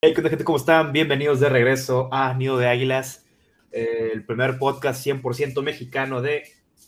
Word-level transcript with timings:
Hey, 0.00 0.12
¿qué 0.14 0.22
gente? 0.22 0.44
¿Cómo 0.44 0.58
están? 0.58 0.92
Bienvenidos 0.92 1.40
de 1.40 1.48
regreso 1.48 2.08
a 2.12 2.32
Nido 2.32 2.56
de 2.56 2.68
Águilas, 2.68 3.26
eh, 3.72 4.10
el 4.12 4.24
primer 4.24 4.56
podcast 4.56 5.04
100% 5.04 5.60
mexicano 5.60 6.22
de 6.22 6.44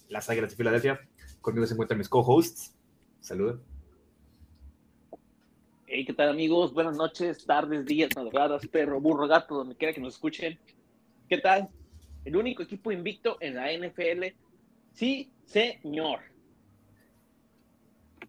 las 0.08 0.30
Águilas 0.30 0.50
de 0.50 0.56
Filadelfia. 0.56 1.00
Conmigo 1.40 1.66
se 1.66 1.72
encuentran 1.72 1.98
mis 1.98 2.08
co-hosts. 2.08 2.78
Saludos. 3.18 3.58
Hey, 5.88 6.04
¿qué 6.04 6.12
tal 6.12 6.28
amigos? 6.28 6.72
Buenas 6.72 6.96
noches, 6.96 7.44
tardes, 7.44 7.84
días, 7.84 8.10
madrugadas, 8.14 8.64
perro, 8.68 9.00
burro, 9.00 9.26
gato, 9.26 9.56
donde 9.56 9.74
quiera 9.74 9.92
que 9.92 10.00
nos 10.00 10.14
escuchen. 10.14 10.56
¿Qué 11.28 11.38
tal? 11.38 11.68
El 12.24 12.36
único 12.36 12.62
equipo 12.62 12.92
invicto 12.92 13.38
en 13.40 13.56
la 13.56 13.72
NFL. 13.72 14.36
Sí, 14.92 15.32
señor. 15.46 16.20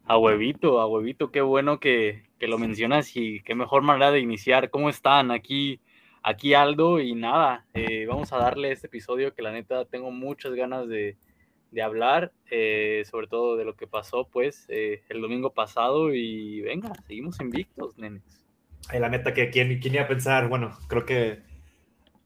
A 0.06 0.18
huevito, 0.18 0.82
a 0.82 0.88
huevito, 0.88 1.30
qué 1.30 1.42
bueno 1.42 1.80
que, 1.80 2.31
que 2.42 2.48
lo 2.48 2.58
mencionas 2.58 3.16
y 3.16 3.40
qué 3.42 3.54
mejor 3.54 3.84
manera 3.84 4.10
de 4.10 4.20
iniciar. 4.20 4.72
¿Cómo 4.72 4.90
están? 4.90 5.30
Aquí, 5.30 5.80
aquí 6.24 6.56
Aldo 6.56 7.00
y 7.00 7.14
nada, 7.14 7.68
eh, 7.76 8.08
vamos 8.08 8.34
a 8.34 8.38
darle 8.38 8.72
este 8.72 8.88
episodio 8.88 9.36
que 9.36 9.44
la 9.44 9.52
neta 9.52 9.86
tengo 9.86 10.10
muchas 10.10 10.56
ganas 10.56 10.88
de, 10.88 11.18
de 11.70 11.82
hablar, 11.84 12.32
eh, 12.50 13.04
sobre 13.12 13.28
todo 13.28 13.58
de 13.58 13.66
lo 13.66 13.76
que 13.76 13.86
pasó 13.86 14.28
pues 14.28 14.66
eh, 14.70 15.04
el 15.10 15.22
domingo 15.22 15.54
pasado 15.54 16.16
y 16.16 16.62
venga, 16.62 16.92
seguimos 17.06 17.40
invictos, 17.40 17.96
nenes. 18.00 18.24
la 18.92 19.10
neta 19.10 19.36
que 19.36 19.52
quién, 19.52 19.80
quién 19.80 19.94
iba 19.94 20.06
a 20.06 20.08
pensar, 20.08 20.50
bueno, 20.50 20.76
creo 20.88 21.06
que 21.06 21.44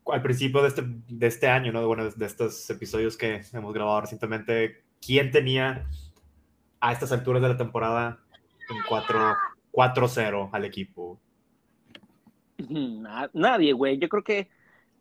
al 0.05 0.21
principio 0.21 0.61
de 0.61 0.69
este, 0.69 0.83
de 0.85 1.27
este 1.27 1.49
año, 1.49 1.73
¿no? 1.73 1.85
Bueno, 1.85 2.09
de 2.09 2.25
estos 2.25 2.69
episodios 2.69 3.17
que 3.17 3.41
hemos 3.51 3.73
grabado 3.73 3.99
recientemente, 3.99 4.81
¿quién 5.05 5.31
tenía 5.31 5.89
a 6.79 6.93
estas 6.93 7.11
alturas 7.11 7.41
de 7.41 7.49
la 7.49 7.57
temporada 7.57 8.23
en 8.69 8.77
cuatro 8.87 9.35
4-0 9.75 10.49
al 10.53 10.65
equipo. 10.65 11.19
Nadie, 13.33 13.73
güey. 13.73 13.97
Yo 13.99 14.07
creo 14.07 14.23
que 14.23 14.49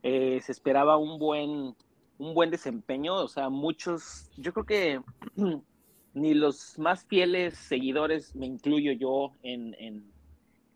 eh, 0.02 0.40
se 0.42 0.52
esperaba 0.52 0.96
un 0.96 1.18
buen, 1.18 1.74
un 2.18 2.34
buen 2.34 2.50
desempeño. 2.50 3.14
O 3.14 3.28
sea, 3.28 3.48
muchos, 3.48 4.30
yo 4.36 4.52
creo 4.52 4.66
que 4.66 5.00
ni 6.14 6.34
los 6.34 6.78
más 6.78 7.04
fieles 7.04 7.56
seguidores, 7.56 8.34
me 8.34 8.46
incluyo 8.46 8.92
yo 8.92 9.32
en, 9.42 9.74
en, 9.78 10.12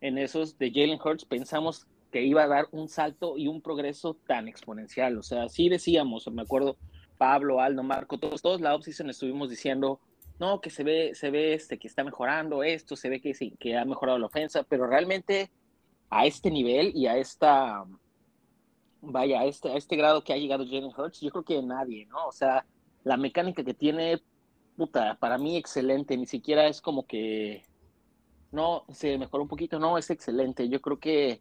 en 0.01 0.19
esos 0.19 0.57
de 0.59 0.71
Jalen 0.71 1.01
Hurts, 1.05 1.25
pensamos 1.25 1.87
que 2.13 2.23
iba 2.23 2.45
a 2.45 2.49
dar 2.49 2.69
un 2.71 2.89
salto 2.89 3.37
y 3.37 3.49
un 3.49 3.61
progreso 3.61 4.15
tan 4.27 4.49
exponencial. 4.49 5.19
O 5.19 5.23
sea, 5.23 5.49
sí 5.49 5.69
decíamos, 5.69 6.27
me 6.33 6.43
acuerdo, 6.43 6.77
Pablo, 7.19 7.61
Aldo, 7.61 7.83
Marco, 7.83 8.19
todos, 8.19 8.41
todos 8.41 8.61
la 8.61 8.75
offseason 8.75 9.11
estuvimos 9.11 9.51
diciendo 9.51 10.01
no, 10.39 10.61
que 10.61 10.71
se 10.71 10.85
ve, 10.85 11.15
se 11.15 11.31
ve 11.31 11.55
este, 11.55 11.79
que 11.79 11.89
está 11.89 12.05
mejorando 12.05 12.63
esto, 12.63 12.97
se 12.97 13.09
ve 13.09 13.21
que, 13.21 13.35
sí, 13.35 13.55
que 13.59 13.77
ha 13.77 13.85
mejorado 13.85 14.19
la 14.19 14.27
ofensa, 14.27 14.63
pero 14.63 14.87
realmente 14.87 15.51
a 16.11 16.27
este 16.27 16.51
nivel 16.51 16.93
y 16.95 17.07
a 17.07 17.17
esta, 17.17 17.85
vaya, 19.01 19.41
a 19.41 19.45
este, 19.47 19.71
a 19.71 19.77
este 19.77 19.97
grado 19.97 20.23
que 20.23 20.33
ha 20.33 20.37
llegado 20.37 20.65
Jalen 20.65 20.93
Hurts, 20.97 21.21
yo 21.21 21.31
creo 21.31 21.45
que 21.45 21.63
nadie, 21.63 22.07
¿no? 22.07 22.27
O 22.27 22.33
sea, 22.33 22.65
la 23.05 23.17
mecánica 23.17 23.65
que 23.65 23.75
tiene, 23.75 24.23
puta, 24.77 25.17
para 25.19 25.39
mí 25.39 25.57
excelente, 25.57 26.17
ni 26.17 26.27
siquiera 26.27 26.69
es 26.69 26.81
como 26.81 27.07
que, 27.07 27.65
no, 28.53 28.85
se 28.93 29.19
mejoró 29.19 29.43
un 29.43 29.49
poquito, 29.49 29.79
no, 29.81 29.99
es 29.99 30.09
excelente, 30.11 30.69
yo 30.69 30.81
creo 30.81 31.01
que 31.01 31.41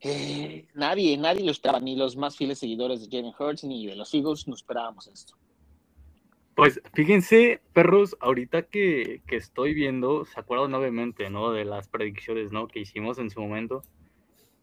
eh, 0.00 0.68
nadie, 0.74 1.16
nadie 1.18 1.44
lo 1.44 1.50
esperaba, 1.50 1.80
ni 1.80 1.96
los 1.96 2.16
más 2.16 2.36
fieles 2.36 2.60
seguidores 2.60 3.00
de 3.00 3.16
Jalen 3.16 3.34
Hurts, 3.36 3.64
ni 3.64 3.86
de 3.86 3.96
los 3.96 4.14
Eagles, 4.14 4.46
no 4.46 4.54
esperábamos 4.54 5.08
esto. 5.08 5.34
Pues 6.58 6.80
fíjense, 6.92 7.60
perros, 7.72 8.16
ahorita 8.18 8.62
que, 8.62 9.22
estoy 9.28 9.74
viendo, 9.74 10.24
se 10.24 10.40
acuerdan 10.40 10.74
obviamente, 10.74 11.30
¿no? 11.30 11.52
De 11.52 11.64
las 11.64 11.86
predicciones, 11.86 12.50
¿no? 12.50 12.66
Que 12.66 12.80
hicimos 12.80 13.20
en 13.20 13.30
su 13.30 13.40
momento. 13.40 13.84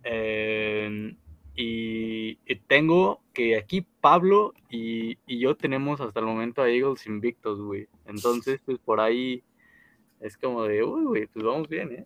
Em, 0.03 1.15
y, 1.55 2.35
tengo 2.67 3.21
que 3.33 3.55
aquí 3.55 3.87
Pablo 4.01 4.53
y, 4.69 5.17
yo 5.39 5.55
tenemos 5.55 6.01
hasta 6.01 6.19
el 6.19 6.25
momento 6.25 6.61
a 6.61 6.69
Eagles 6.69 7.07
invictos, 7.07 7.61
güey. 7.61 7.87
Entonces, 8.03 8.59
pues 8.65 8.77
por 8.77 8.99
ahí 8.99 9.41
es 10.19 10.35
como 10.35 10.63
de, 10.63 10.83
uy, 10.83 11.05
güey, 11.05 11.27
pues 11.27 11.45
vamos 11.45 11.69
bien, 11.69 11.93
¿eh? 11.93 12.05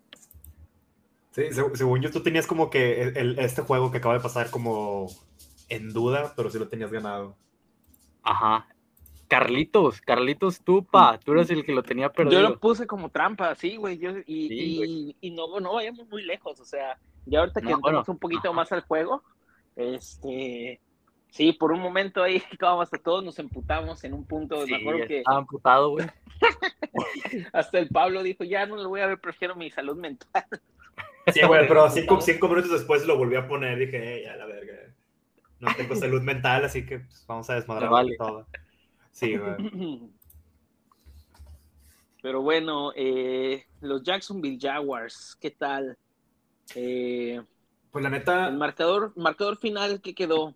Sí, 1.32 1.46
según 1.74 2.00
yo, 2.00 2.12
tú 2.12 2.22
tenías 2.22 2.46
como 2.46 2.70
que 2.70 3.12
este 3.38 3.62
juego 3.62 3.90
que 3.90 3.98
acaba 3.98 4.14
de 4.14 4.20
pasar 4.20 4.52
como 4.52 5.08
en 5.68 5.92
duda, 5.92 6.32
pero 6.36 6.48
sí 6.48 6.60
lo 6.60 6.68
tenías 6.68 6.92
ganado. 6.92 7.36
Ajá, 8.22 8.68
Carlitos, 9.30 10.00
Carlitos, 10.00 10.60
tú, 10.60 10.84
pa, 10.84 11.16
tú 11.24 11.30
eres 11.30 11.48
el 11.50 11.64
que 11.64 11.72
lo 11.72 11.84
tenía 11.84 12.10
perdido. 12.10 12.42
Yo 12.42 12.48
lo 12.48 12.58
puse 12.58 12.88
como 12.88 13.10
trampa, 13.10 13.54
sí, 13.54 13.76
güey, 13.76 13.96
y, 14.26 15.14
y, 15.20 15.30
no, 15.30 15.60
no 15.60 15.74
vayamos 15.74 16.08
muy 16.08 16.24
lejos, 16.24 16.58
o 16.58 16.64
sea, 16.64 16.98
ya 17.26 17.38
ahorita 17.38 17.60
que 17.60 17.70
entramos 17.70 18.08
un 18.08 18.18
poquito 18.18 18.52
más 18.52 18.72
al 18.72 18.80
juego, 18.80 19.22
este, 19.76 20.80
sí, 21.28 21.52
por 21.52 21.70
un 21.70 21.78
momento 21.78 22.24
ahí, 22.24 22.42
hasta 22.80 22.98
todos 22.98 23.24
nos 23.24 23.38
emputamos 23.38 24.02
en 24.02 24.14
un 24.14 24.26
punto, 24.26 24.66
sí, 24.66 24.72
me 24.72 24.78
acuerdo 24.78 25.06
que... 25.06 25.18
Estaba 25.18 25.38
emputado, 25.38 25.90
güey. 25.90 26.06
hasta 27.52 27.78
el 27.78 27.88
Pablo 27.88 28.24
dijo, 28.24 28.42
ya 28.42 28.66
no 28.66 28.74
lo 28.74 28.88
voy 28.88 29.00
a 29.00 29.06
ver, 29.06 29.20
prefiero 29.20 29.54
mi 29.54 29.70
salud 29.70 29.96
mental. 29.96 30.44
Sí, 31.32 31.40
güey, 31.46 31.68
pero 31.68 31.88
cinco, 31.90 32.20
cinco, 32.20 32.48
minutos 32.48 32.72
después 32.72 33.06
lo 33.06 33.16
volví 33.16 33.36
a 33.36 33.46
poner, 33.46 33.78
dije, 33.78 34.24
ya 34.24 34.34
la 34.34 34.46
verga, 34.46 34.74
no 35.60 35.72
tengo 35.76 35.94
salud 35.94 36.20
mental, 36.20 36.64
así 36.64 36.84
que 36.84 36.98
pues, 36.98 37.24
vamos 37.28 37.48
a 37.48 37.54
desmadrar 37.54 37.90
todo. 38.18 38.48
Sí, 39.12 39.34
Pero 42.22 42.42
bueno, 42.42 42.92
eh, 42.94 43.64
los 43.80 44.02
Jacksonville 44.02 44.58
Jaguars, 44.60 45.36
¿qué 45.40 45.50
tal? 45.50 45.96
Eh, 46.74 47.40
pues 47.90 48.02
la 48.02 48.10
neta. 48.10 48.48
El 48.48 48.58
marcador, 48.58 49.12
marcador 49.16 49.56
final, 49.56 50.02
¿qué 50.02 50.14
quedó? 50.14 50.54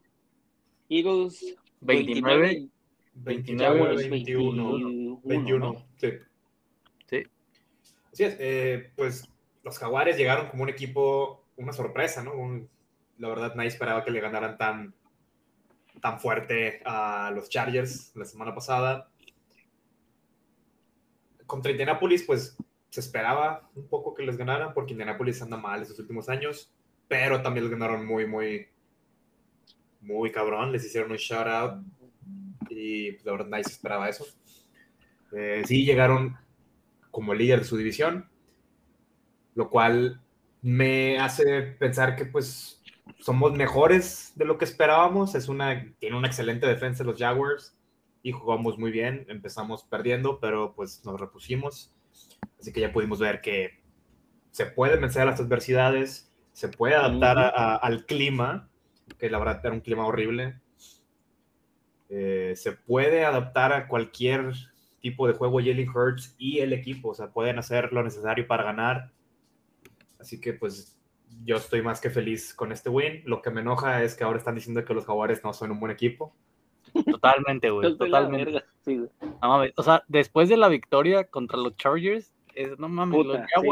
Eagles 0.89 1.57
29. 1.81 2.69
29, 3.15 4.09
21. 4.09 5.21
21. 5.25 5.87
Sí. 5.97 6.09
Sí. 7.07 7.23
Así 8.13 8.25
es. 8.25 8.37
Eh, 8.39 8.93
pues 8.97 9.29
los 9.63 9.79
Jaguares 9.79 10.17
llegaron 10.17 10.49
como 10.49 10.65
un 10.65 10.69
equipo, 10.69 11.45
una 11.57 11.73
sorpresa, 11.73 12.23
¿no? 12.23 12.33
la 13.19 13.29
verdad, 13.29 13.55
nadie 13.55 13.69
esperaba 13.69 14.05
que 14.05 14.11
le 14.11 14.21
ganaran 14.21 14.59
tan, 14.59 14.95
tan 16.05 16.21
fuerte 16.21 16.83
a 16.85 17.33
los 17.35 17.49
Chargers 17.49 18.13
la 18.15 18.27
semana 18.27 18.55
pasada. 18.55 19.09
Contra 21.47 21.71
Indianapolis, 21.71 22.25
pues 22.25 22.59
se 22.91 23.01
esperaba 23.01 23.71
un 23.75 23.89
poco 23.89 24.13
que 24.13 24.23
les 24.23 24.37
ganaran, 24.37 24.75
porque 24.75 24.93
Indianapolis 24.93 25.41
anda 25.41 25.57
mal 25.57 25.81
estos 25.81 25.99
últimos 25.99 26.29
años, 26.29 26.71
pero 27.09 27.41
también 27.41 27.65
les 27.65 27.73
ganaron 27.73 28.05
muy, 28.05 28.27
muy, 28.27 28.69
muy 30.03 30.31
cabrón. 30.31 30.73
Les 30.73 30.85
hicieron 30.85 31.11
un 31.11 31.17
shout 31.17 31.47
out 31.47 31.83
y 32.69 33.13
pues, 33.13 33.25
la 33.25 33.33
verdad 33.33 33.47
nadie 33.47 33.65
se 33.65 33.73
esperaba 33.73 34.07
eso. 34.07 34.27
Eh, 35.33 35.63
sí 35.65 35.87
llegaron 35.87 36.37
como 37.11 37.33
líder 37.33 37.61
de 37.61 37.65
su 37.65 37.79
división, 37.79 38.29
lo 39.55 39.71
cual 39.71 40.21
me 40.61 41.19
hace 41.19 41.63
pensar 41.63 42.15
que 42.15 42.27
pues 42.27 42.83
somos 43.19 43.53
mejores 43.53 44.33
de 44.37 44.45
lo 44.45 44.59
que 44.59 44.65
esperábamos. 44.65 45.35
Es 45.35 45.49
una, 45.49 45.93
tiene 45.99 46.17
una 46.17 46.29
excelente 46.29 46.67
defensa 46.67 47.05
los 47.05 47.19
Jaguars 47.19 47.77
y 48.23 48.33
jugamos 48.33 48.79
muy 48.79 48.91
bien. 48.91 49.27
Empezamos 49.29 49.85
perdiendo, 49.85 50.41
pero 50.41 50.75
pues 50.75 51.05
nos 51.05 51.21
repusimos. 51.21 51.95
Así 52.59 52.73
que 52.73 52.81
ya 52.81 52.93
pudimos 52.93 53.19
ver 53.19 53.41
que 53.41 53.83
se 54.51 54.67
puede 54.67 54.97
vencer 54.97 55.23
a 55.23 55.27
las 55.27 55.41
adversidades, 55.41 56.33
se 56.53 56.69
puede 56.69 56.95
adaptar 56.95 57.53
al 57.83 58.07
clima, 58.07 58.71
que 59.19 59.29
la 59.29 59.39
verdad 59.39 59.61
era 59.65 59.75
un 59.75 59.81
clima 59.81 60.07
horrible. 60.07 60.61
Eh, 62.09 62.55
se 62.57 62.73
puede 62.73 63.25
adaptar 63.25 63.73
a 63.73 63.89
cualquier 63.89 64.53
tipo 65.01 65.27
de 65.27 65.35
juego 65.35 65.59
Jalen 65.59 65.89
Hurts 65.89 66.35
y 66.39 66.61
el 66.61 66.73
equipo, 66.73 67.11
o 67.11 67.15
sea, 67.15 67.33
pueden 67.33 67.59
hacer 67.59 67.93
lo 67.93 68.03
necesario 68.03 68.47
para 68.47 68.65
ganar. 68.65 69.13
Así 70.19 70.41
que 70.41 70.55
pues 70.55 70.99
yo 71.45 71.57
estoy 71.57 71.83
más 71.83 72.01
que 72.01 72.11
feliz 72.11 72.55
con 72.55 72.73
este 72.73 72.89
win. 72.89 73.23
Lo 73.25 73.43
que 73.43 73.51
me 73.51 73.61
enoja 73.61 74.03
es 74.03 74.15
que 74.15 74.25
ahora 74.25 74.39
están 74.39 74.55
diciendo 74.55 74.85
que 74.85 74.95
los 74.95 75.07
Jaguares 75.07 75.43
no 75.45 75.53
son 75.53 75.71
un 75.71 75.81
buen 75.81 75.93
equipo. 75.93 76.35
Totalmente, 77.11 77.71
güey. 77.71 77.97
totalmente. 77.97 78.63
o 79.77 79.83
sea, 79.83 80.05
después 80.09 80.49
de 80.49 80.57
la 80.57 80.69
victoria 80.69 81.25
contra 81.25 81.59
los 81.59 81.77
Chargers, 81.77 82.35
no 82.79 82.89
mames, 82.89 83.27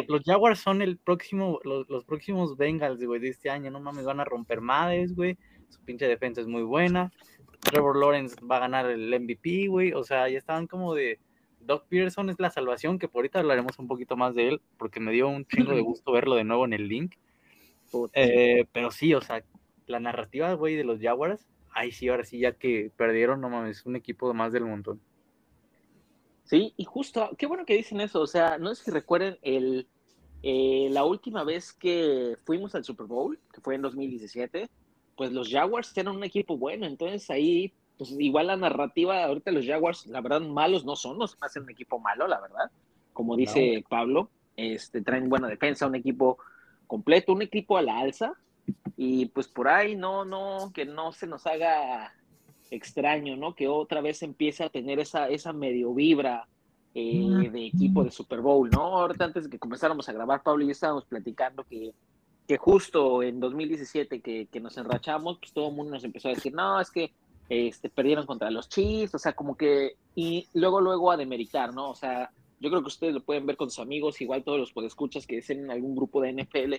los, 0.09 0.25
Jaguars, 0.25 0.59
son 0.59 0.83
el 0.83 0.99
próximo, 0.99 1.61
los, 1.65 2.05
próximos 2.05 2.57
Bengals, 2.57 3.05
güey, 3.05 3.21
de 3.21 3.29
este 3.29 3.51
año. 3.51 3.71
No 3.71 3.81
mames, 3.81 4.05
van 4.05 4.21
a 4.21 4.25
romper 4.25 4.61
madres, 4.61 5.15
güey. 5.15 5.39
Su 5.69 5.81
pinche 5.85 6.07
defensa 6.07 6.41
es 6.41 6.47
muy 6.47 6.63
buena. 6.63 7.13
Trevor 7.61 7.97
Lawrence 7.97 8.37
va 8.45 8.57
a 8.57 8.61
ganar 8.61 8.91
el 8.91 9.09
MVP, 9.21 9.69
güey. 9.69 9.93
O 9.93 10.03
sea, 10.03 10.29
ya 10.29 10.39
estaban 10.39 10.67
como 10.67 10.95
de. 10.95 11.21
Doc 11.61 11.87
Peterson 11.89 12.29
es 12.29 12.41
la 12.41 12.51
salvación, 12.51 12.99
que 12.99 13.07
por 13.07 13.21
ahorita 13.21 13.39
hablaremos 13.39 13.79
un 13.79 13.87
poquito 13.87 14.17
más 14.17 14.35
de 14.35 14.49
él, 14.49 14.63
porque 14.79 14.99
me 14.99 15.13
dio 15.13 15.29
un 15.29 15.47
chingo 15.47 15.71
de 15.71 15.81
gusto 15.81 16.11
verlo 16.11 16.35
de 16.35 16.43
nuevo 16.43 16.65
en 16.65 16.73
el 16.73 16.89
link. 16.89 17.15
Eh, 18.13 18.67
pero 18.73 18.91
sí, 18.91 19.15
o 19.15 19.21
sea, 19.21 19.45
la 19.87 20.01
narrativa, 20.01 20.53
güey, 20.55 20.77
de 20.77 20.85
los 20.85 21.01
Jaguars, 21.01 21.47
ahí 21.73 21.93
sí, 21.93 22.09
ahora 22.09 22.25
sí, 22.25 22.39
ya 22.39 22.53
que 22.53 22.91
perdieron, 22.97 23.41
no 23.41 23.49
mames, 23.49 23.85
un 23.87 23.97
equipo 23.97 24.33
más 24.35 24.53
del 24.53 24.65
montón. 24.65 25.01
Sí, 26.45 26.75
y 26.77 26.85
justo, 26.85 27.31
qué 27.39 27.47
bueno 27.47 27.65
que 27.65 27.77
dicen 27.77 28.01
eso, 28.01 28.21
o 28.21 28.27
sea, 28.27 28.59
no 28.59 28.71
es 28.71 28.83
que 28.83 28.91
recuerden 28.91 29.39
el, 29.43 29.87
eh, 30.43 30.89
la 30.91 31.05
última 31.05 31.45
vez 31.45 31.73
que 31.73 32.37
fuimos 32.45 32.75
al 32.75 32.85
Super 32.85 33.07
Bowl, 33.07 33.39
que 33.53 33.61
fue 33.61 33.75
en 33.75 33.83
2017, 33.83 34.69
pues 35.17 35.33
los 35.33 35.51
Jaguars 35.51 35.97
eran 35.97 36.17
un 36.17 36.25
equipo 36.25 36.57
bueno, 36.59 36.87
entonces 36.87 37.31
ahí, 37.31 37.73
pues 37.97 38.11
igual 38.19 38.49
la 38.49 38.57
narrativa, 38.57 39.25
ahorita 39.25 39.53
los 39.53 39.67
Jaguars, 39.67 40.07
la 40.07 40.21
verdad, 40.21 40.41
malos 40.41 40.85
no 40.85 40.97
son, 40.97 41.19
no 41.19 41.27
se 41.27 41.37
hacen 41.41 41.63
un 41.63 41.71
equipo 41.71 41.99
malo, 41.99 42.27
la 42.27 42.41
verdad, 42.41 42.71
como 43.13 43.37
dice 43.37 43.85
Pablo, 43.89 44.31
este, 44.57 45.01
traen 45.03 45.29
buena 45.29 45.49
defensa, 45.49 45.87
un 45.87 45.95
equipo 45.95 46.39
completo, 46.87 47.33
un 47.33 47.43
equipo 47.43 47.77
a 47.77 47.83
la 47.83 47.99
alza, 47.99 48.35
y 48.97 49.27
pues 49.27 49.49
por 49.49 49.69
ahí 49.69 49.97
no, 49.97 50.25
no, 50.25 50.71
que 50.73 50.85
no 50.85 51.13
se 51.13 51.27
nos 51.27 51.47
haga 51.47 52.15
extraño, 52.71 53.37
¿no? 53.37 53.55
Que 53.55 53.69
otra 53.69 54.01
vez 54.01 54.23
empiece 54.23 54.65
a 54.65 54.71
tener 54.71 54.99
esa, 54.99 55.29
esa 55.29 55.53
medio 55.53 55.93
vibra 55.93 56.47
eh, 56.95 57.51
de 57.51 57.67
equipo 57.67 58.05
de 58.05 58.11
Super 58.11 58.41
Bowl, 58.41 58.71
¿no? 58.71 58.99
Ahorita 58.99 59.25
antes 59.25 59.45
de 59.45 59.51
que 59.51 59.59
comenzáramos 59.59 60.09
a 60.09 60.13
grabar, 60.13 60.43
Pablo 60.43 60.65
y 60.65 60.67
yo 60.69 60.73
estábamos 60.73 61.05
platicando 61.05 61.65
que, 61.65 61.95
que 62.47 62.59
justo 62.59 63.23
en 63.23 63.41
2017 63.41 64.21
que, 64.21 64.47
que 64.47 64.61
nos 64.61 64.77
enrachamos, 64.77 65.39
pues 65.39 65.53
todo 65.53 65.69
el 65.69 65.75
mundo 65.75 65.93
nos 65.93 66.05
empezó 66.05 66.29
a 66.29 66.33
decir, 66.33 66.55
no, 66.55 66.81
es 66.81 66.91
que 66.91 67.13
este, 67.49 67.91
perdieron 67.91 68.27
contra 68.27 68.51
los 68.51 68.69
Chiefs, 68.69 69.15
o 69.15 69.19
sea, 69.19 69.33
como 69.33 69.57
que, 69.57 69.97
y 70.15 70.47
luego, 70.55 70.81
luego 70.81 71.11
a 71.11 71.17
demeritar, 71.17 71.75
¿no? 71.75 71.91
O 71.91 71.95
sea, 71.95 72.31
yo 72.63 72.71
creo 72.71 72.81
que 72.83 72.89
ustedes 72.89 73.13
lo 73.13 73.23
pueden 73.23 73.45
ver 73.45 73.57
con 73.57 73.71
sus 73.71 73.81
amigos, 73.81 74.21
igual 74.21 74.45
todos 74.45 74.61
los 74.61 74.73
podescuchas 74.73 75.27
que 75.27 75.39
estén 75.39 75.65
en 75.65 75.71
algún 75.73 75.97
grupo 75.97 76.21
de 76.21 76.33
NFL, 76.33 76.75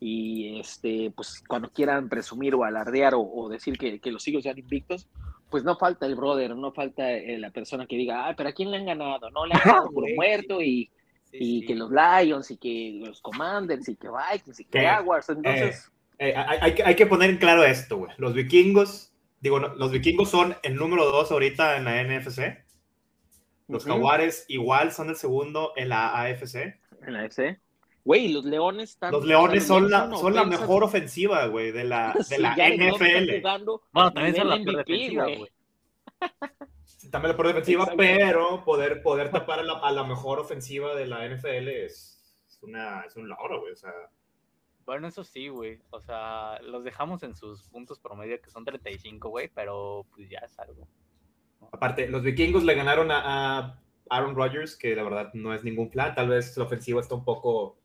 y 0.00 0.58
este, 0.58 1.12
pues 1.14 1.44
cuando 1.46 1.70
quieran 1.70 2.08
presumir 2.08 2.54
o 2.54 2.64
alardear 2.64 3.12
o, 3.14 3.48
decir 3.48 3.78
que, 3.78 4.00
que, 4.00 4.10
los 4.10 4.26
Eagles 4.26 4.44
sean 4.44 4.58
invictos, 4.58 5.06
pues 5.50 5.62
no 5.62 5.76
falta 5.76 6.06
el 6.06 6.16
brother, 6.16 6.56
no 6.56 6.72
falta 6.72 7.12
eh, 7.12 7.38
la 7.38 7.50
persona 7.50 7.86
que 7.86 7.96
diga, 7.96 8.28
ah, 8.28 8.34
pero 8.36 8.48
¿a 8.48 8.52
quién 8.52 8.70
le 8.70 8.78
han 8.78 8.86
ganado? 8.86 9.30
No, 9.30 9.46
le 9.46 9.54
han 9.54 9.60
ganado 9.64 9.90
por 9.94 10.12
muerto 10.14 10.60
y, 10.60 10.90
y 11.32 11.64
que 11.64 11.74
los 11.76 11.90
Lions 11.90 12.50
y 12.50 12.56
que 12.56 13.00
los 13.04 13.20
Commanders 13.20 13.88
y 13.88 13.96
que 13.96 14.08
Vikings 14.08 14.60
y 14.60 14.64
que 14.64 14.80
Jaguars, 14.80 15.28
entonces... 15.28 15.90
Eh, 16.18 16.34
hay, 16.36 16.74
hay, 16.84 16.96
que 16.96 17.06
poner 17.06 17.30
en 17.30 17.38
claro 17.38 17.64
esto, 17.64 17.96
güey. 17.96 18.12
Los 18.18 18.34
vikingos, 18.34 19.10
digo, 19.40 19.58
los 19.58 19.90
vikingos 19.90 20.28
son 20.28 20.54
el 20.62 20.74
número 20.74 21.06
dos 21.06 21.32
ahorita 21.32 21.78
en 21.78 21.84
la 21.84 22.02
NFC. 22.02 22.58
Los 23.70 23.84
Jaguares 23.84 24.44
igual 24.48 24.92
son 24.92 25.10
el 25.10 25.16
segundo 25.16 25.72
en 25.76 25.88
la 25.88 26.20
AFC. 26.20 26.80
En 27.06 27.12
la 27.12 27.20
AFC. 27.20 27.60
Güey, 28.04 28.32
los 28.32 28.44
Leones 28.44 28.90
están. 28.90 29.12
Los 29.12 29.24
Leones 29.24 29.66
son, 29.66 29.90
la, 29.90 30.10
son 30.16 30.34
la 30.34 30.44
mejor 30.44 30.82
ofensiva, 30.82 31.46
güey, 31.46 31.70
de 31.70 31.84
la, 31.84 32.14
de 32.30 32.38
la 32.38 32.54
NFL. 32.54 33.42
Bueno, 33.92 34.12
también 34.12 34.36
son 34.36 34.48
la 34.48 34.56
peor 34.56 34.76
defensiva, 34.84 35.24
güey. 35.24 35.50
también 37.10 37.30
la 37.30 37.36
peor 37.36 37.48
defensiva, 37.48 37.92
pero 37.96 38.64
poder, 38.64 39.02
poder 39.02 39.30
tapar 39.30 39.60
a 39.60 39.62
la, 39.62 39.74
a 39.74 39.92
la, 39.92 40.04
mejor 40.04 40.40
ofensiva 40.40 40.94
de 40.94 41.06
la 41.06 41.28
NFL 41.28 41.68
es, 41.68 42.42
es, 42.48 42.58
una, 42.62 43.02
es 43.02 43.16
un 43.16 43.28
logro, 43.28 43.60
güey. 43.60 43.72
O 43.72 43.76
sea. 43.76 43.92
Bueno, 44.86 45.06
eso 45.06 45.22
sí, 45.22 45.48
güey. 45.48 45.78
O 45.90 46.00
sea, 46.00 46.58
los 46.62 46.82
dejamos 46.82 47.22
en 47.22 47.36
sus 47.36 47.64
puntos 47.68 48.00
promedio, 48.00 48.40
que 48.40 48.50
son 48.50 48.64
35, 48.64 49.28
güey, 49.28 49.48
pero 49.54 50.06
pues 50.14 50.28
ya 50.28 50.38
es 50.38 50.58
algo. 50.58 50.88
Aparte, 51.72 52.08
los 52.08 52.22
vikingos 52.22 52.64
le 52.64 52.74
ganaron 52.74 53.10
a, 53.10 53.58
a 53.58 53.80
Aaron 54.08 54.34
Rodgers, 54.34 54.76
que 54.76 54.94
la 54.96 55.02
verdad 55.02 55.30
no 55.34 55.54
es 55.54 55.64
ningún 55.64 55.90
plan. 55.90 56.14
Tal 56.14 56.28
vez 56.28 56.56
la 56.56 56.64
ofensiva 56.64 57.00
está 57.00 57.14
un 57.14 57.24
poco 57.24 57.80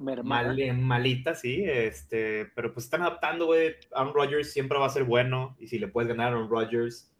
Mal, 0.00 0.56
malita, 0.78 1.34
sí, 1.34 1.62
este, 1.62 2.46
pero 2.54 2.72
pues 2.72 2.86
están 2.86 3.02
adaptando, 3.02 3.44
güey. 3.44 3.74
Aaron 3.94 4.14
Rodgers 4.14 4.50
siempre 4.50 4.78
va 4.78 4.86
a 4.86 4.90
ser 4.90 5.04
bueno 5.04 5.56
y 5.58 5.66
si 5.66 5.78
le 5.78 5.88
puedes 5.88 6.08
ganar 6.08 6.28
a 6.28 6.36
Aaron 6.36 6.48
Rodgers, 6.48 7.12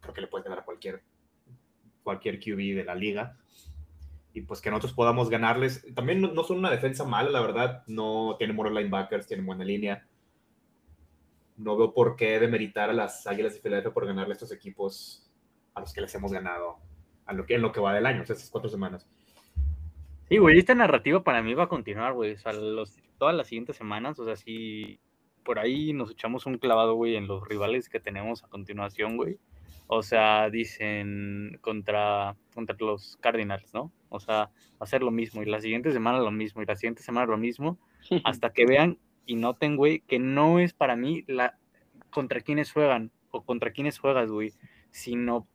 creo 0.00 0.14
que 0.14 0.20
le 0.20 0.28
puedes 0.28 0.44
ganar 0.44 0.60
a 0.60 0.64
cualquier, 0.64 1.02
cualquier 2.04 2.38
QB 2.38 2.76
de 2.76 2.84
la 2.84 2.94
liga. 2.94 3.36
Y 4.32 4.42
pues 4.42 4.60
que 4.60 4.70
nosotros 4.70 4.92
podamos 4.92 5.30
ganarles. 5.30 5.84
También 5.96 6.20
no, 6.20 6.44
son 6.44 6.58
una 6.58 6.70
defensa 6.70 7.04
mala, 7.04 7.28
la 7.30 7.40
verdad. 7.40 7.82
No 7.88 8.36
tienen 8.38 8.56
buenos 8.56 8.72
linebackers, 8.72 9.26
tienen 9.26 9.44
buena 9.44 9.64
línea. 9.64 10.06
No 11.58 11.76
veo 11.76 11.92
por 11.92 12.16
qué 12.16 12.38
demeritar 12.40 12.88
a 12.88 12.94
las 12.94 13.26
Águilas 13.26 13.54
de 13.54 13.60
Filadelfia 13.60 13.92
por 13.92 14.06
ganarle 14.06 14.32
a 14.32 14.34
estos 14.34 14.52
equipos 14.52 15.30
a 15.74 15.80
los 15.80 15.92
que 15.92 16.00
les 16.00 16.14
hemos 16.14 16.32
ganado 16.32 16.78
a 17.26 17.34
lo 17.34 17.44
que, 17.44 17.54
en 17.56 17.62
lo 17.62 17.72
que 17.72 17.80
va 17.80 17.92
del 17.92 18.06
año, 18.06 18.22
o 18.22 18.26
sea, 18.26 18.34
esas 18.34 18.50
cuatro 18.50 18.70
semanas. 18.70 19.06
Sí, 20.28 20.38
güey, 20.38 20.58
esta 20.58 20.74
narrativa 20.74 21.22
para 21.22 21.42
mí 21.42 21.54
va 21.54 21.64
a 21.64 21.68
continuar, 21.68 22.14
güey. 22.14 22.32
O 22.32 22.38
sea, 22.38 22.52
todas 23.18 23.34
las 23.34 23.48
siguientes 23.48 23.76
semanas, 23.76 24.18
o 24.18 24.24
sea, 24.24 24.36
si 24.36 24.98
por 25.42 25.58
ahí 25.58 25.92
nos 25.92 26.10
echamos 26.10 26.46
un 26.46 26.58
clavado, 26.58 26.94
güey, 26.94 27.16
en 27.16 27.26
los 27.26 27.46
rivales 27.46 27.88
que 27.88 28.00
tenemos 28.00 28.44
a 28.44 28.48
continuación, 28.48 29.16
güey. 29.16 29.38
O 29.86 30.02
sea, 30.02 30.50
dicen 30.50 31.58
contra, 31.62 32.36
contra 32.54 32.76
los 32.78 33.16
Cardinals, 33.22 33.72
¿no? 33.72 33.90
O 34.10 34.20
sea, 34.20 34.50
va 34.72 34.80
a 34.80 34.86
ser 34.86 35.02
lo 35.02 35.10
mismo. 35.10 35.42
Y 35.42 35.46
la 35.46 35.60
siguiente 35.60 35.92
semana 35.92 36.18
lo 36.18 36.30
mismo. 36.30 36.60
Y 36.60 36.66
la 36.66 36.76
siguiente 36.76 37.02
semana 37.02 37.26
lo 37.26 37.38
mismo. 37.38 37.78
Hasta 38.24 38.50
que 38.50 38.66
vean 38.66 38.98
y 39.28 39.36
noten, 39.36 39.76
güey, 39.76 40.00
que 40.00 40.18
no 40.18 40.58
es 40.58 40.72
para 40.72 40.96
mí 40.96 41.22
la 41.28 41.58
contra 42.10 42.40
quienes 42.40 42.72
juegan 42.72 43.12
o 43.30 43.44
contra 43.44 43.72
quienes 43.72 43.98
juegas, 43.98 44.30
güey, 44.30 44.54
sino 44.90 45.46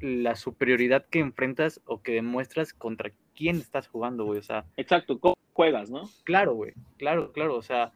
la 0.00 0.34
superioridad 0.34 1.04
que 1.10 1.18
enfrentas 1.18 1.82
o 1.84 2.00
que 2.00 2.12
demuestras 2.12 2.72
contra 2.72 3.12
quién 3.36 3.56
estás 3.56 3.86
jugando, 3.86 4.24
güey, 4.24 4.38
o 4.38 4.42
sea. 4.42 4.64
Exacto, 4.78 5.20
¿cómo 5.20 5.34
juegas, 5.52 5.90
no? 5.90 6.08
Claro, 6.24 6.54
güey, 6.54 6.72
claro, 6.96 7.30
claro, 7.32 7.54
o 7.56 7.62
sea, 7.62 7.92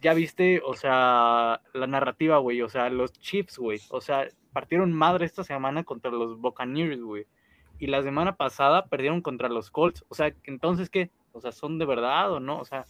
ya 0.00 0.14
viste, 0.14 0.62
o 0.64 0.74
sea, 0.74 1.60
la 1.74 1.86
narrativa, 1.88 2.38
güey, 2.38 2.62
o 2.62 2.68
sea, 2.68 2.88
los 2.88 3.12
Chiefs, 3.14 3.58
güey, 3.58 3.80
o 3.90 4.00
sea, 4.00 4.28
partieron 4.52 4.92
madre 4.92 5.26
esta 5.26 5.42
semana 5.42 5.82
contra 5.82 6.12
los 6.12 6.38
Buccaneers, 6.38 7.02
güey, 7.02 7.26
y 7.80 7.88
la 7.88 8.04
semana 8.04 8.36
pasada 8.36 8.86
perdieron 8.86 9.22
contra 9.22 9.48
los 9.48 9.72
Colts, 9.72 10.04
o 10.08 10.14
sea, 10.14 10.32
entonces, 10.44 10.88
¿qué? 10.88 11.10
O 11.32 11.40
sea, 11.40 11.50
¿son 11.50 11.78
de 11.78 11.84
verdad 11.84 12.32
o 12.32 12.38
no? 12.38 12.60
O 12.60 12.64
sea, 12.64 12.86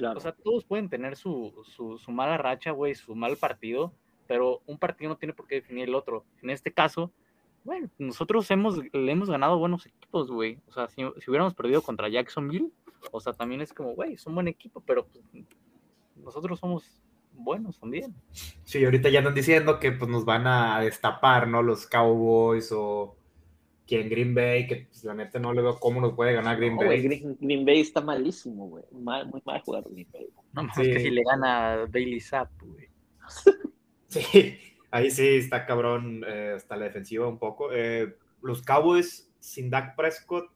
o 0.00 0.20
sea 0.20 0.32
todos 0.32 0.64
pueden 0.64 0.88
tener 0.88 1.16
su, 1.16 1.52
su, 1.74 1.98
su 1.98 2.10
mala 2.10 2.36
racha, 2.38 2.72
güey, 2.72 2.94
su 2.94 3.14
mal 3.14 3.36
partido, 3.36 3.92
pero 4.26 4.62
un 4.66 4.78
partido 4.78 5.10
no 5.10 5.16
tiene 5.16 5.34
por 5.34 5.46
qué 5.46 5.56
definir 5.56 5.88
el 5.88 5.94
otro. 5.94 6.24
En 6.42 6.50
este 6.50 6.72
caso, 6.72 7.12
bueno, 7.64 7.88
nosotros 7.98 8.50
hemos, 8.50 8.76
le 8.76 9.12
hemos 9.12 9.30
ganado 9.30 9.58
buenos 9.58 9.86
equipos, 9.86 10.30
güey. 10.30 10.58
O 10.68 10.72
sea, 10.72 10.88
si, 10.88 11.04
hubiéramos 11.04 11.54
perdido 11.54 11.82
contra 11.82 12.08
Jacksonville, 12.08 12.70
o 13.10 13.20
sea, 13.20 13.32
también 13.32 13.60
es 13.62 13.72
como, 13.72 13.94
güey, 13.94 14.14
es 14.14 14.26
un 14.26 14.34
buen 14.34 14.48
equipo, 14.48 14.82
pero 14.84 15.06
pues, 15.06 15.24
nosotros 16.16 16.60
somos 16.60 17.02
buenos 17.32 17.78
también. 17.78 18.14
Sí, 18.64 18.84
ahorita 18.84 19.08
ya 19.08 19.20
andan 19.20 19.34
diciendo 19.34 19.80
que 19.80 19.92
pues 19.92 20.10
nos 20.10 20.24
van 20.24 20.46
a 20.46 20.80
destapar, 20.80 21.48
¿no? 21.48 21.62
Los 21.62 21.86
Cowboys 21.86 22.70
o 22.72 23.16
quien 23.86 24.08
Green 24.08 24.34
Bay, 24.34 24.66
que 24.66 24.86
pues, 24.88 25.04
la 25.04 25.14
neta 25.14 25.38
no 25.38 25.52
le 25.52 25.62
veo 25.62 25.78
cómo 25.78 26.00
nos 26.00 26.14
puede 26.14 26.32
ganar 26.32 26.56
Green 26.56 26.76
Bay. 26.76 27.02
Green, 27.40 27.64
Bay 27.64 27.80
está 27.80 28.00
malísimo, 28.00 28.68
güey. 28.68 28.84
Mal, 28.92 29.28
muy 29.28 29.42
mal 29.44 29.60
jugar 29.60 29.84
Green 29.90 30.08
Bay. 30.12 30.28
No, 30.52 30.64
más 30.64 30.76
que 30.76 31.00
si 31.00 31.10
le 31.10 31.22
gana 31.22 31.86
Bailey 31.90 32.20
Zapp, 32.20 32.50
güey. 32.62 32.88
sí. 34.08 34.58
Ahí 34.90 35.10
sí 35.10 35.26
está 35.26 35.66
cabrón 35.66 36.24
eh, 36.26 36.52
hasta 36.56 36.76
la 36.76 36.84
defensiva 36.84 37.26
un 37.26 37.38
poco. 37.38 37.72
Eh, 37.72 38.16
los 38.42 38.62
Cowboys 38.62 39.28
sin 39.40 39.68
Dak 39.68 39.96
Prescott 39.96 40.50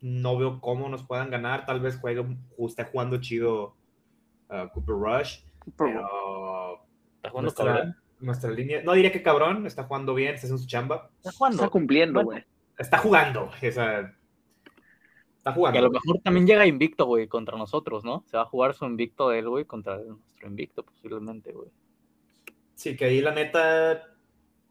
no 0.00 0.38
veo 0.38 0.60
cómo 0.60 0.88
nos 0.88 1.04
puedan 1.04 1.30
ganar. 1.30 1.66
Tal 1.66 1.80
vez 1.80 1.98
juegue, 1.98 2.24
esté 2.66 2.84
jugando 2.84 3.20
chido 3.20 3.76
uh, 4.48 4.68
Cooper 4.72 4.94
Rush. 4.94 5.40
Pero 5.76 6.82
¿Está 7.16 7.30
jugando 7.30 7.42
nuestra, 7.42 7.96
nuestra, 8.20 8.50
línea. 8.50 8.82
No 8.82 8.92
diría 8.92 9.12
que 9.12 9.22
cabrón, 9.22 9.66
está 9.66 9.84
jugando 9.84 10.14
bien, 10.14 10.34
está 10.34 10.46
haciendo 10.46 10.62
su 10.62 10.68
chamba. 10.68 11.10
Está 11.18 11.32
jugando. 11.32 11.56
Está 11.56 11.68
cumpliendo, 11.68 12.22
güey. 12.22 12.44
Está 12.78 12.98
jugando. 12.98 13.50
está 13.60 14.12
jugando. 15.52 15.72
Que 15.72 15.78
a 15.78 15.82
lo 15.82 15.90
mejor 15.90 16.20
también 16.22 16.46
llega 16.46 16.66
invicto, 16.66 17.06
güey, 17.06 17.26
contra 17.28 17.56
nosotros, 17.56 18.04
¿no? 18.04 18.24
Se 18.26 18.36
va 18.36 18.44
a 18.44 18.46
jugar 18.46 18.74
su 18.74 18.84
invicto 18.84 19.28
de 19.30 19.40
él, 19.40 19.48
güey, 19.48 19.64
contra 19.64 19.98
nuestro 19.98 20.48
invicto, 20.48 20.84
posiblemente, 20.84 21.52
güey. 21.52 21.70
Sí, 22.74 22.96
que 22.96 23.06
ahí 23.06 23.20
la 23.20 23.32
neta, 23.32 24.04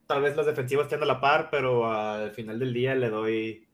tal 0.06 0.22
vez 0.22 0.36
las 0.38 0.46
defensivas 0.46 0.86
estén 0.86 1.04
a 1.04 1.06
la 1.06 1.20
par, 1.20 1.50
pero 1.52 1.92
al 1.92 2.32
final 2.32 2.58
del 2.58 2.74
día 2.74 2.96
le 2.96 3.10
doy. 3.10 3.68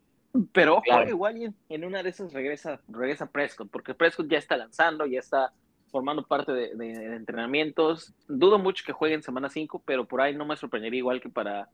Pero 0.51 0.77
ojo, 0.77 1.03
igual 1.07 1.53
en 1.69 1.85
una 1.85 2.01
de 2.01 2.09
esas 2.09 2.33
regresa, 2.33 2.81
regresa 2.87 3.29
Prescott, 3.29 3.69
porque 3.69 3.93
Prescott 3.93 4.27
ya 4.27 4.39
está 4.39 4.57
lanzando, 4.57 5.05
ya 5.05 5.19
está 5.19 5.53
formando 5.93 6.25
parte 6.25 6.51
de, 6.51 7.15
entrenamientos. 7.15 8.15
Dudo 8.27 8.57
mucho 8.57 8.83
que 8.83 8.93
juegue 8.93 9.13
en 9.13 9.21
semana 9.21 9.47
5, 9.47 9.83
pero 9.85 10.07
por 10.07 10.21
ahí 10.21 10.35
no 10.35 10.43
me 10.43 10.57
sorprendería 10.57 10.97
igual 10.97 11.21
que 11.21 11.29
para, 11.29 11.69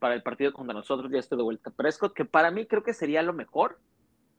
para 0.00 0.14
el 0.14 0.24
partido 0.24 0.52
contra 0.52 0.74
nosotros 0.74 1.08
ya 1.12 1.20
esté 1.20 1.36
de 1.36 1.44
vuelta 1.44 1.70
Prescott, 1.70 2.12
que 2.12 2.24
para 2.24 2.50
mí 2.50 2.66
creo 2.66 2.82
que 2.82 2.92
sería 2.92 3.22
lo 3.22 3.32
mejor. 3.32 3.78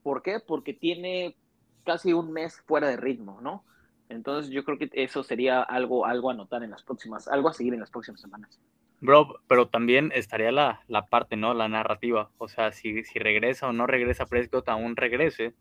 ¿Por 0.03 0.21
qué? 0.21 0.41
Porque 0.45 0.73
tiene 0.73 1.37
casi 1.85 2.11
un 2.11 2.33
mes 2.33 2.61
fuera 2.67 2.89
de 2.89 2.97
ritmo, 2.97 3.39
¿no? 3.39 3.63
Entonces 4.09 4.51
yo 4.51 4.65
creo 4.65 4.77
que 4.77 4.89
eso 4.91 5.23
sería 5.23 5.61
algo, 5.61 6.05
algo 6.05 6.29
a 6.29 6.33
notar 6.33 6.61
en 6.63 6.71
las 6.71 6.83
próximas, 6.83 7.29
algo 7.29 7.47
a 7.47 7.53
seguir 7.53 7.73
en 7.73 7.79
las 7.79 7.89
próximas 7.89 8.19
semanas. 8.19 8.59
Bro, 8.99 9.39
pero 9.47 9.69
también 9.69 10.11
estaría 10.13 10.51
la, 10.51 10.81
la 10.89 11.05
parte, 11.05 11.37
¿no? 11.37 11.53
La 11.53 11.69
narrativa. 11.69 12.31
O 12.37 12.49
sea, 12.49 12.73
si, 12.73 13.05
si 13.05 13.17
regresa 13.17 13.69
o 13.69 13.71
no 13.71 13.87
regresa 13.87 14.25
Prescott, 14.25 14.67
aún 14.67 14.97
regrese. 14.97 15.53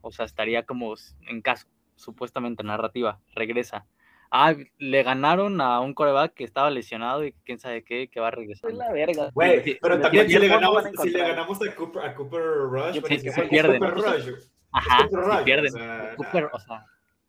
O 0.00 0.12
sea, 0.12 0.26
estaría 0.26 0.64
como 0.64 0.94
en 1.26 1.42
caso, 1.42 1.66
supuestamente 1.96 2.62
narrativa, 2.62 3.20
regresa. 3.34 3.86
Ah, 4.30 4.54
le 4.78 5.02
ganaron 5.02 5.60
a 5.60 5.80
un 5.80 5.94
coreback 5.94 6.34
que 6.34 6.44
estaba 6.44 6.70
lesionado 6.70 7.24
y 7.24 7.32
quién 7.44 7.58
sabe 7.58 7.84
qué, 7.84 8.08
que 8.08 8.20
va 8.20 8.28
a 8.28 8.32
regresar. 8.32 8.70
Es 8.70 8.76
la 8.76 8.92
verga. 8.92 9.30
Güey, 9.32 9.78
pero 9.80 10.00
también 10.00 10.28
si 10.28 10.38
le, 10.38 10.48
ganamos, 10.48 10.84
si 11.02 11.10
le 11.10 11.18
ganamos 11.18 11.58
a 11.62 11.74
Cooper, 11.74 12.02
a 12.02 12.14
Cooper 12.14 12.40
Rush, 12.40 13.00
pues, 13.00 13.22
se 13.22 13.42
pierde. 13.44 13.78
Cooper 13.78 13.94
Rush, 13.94 14.30
Ajá, 14.72 15.08
si 15.08 15.44
pierden. 15.44 15.74
O 15.74 15.78
sea, 15.78 16.14
Cooper, 16.16 16.50
o 16.52 16.58
sea, 16.58 16.84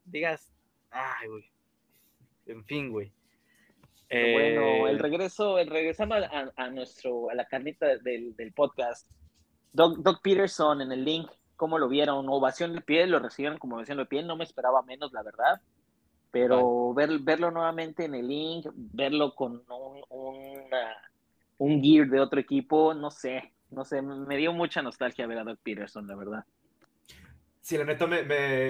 digas, 0.06 0.52
ay, 0.90 1.28
güey. 1.28 1.52
En 2.48 2.66
fin, 2.66 2.92
güey. 2.92 3.12
Bueno, 4.10 4.88
el 4.88 4.96
eh, 4.96 5.00
regreso, 5.00 5.60
el 5.60 5.70
regresamos 5.70 6.18
a, 6.56 6.70
nuestro, 6.70 7.30
a 7.30 7.36
la 7.36 7.46
carnita 7.46 7.98
del, 7.98 8.36
del 8.36 8.54
podcast. 8.54 9.10
Doug, 9.74 10.02
Doug, 10.02 10.22
Peterson 10.22 10.82
en 10.82 10.92
el 10.94 11.04
link, 11.04 11.30
¿cómo 11.58 11.78
lo 11.78 11.90
vieron? 11.90 12.30
Ovación 12.30 12.74
de 12.74 12.82
pie, 12.82 13.06
lo 13.08 13.20
recibieron 13.20 13.60
como 13.60 13.76
ovación 13.76 13.98
de 13.98 14.06
pie, 14.06 14.24
no 14.24 14.38
me 14.38 14.46
esperaba 14.46 14.82
menos, 14.84 15.12
la 15.12 15.24
verdad. 15.24 15.62
Pero 16.32 16.94
ver, 16.94 17.20
verlo 17.20 17.52
nuevamente 17.52 18.06
en 18.06 18.16
el 18.16 18.28
link, 18.28 18.68
verlo 18.74 19.36
con 19.36 19.64
un, 19.70 20.02
un 21.58 21.82
gear 21.82 22.08
de 22.08 22.20
otro 22.20 22.40
equipo, 22.40 22.94
no 22.94 23.12
sé, 23.12 23.54
no 23.72 23.84
sé, 23.84 24.02
me 24.02 24.38
dio 24.38 24.54
mucha 24.54 24.82
nostalgia 24.82 25.28
ver 25.28 25.40
a 25.40 25.44
Doug 25.44 25.58
Peterson, 25.64 26.08
la 26.08 26.16
verdad. 26.16 26.46
Sí, 27.62 27.78
la 27.78 27.84
neta, 27.84 28.08
me, 28.08 28.20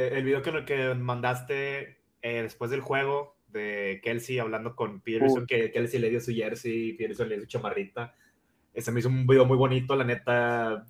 el 0.08 0.24
video 0.24 0.42
que, 0.42 0.66
que 0.66 0.96
mandaste 0.96 2.00
eh, 2.22 2.42
después 2.42 2.72
del 2.72 2.82
juego 2.82 3.38
de 3.48 4.02
Kelsey 4.04 4.40
hablando 4.40 4.76
con 4.76 5.02
Peterson, 5.02 5.46
que 5.46 5.72
Kelsey 5.72 6.00
le 6.00 6.10
dio 6.10 6.20
su 6.20 6.32
jersey, 6.32 6.94
Peterson 6.94 7.30
le 7.30 7.36
dio 7.36 7.44
su 7.44 7.50
chamarrita. 7.50 8.16
Ese 8.74 8.92
me 8.92 9.00
hizo 9.00 9.10
un 9.10 9.26
video 9.26 9.46
muy 9.46 9.58
bonito, 9.58 9.96
la 9.96 10.04
neta, 10.04 10.86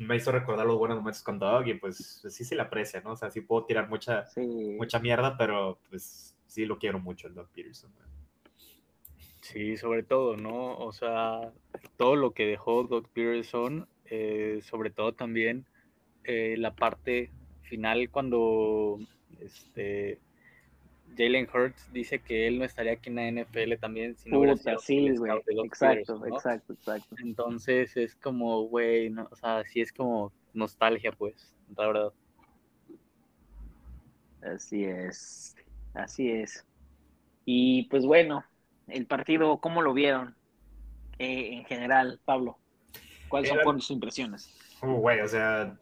me 0.00 0.16
hizo 0.16 0.32
recordar 0.32 0.66
los 0.66 0.78
buenos 0.78 0.98
momentos 0.98 1.22
con 1.22 1.38
Doug 1.38 1.68
y 1.68 1.74
pues, 1.74 2.22
sí 2.28 2.44
se 2.44 2.54
le 2.54 2.62
aprecia, 2.62 3.00
¿no? 3.02 3.12
O 3.12 3.16
sea, 3.16 3.30
sí 3.30 3.42
puedo 3.42 3.64
tirar 3.64 3.88
mucha, 3.88 4.26
mucha 4.78 4.98
mierda, 4.98 5.36
pero 5.36 5.78
pues 5.88 6.36
sí 6.46 6.64
lo 6.64 6.78
quiero 6.78 6.98
mucho 6.98 7.28
el 7.28 7.34
Doug 7.34 7.48
Peterson. 7.54 7.92
Sí, 9.42 9.76
sobre 9.76 10.02
todo, 10.02 10.36
¿no? 10.36 10.76
O 10.78 10.92
sea, 10.92 11.52
todo 11.96 12.16
lo 12.16 12.32
que 12.32 12.46
dejó 12.46 12.84
Doug 12.84 13.08
Peterson, 13.12 13.88
eh, 14.06 14.60
sobre 14.62 14.90
todo 14.90 15.12
también 15.12 15.66
eh, 16.24 16.56
la 16.56 16.74
parte 16.74 17.30
final 17.62 18.10
cuando 18.10 18.98
este 19.38 20.18
Jalen 21.16 21.48
Hurts 21.52 21.92
dice 21.92 22.20
que 22.20 22.46
él 22.46 22.58
no 22.58 22.64
estaría 22.64 22.92
aquí 22.92 23.10
en 23.10 23.16
la 23.16 23.42
NFL 23.42 23.74
también 23.80 24.16
si 24.16 24.30
no 24.30 24.38
hubiera 24.38 24.56
sido 24.56 24.78
sí, 24.78 25.08
Exacto, 25.64 26.24
exacto, 26.26 26.72
exacto. 26.72 27.16
Entonces 27.22 27.96
es 27.96 28.14
como, 28.16 28.62
güey, 28.62 29.12
o 29.14 29.36
sea, 29.36 29.64
sí 29.64 29.80
es 29.80 29.92
como 29.92 30.32
nostalgia, 30.54 31.12
pues, 31.12 31.54
la 31.76 31.86
verdad. 31.86 32.12
Así 34.42 34.84
es, 34.84 35.56
así 35.94 36.30
es. 36.30 36.64
Y 37.44 37.84
pues 37.88 38.06
bueno, 38.06 38.44
el 38.88 39.06
partido, 39.06 39.58
¿cómo 39.58 39.82
lo 39.82 39.92
vieron 39.92 40.36
eh, 41.18 41.50
en 41.52 41.64
general, 41.64 42.20
Pablo? 42.24 42.58
¿Cuáles 43.28 43.50
son 43.62 43.80
sus 43.80 43.90
impresiones? 43.90 44.56
Oh, 44.82 44.94
güey, 44.94 45.20
o 45.20 45.28
sea, 45.28 45.76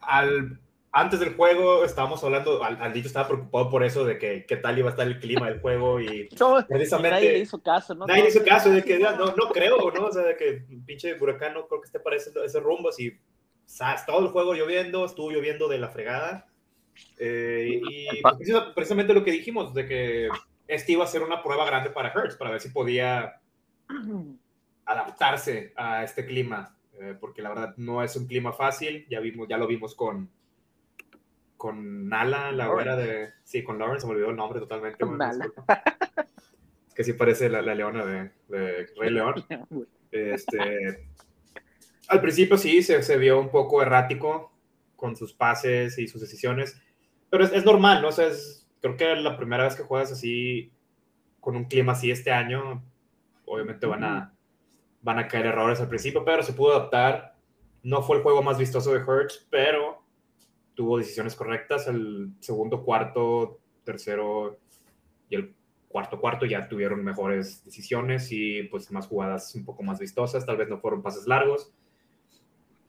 al, 0.00 0.60
antes 0.96 1.20
del 1.20 1.34
juego 1.34 1.84
estábamos 1.84 2.24
hablando, 2.24 2.64
Aldito 2.64 3.06
estaba 3.06 3.28
preocupado 3.28 3.68
por 3.68 3.84
eso, 3.84 4.06
de 4.06 4.18
que 4.18 4.46
qué 4.46 4.56
tal 4.56 4.78
iba 4.78 4.88
a 4.88 4.92
estar 4.92 5.06
el 5.06 5.20
clima 5.20 5.46
del 5.46 5.60
juego 5.60 6.00
y 6.00 6.28
precisamente... 6.68 7.10
Nadie 7.10 7.38
hizo 7.38 7.62
caso, 7.62 7.94
¿no? 7.94 8.06
Nadie 8.06 8.28
hizo 8.28 8.42
caso, 8.42 8.70
de 8.70 8.82
que 8.82 8.98
no, 8.98 9.14
no 9.14 9.50
creo, 9.52 9.90
¿no? 9.90 10.06
O 10.06 10.12
sea, 10.12 10.22
de 10.22 10.36
que 10.38 10.64
pinche 10.86 11.14
huracán 11.20 11.52
no 11.52 11.68
creo 11.68 11.82
que 11.82 11.86
esté 11.86 12.00
para 12.00 12.16
ese, 12.16 12.30
ese 12.42 12.60
rumbo, 12.60 12.88
así, 12.88 13.10
o 13.10 13.14
sea, 13.66 14.02
todo 14.06 14.20
el 14.20 14.28
juego 14.28 14.54
lloviendo, 14.54 15.04
estuvo 15.04 15.30
lloviendo 15.30 15.68
de 15.68 15.78
la 15.78 15.90
fregada. 15.90 16.46
Eh, 17.18 17.78
y 17.90 18.22
precisamente 18.74 19.12
lo 19.12 19.22
que 19.22 19.32
dijimos, 19.32 19.74
de 19.74 19.86
que 19.86 20.28
este 20.66 20.92
iba 20.92 21.04
a 21.04 21.08
ser 21.08 21.22
una 21.22 21.42
prueba 21.42 21.66
grande 21.66 21.90
para 21.90 22.10
Hertz, 22.10 22.36
para 22.36 22.52
ver 22.52 22.60
si 22.62 22.70
podía 22.70 23.42
adaptarse 24.86 25.74
a 25.76 26.04
este 26.04 26.24
clima, 26.24 26.74
eh, 26.98 27.14
porque 27.20 27.42
la 27.42 27.50
verdad 27.50 27.74
no 27.76 28.02
es 28.02 28.16
un 28.16 28.26
clima 28.26 28.54
fácil, 28.54 29.06
ya, 29.10 29.20
vimos, 29.20 29.46
ya 29.46 29.58
lo 29.58 29.66
vimos 29.66 29.94
con, 29.94 30.30
con 31.56 32.08
Nala, 32.08 32.52
la 32.52 32.68
güera 32.68 32.96
de... 32.96 33.30
Sí, 33.44 33.62
con 33.62 33.78
Lauren, 33.78 34.00
se 34.00 34.06
me 34.06 34.12
olvidó 34.12 34.30
el 34.30 34.36
nombre 34.36 34.60
totalmente. 34.60 35.04
es 36.88 36.94
que 36.94 37.04
sí 37.04 37.12
parece 37.14 37.48
la, 37.48 37.62
leona 37.62 38.04
de, 38.04 38.30
Rey 38.96 39.10
León. 39.10 39.44
Este, 40.12 41.08
al 42.08 42.20
principio 42.22 42.56
sí, 42.56 42.80
se, 42.82 43.02
se, 43.02 43.18
vio 43.18 43.38
un 43.40 43.50
poco 43.50 43.82
errático 43.82 44.52
con 44.94 45.16
sus 45.16 45.34
pases 45.34 45.98
y 45.98 46.06
sus 46.06 46.22
decisiones, 46.22 46.80
pero 47.28 47.44
es, 47.44 47.52
es 47.52 47.64
normal, 47.66 48.00
¿no? 48.00 48.08
O 48.08 48.12
sea, 48.12 48.28
es, 48.28 48.66
creo 48.80 48.96
que 48.96 49.16
la 49.16 49.36
primera 49.36 49.64
vez 49.64 49.74
que 49.74 49.82
juegas 49.82 50.12
así, 50.12 50.72
con 51.40 51.56
un 51.56 51.64
clima 51.64 51.92
así 51.92 52.10
este 52.10 52.30
año, 52.30 52.82
obviamente 53.44 53.86
van 53.86 54.04
a, 54.04 54.34
van 55.02 55.18
a 55.18 55.28
caer 55.28 55.46
errores 55.46 55.80
al 55.80 55.88
principio, 55.88 56.24
pero 56.24 56.42
se 56.42 56.52
pudo 56.52 56.74
adaptar. 56.74 57.36
No 57.82 58.02
fue 58.02 58.16
el 58.16 58.22
juego 58.22 58.42
más 58.42 58.58
vistoso 58.58 58.92
de 58.92 59.00
Hertz, 59.00 59.46
pero 59.50 59.95
tuvo 60.76 60.98
decisiones 60.98 61.34
correctas. 61.34 61.88
El 61.88 62.30
segundo, 62.38 62.84
cuarto, 62.84 63.58
tercero 63.82 64.60
y 65.28 65.34
el 65.34 65.54
cuarto, 65.88 66.20
cuarto 66.20 66.46
ya 66.46 66.68
tuvieron 66.68 67.02
mejores 67.02 67.64
decisiones 67.64 68.30
y 68.30 68.64
pues 68.64 68.92
más 68.92 69.08
jugadas 69.08 69.54
un 69.56 69.64
poco 69.64 69.82
más 69.82 69.98
vistosas. 69.98 70.46
Tal 70.46 70.58
vez 70.58 70.68
no 70.68 70.78
fueron 70.78 71.02
pases 71.02 71.26
largos, 71.26 71.72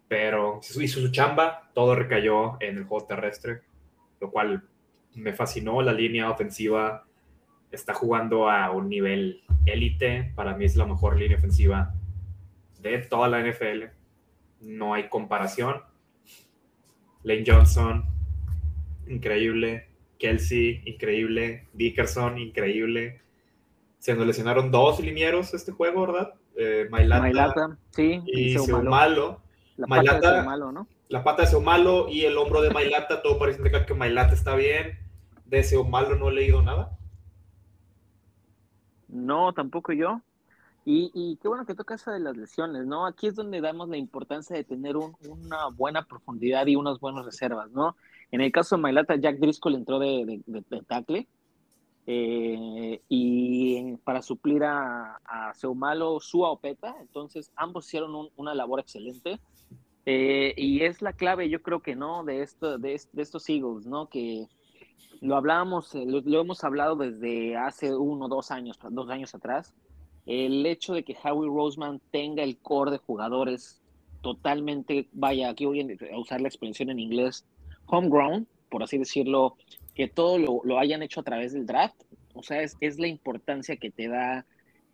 pero 0.08 0.60
hizo 0.62 1.00
su 1.00 1.12
chamba. 1.12 1.72
Todo 1.74 1.96
recayó 1.96 2.58
en 2.60 2.78
el 2.78 2.84
juego 2.84 3.08
terrestre, 3.08 3.62
lo 4.20 4.30
cual 4.30 4.68
me 5.16 5.34
fascinó 5.34 5.82
la 5.82 5.94
línea 5.94 6.30
ofensiva. 6.30 7.06
Está 7.72 7.94
jugando 7.94 8.50
a 8.50 8.70
un 8.72 8.90
nivel 8.90 9.42
élite. 9.66 10.34
Para 10.36 10.56
mí 10.56 10.66
es 10.66 10.76
la 10.76 10.86
mejor 10.86 11.18
línea 11.18 11.38
ofensiva 11.38 11.94
de 12.82 13.00
toda 13.00 13.30
la 13.30 13.42
NFL. 13.42 13.86
No 14.62 14.94
hay 14.94 15.10
comparación. 15.10 15.82
Lane 17.28 17.44
Johnson, 17.46 18.06
increíble. 19.08 19.88
Kelsey, 20.18 20.82
increíble. 20.86 21.68
Dickerson, 21.74 22.38
increíble. 22.38 23.22
Se 24.00 24.16
nos 24.16 24.26
lesionaron 24.26 24.72
dos 24.72 25.00
linieros 25.00 25.54
este 25.54 25.72
juego, 25.72 26.08
¿verdad? 26.08 26.34
Eh, 26.56 26.88
Mailata, 26.90 27.78
sí, 27.92 28.22
y 28.26 28.58
Seumalo. 28.58 29.42
La 29.76 29.88
pata 29.88 30.16
de 30.16 30.22
Seumalo, 30.22 30.72
¿no? 30.72 30.88
La 31.10 31.24
pata 31.24 31.42
de 31.44 31.48
Seumalo 31.50 32.10
y 32.10 32.26
el 32.26 32.38
hombro 32.38 32.62
de 32.62 32.72
Mailata, 32.72 33.22
todo 33.22 33.38
parece 33.38 33.60
indicar 33.60 33.86
que 33.86 33.94
Mailata 33.94 34.34
está 34.34 34.56
bien 34.56 34.98
de 35.50 35.60
ese 35.60 35.82
malo 35.84 36.16
no 36.16 36.30
he 36.30 36.34
leído 36.34 36.62
nada. 36.62 36.98
No, 39.08 39.54
tampoco 39.54 39.94
yo. 39.94 40.22
Y, 40.90 41.38
qué 41.42 41.50
bueno 41.50 41.66
que 41.66 41.76
toca 41.76 41.96
eso 41.96 42.12
de 42.12 42.22
las 42.22 42.38
lesiones, 42.38 42.86
¿no? 42.86 43.06
Aquí 43.06 43.28
es 43.28 43.36
donde 43.36 43.60
damos 43.60 43.90
la 43.90 43.98
importancia 43.98 44.56
de 44.56 44.64
tener 44.64 44.96
una 44.96 45.68
buena 45.76 46.06
profundidad 46.06 46.66
y 46.66 46.78
unas 46.78 46.98
buenas 47.02 47.26
reservas, 47.26 47.70
¿no? 47.72 47.98
En 48.32 48.40
el 48.40 48.54
caso 48.54 48.78
de 48.78 48.84
Mailata, 48.84 49.18
Jack 49.18 49.38
Driscoll 49.38 49.76
entró 49.76 50.00
de, 50.00 50.42
de, 50.46 50.82
tackle 50.84 51.28
eh, 52.06 53.02
y 53.10 53.98
para 54.06 54.22
suplir 54.22 54.64
a, 54.64 55.20
Seumalo, 55.56 56.22
Sua 56.22 56.52
Opeta, 56.52 56.96
entonces 57.02 57.52
ambos 57.58 57.86
hicieron 57.86 58.30
una 58.38 58.56
labor 58.56 58.80
excelente. 58.80 59.42
Eh, 60.06 60.54
y 60.56 60.84
es 60.84 61.02
la 61.02 61.12
clave, 61.12 61.50
yo 61.50 61.62
creo 61.62 61.82
que 61.82 61.98
no, 61.98 62.24
de, 62.24 62.44
esto, 62.44 62.78
de, 62.78 63.02
de 63.12 63.22
estos 63.22 63.50
Eagles, 63.50 63.86
¿no? 63.86 64.08
Que, 64.08 64.48
lo 65.22 65.36
hablábamos, 65.36 65.94
eh, 65.96 66.06
lo, 66.06 66.40
hemos 66.40 66.64
hablado 66.64 66.96
desde 66.96 67.58
hace 67.58 67.96
uno, 67.96 68.28
dos 68.28 68.52
años, 68.52 68.80
dos 68.90 69.10
años 69.10 69.34
atrás. 69.34 69.74
El 70.28 70.66
hecho 70.66 70.94
de 70.94 71.04
que 71.04 71.16
Howie 71.24 71.50
Roseman 71.50 72.02
tenga 72.12 72.44
el 72.44 72.58
core 72.58 72.92
de 72.92 72.98
jugadores 72.98 73.82
totalmente, 74.22 75.08
vaya, 75.14 75.50
aquí 75.50 75.66
voy 75.66 75.82
a 75.82 76.20
usar 76.20 76.42
la 76.42 76.50
expresión 76.50 76.90
en 76.90 77.00
inglés, 77.00 77.46
homegrown, 77.86 78.48
por 78.70 78.84
así 78.84 78.98
decirlo, 78.98 79.56
que 79.96 80.08
todo 80.08 80.38
lo, 80.38 80.80
hayan 80.80 81.02
hecho 81.02 81.22
a 81.22 81.24
través 81.24 81.54
del 81.54 81.66
draft. 81.66 81.96
O 82.34 82.44
sea, 82.44 82.62
es, 82.62 82.78
es 82.82 83.00
la 83.00 83.08
importancia 83.08 83.78
que 83.78 83.90
te 83.90 84.10
da 84.10 84.46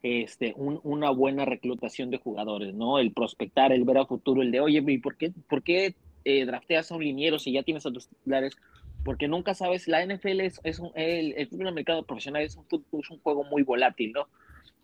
este, 0.04 0.54
una 0.56 1.10
buena 1.10 1.46
reclutación 1.46 2.12
de 2.12 2.20
jugadores, 2.20 2.74
¿no? 2.74 3.00
El 3.00 3.12
prospectar, 3.12 3.72
el 3.72 3.84
ver 3.84 3.98
a 3.98 4.06
futuro, 4.06 4.42
el 4.42 4.52
de, 4.52 4.62
oye, 4.62 4.84
¿y 4.86 4.98
por 5.00 5.18
qué, 5.18 5.34
por 5.50 5.64
qué 5.64 5.96
eh, 6.26 6.46
drafteas 6.46 6.92
a 6.92 6.96
un 6.96 7.04
liniero 7.04 7.40
si 7.40 7.52
ya 7.52 7.64
tienes 7.64 7.86
a 7.86 7.92
tus 7.92 8.08
titulares? 8.08 8.56
porque 9.04 9.28
nunca 9.28 9.54
sabes, 9.54 9.88
la 9.88 10.06
NFL 10.06 10.42
es, 10.42 10.60
es 10.64 10.80
un, 10.80 10.92
el, 10.96 11.34
el 11.38 11.50
profesional 12.06 12.44
es 12.44 12.56
un, 12.56 12.66
es 13.00 13.10
un 13.10 13.20
juego 13.20 13.44
muy 13.44 13.64
volátil, 13.64 14.14
¿no? 14.14 14.28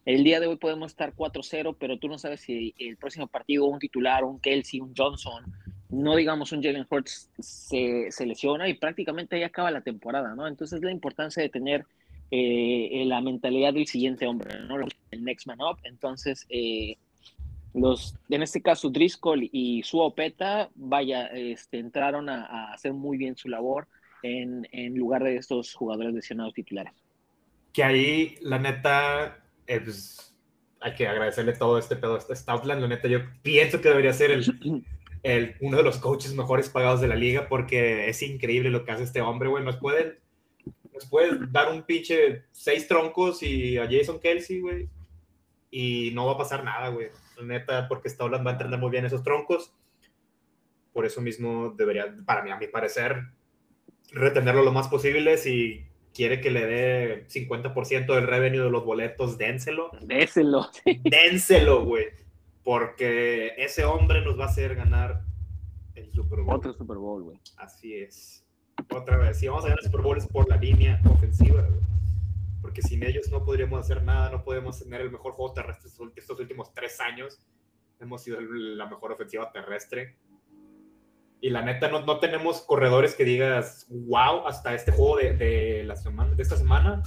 El 0.09 0.23
día 0.23 0.39
de 0.39 0.47
hoy 0.47 0.55
podemos 0.55 0.91
estar 0.91 1.13
4-0, 1.13 1.75
pero 1.79 1.99
tú 1.99 2.07
no 2.07 2.17
sabes 2.17 2.41
si 2.41 2.73
el 2.79 2.97
próximo 2.97 3.27
partido 3.27 3.67
un 3.67 3.77
titular, 3.77 4.23
un 4.23 4.39
Kelsey, 4.39 4.81
un 4.81 4.91
Johnson, 4.97 5.43
no 5.89 6.15
digamos 6.15 6.51
un 6.51 6.63
Jalen 6.63 6.87
Hurts 6.89 7.29
se, 7.37 8.07
se, 8.09 8.25
lesiona 8.25 8.67
y 8.67 8.73
prácticamente 8.73 9.35
ahí 9.35 9.43
acaba 9.43 9.69
la 9.69 9.81
temporada, 9.81 10.33
¿no? 10.33 10.47
Entonces 10.47 10.81
la 10.81 10.91
importancia 10.91 11.43
de 11.43 11.49
tener 11.49 11.85
eh, 12.31 13.03
la 13.05 13.21
mentalidad 13.21 13.71
del 13.71 13.85
siguiente 13.85 14.25
hombre, 14.25 14.59
¿no? 14.61 14.77
El 15.11 15.23
next 15.23 15.45
man 15.45 15.59
up. 15.61 15.77
Entonces, 15.83 16.47
eh, 16.49 16.97
los, 17.75 18.15
en 18.29 18.41
este 18.41 18.63
caso, 18.63 18.89
Driscoll 18.89 19.47
y 19.51 19.83
su 19.83 19.99
Opeta, 19.99 20.71
vaya, 20.73 21.27
este, 21.27 21.77
entraron 21.77 22.29
a, 22.29 22.47
a 22.47 22.73
hacer 22.73 22.93
muy 22.93 23.19
bien 23.19 23.37
su 23.37 23.47
labor 23.47 23.87
en 24.23 24.65
lugar 24.95 25.23
de 25.23 25.35
estos 25.35 25.75
jugadores 25.75 26.15
lesionados 26.15 26.55
titulares. 26.55 26.93
Que 27.71 27.83
ahí, 27.83 28.35
la 28.41 28.57
neta, 28.57 29.37
eh, 29.69 29.79
pues, 29.79 30.35
hay 30.81 30.95
que 30.95 31.07
agradecerle 31.07 31.53
todo 31.53 31.77
este 31.77 31.95
pedo 31.95 32.15
a 32.15 32.35
Stoutland. 32.35 32.81
La 32.81 32.87
neta, 32.87 33.07
yo 33.07 33.19
pienso 33.43 33.79
que 33.79 33.89
debería 33.89 34.13
ser 34.13 34.31
el, 34.31 34.83
el, 35.23 35.55
uno 35.61 35.77
de 35.77 35.83
los 35.83 35.99
coaches 35.99 36.33
mejores 36.33 36.69
pagados 36.69 37.01
de 37.01 37.07
la 37.07 37.15
liga 37.15 37.47
porque 37.47 38.09
es 38.09 38.21
increíble 38.23 38.71
lo 38.71 38.83
que 38.83 38.91
hace 38.91 39.03
este 39.03 39.21
hombre, 39.21 39.47
güey. 39.47 39.63
Nos 39.63 39.77
pueden, 39.77 40.17
nos 40.91 41.05
pueden 41.05 41.51
dar 41.51 41.71
un 41.71 41.83
pinche 41.83 42.45
seis 42.51 42.87
troncos 42.87 43.43
y 43.43 43.77
a 43.77 43.87
Jason 43.89 44.19
Kelsey, 44.19 44.59
güey. 44.59 44.89
Y 45.69 46.11
no 46.15 46.25
va 46.25 46.33
a 46.33 46.37
pasar 46.37 46.63
nada, 46.63 46.89
güey. 46.89 47.09
Neta, 47.39 47.87
porque 47.87 48.09
Stolan 48.09 48.43
va 48.43 48.49
a 48.49 48.53
entrenar 48.53 48.79
muy 48.79 48.89
bien 48.89 49.05
esos 49.05 49.21
troncos. 49.21 49.71
Por 50.93 51.05
eso 51.05 51.21
mismo 51.21 51.69
debería, 51.77 52.15
para 52.25 52.41
mí, 52.41 52.49
a 52.49 52.57
mi 52.57 52.67
parecer, 52.67 53.21
retenerlo 54.11 54.63
lo 54.63 54.71
más 54.71 54.87
posible. 54.87 55.37
Si 55.37 55.85
quiere 56.13 56.41
que 56.41 56.51
le 56.51 56.65
dé 56.65 57.27
50% 57.27 58.13
del 58.13 58.27
revenue 58.27 58.63
de 58.63 58.69
los 58.69 58.85
boletos, 58.85 59.37
dénselo. 59.37 59.91
Déselo. 60.01 60.69
Dénselo, 61.03 61.85
güey 61.85 62.07
porque 62.69 63.55
ese 63.57 63.83
hombre 63.83 64.21
nos 64.21 64.37
va 64.37 64.43
a 64.43 64.47
hacer 64.47 64.75
ganar 64.75 65.23
el 65.95 66.11
Super 66.11 66.41
Bowl. 66.41 66.55
Otro 66.55 66.71
Super 66.71 66.97
Bowl, 66.97 67.23
güey. 67.23 67.39
Así 67.57 67.95
es. 67.95 68.45
Otra 68.93 69.17
vez, 69.17 69.39
si 69.39 69.47
vamos 69.47 69.63
a 69.63 69.69
ganar 69.69 69.79
el 69.79 69.85
Super 69.85 70.01
Bowl 70.01 70.17
es 70.19 70.27
por 70.27 70.47
la 70.47 70.55
línea 70.57 71.01
ofensiva, 71.09 71.63
güey. 71.63 71.81
Porque 72.61 72.83
sin 72.83 73.03
ellos 73.03 73.31
no 73.31 73.43
podríamos 73.43 73.79
hacer 73.79 74.03
nada, 74.03 74.29
no 74.29 74.43
podemos 74.43 74.77
tener 74.77 75.01
el 75.01 75.09
mejor 75.09 75.31
juego 75.31 75.51
terrestre 75.53 75.89
estos 76.15 76.39
últimos 76.39 76.71
tres 76.71 76.99
años. 76.99 77.39
Hemos 77.99 78.21
sido 78.21 78.39
la 78.39 78.85
mejor 78.85 79.13
ofensiva 79.13 79.51
terrestre. 79.51 80.17
Y 81.41 81.49
la 81.49 81.61
neta, 81.61 81.89
no, 81.89 82.01
no 82.05 82.19
tenemos 82.19 82.61
corredores 82.61 83.15
que 83.15 83.23
digas, 83.23 83.87
wow, 83.89 84.45
hasta 84.45 84.73
este 84.75 84.91
juego 84.91 85.17
de, 85.17 85.33
de, 85.33 85.83
la 85.85 85.95
semana, 85.95 86.33
de 86.35 86.43
esta 86.43 86.57
semana, 86.57 87.01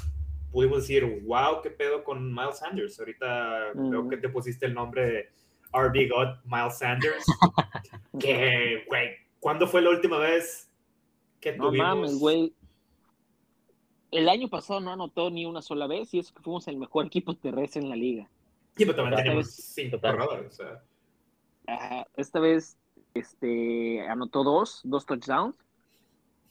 pudimos 0.50 0.78
decir, 0.78 1.22
wow, 1.24 1.60
qué 1.62 1.70
pedo 1.70 2.04
con 2.04 2.32
Miles 2.32 2.58
Sanders. 2.58 2.98
Ahorita 2.98 3.72
creo 3.74 4.08
que 4.08 4.16
te 4.18 4.28
pusiste 4.28 4.66
el 4.66 4.74
nombre 4.74 5.04
de 5.06 5.30
RB 5.72 6.08
God, 6.10 6.36
Miles 6.44 6.78
Sanders. 6.78 7.24
que, 8.20 8.84
güey, 8.86 9.10
¿cuándo 9.40 9.66
fue 9.66 9.82
la 9.82 9.90
última 9.90 10.18
vez 10.18 10.70
que 11.40 11.52
tuvimos? 11.52 11.76
No 11.76 11.84
mames, 11.84 12.18
güey. 12.18 12.54
El 14.10 14.28
año 14.28 14.48
pasado 14.48 14.80
no 14.80 14.92
anotó 14.92 15.30
ni 15.30 15.46
una 15.46 15.62
sola 15.62 15.86
vez 15.86 16.12
y 16.12 16.18
es 16.18 16.30
que 16.30 16.42
fuimos 16.42 16.68
el 16.68 16.76
mejor 16.76 17.06
equipo 17.06 17.34
terrestre 17.34 17.80
en 17.80 17.88
la 17.88 17.96
liga. 17.96 18.28
Sí, 18.76 18.84
pero 18.84 18.94
también 18.94 19.22
tenemos 19.22 19.50
cinco 19.54 19.98
corredores. 20.00 20.58
esta 22.16 22.40
vez 22.40 22.78
este, 23.14 24.06
anotó 24.08 24.44
dos, 24.44 24.80
dos 24.84 25.06
touchdowns, 25.06 25.54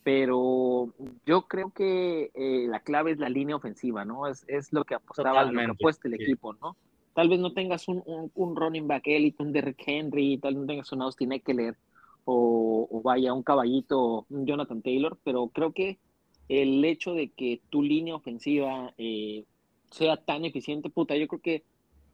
pero 0.04 0.94
yo 1.26 1.44
creo 1.44 1.72
que 1.72 2.32
eh, 2.34 2.68
la 2.68 2.80
clave 2.80 3.12
es 3.12 3.20
la 3.20 3.30
línea 3.30 3.56
ofensiva, 3.56 4.06
¿no? 4.06 4.28
Es, 4.28 4.44
es 4.48 4.74
lo 4.74 4.84
que 4.84 4.96
apostaba, 4.96 5.44
lo 5.46 5.60
que 5.60 5.66
apuesta 5.66 6.08
el 6.08 6.16
equipo, 6.16 6.54
¿no? 6.54 6.76
Tal 7.14 7.30
vez 7.30 7.40
no 7.40 7.54
tengas 7.54 7.88
un, 7.88 8.04
un, 8.34 8.56
running 8.56 8.88
back 8.88 9.04
elite, 9.06 9.44
un 9.44 9.52
Derrick 9.52 9.84
Henry, 9.86 10.38
tal 10.38 10.54
vez 10.54 10.62
no 10.62 10.68
tengas 10.68 10.92
un 10.92 11.02
Austin 11.02 11.34
Eckler 11.34 11.76
o, 12.24 12.88
o 12.90 13.02
vaya 13.02 13.34
un 13.34 13.44
caballito, 13.44 14.26
un 14.30 14.46
Jonathan 14.46 14.82
Taylor, 14.82 15.18
pero 15.24 15.48
creo 15.50 15.74
que 15.74 16.00
el 16.48 16.84
hecho 16.84 17.14
de 17.14 17.30
que 17.30 17.62
tu 17.70 17.82
línea 17.82 18.16
ofensiva 18.16 18.94
eh, 18.98 19.46
sea 19.90 20.18
tan 20.18 20.46
eficiente, 20.46 20.90
puta, 20.90 21.16
yo 21.16 21.28
creo 21.28 21.42
que 21.42 21.64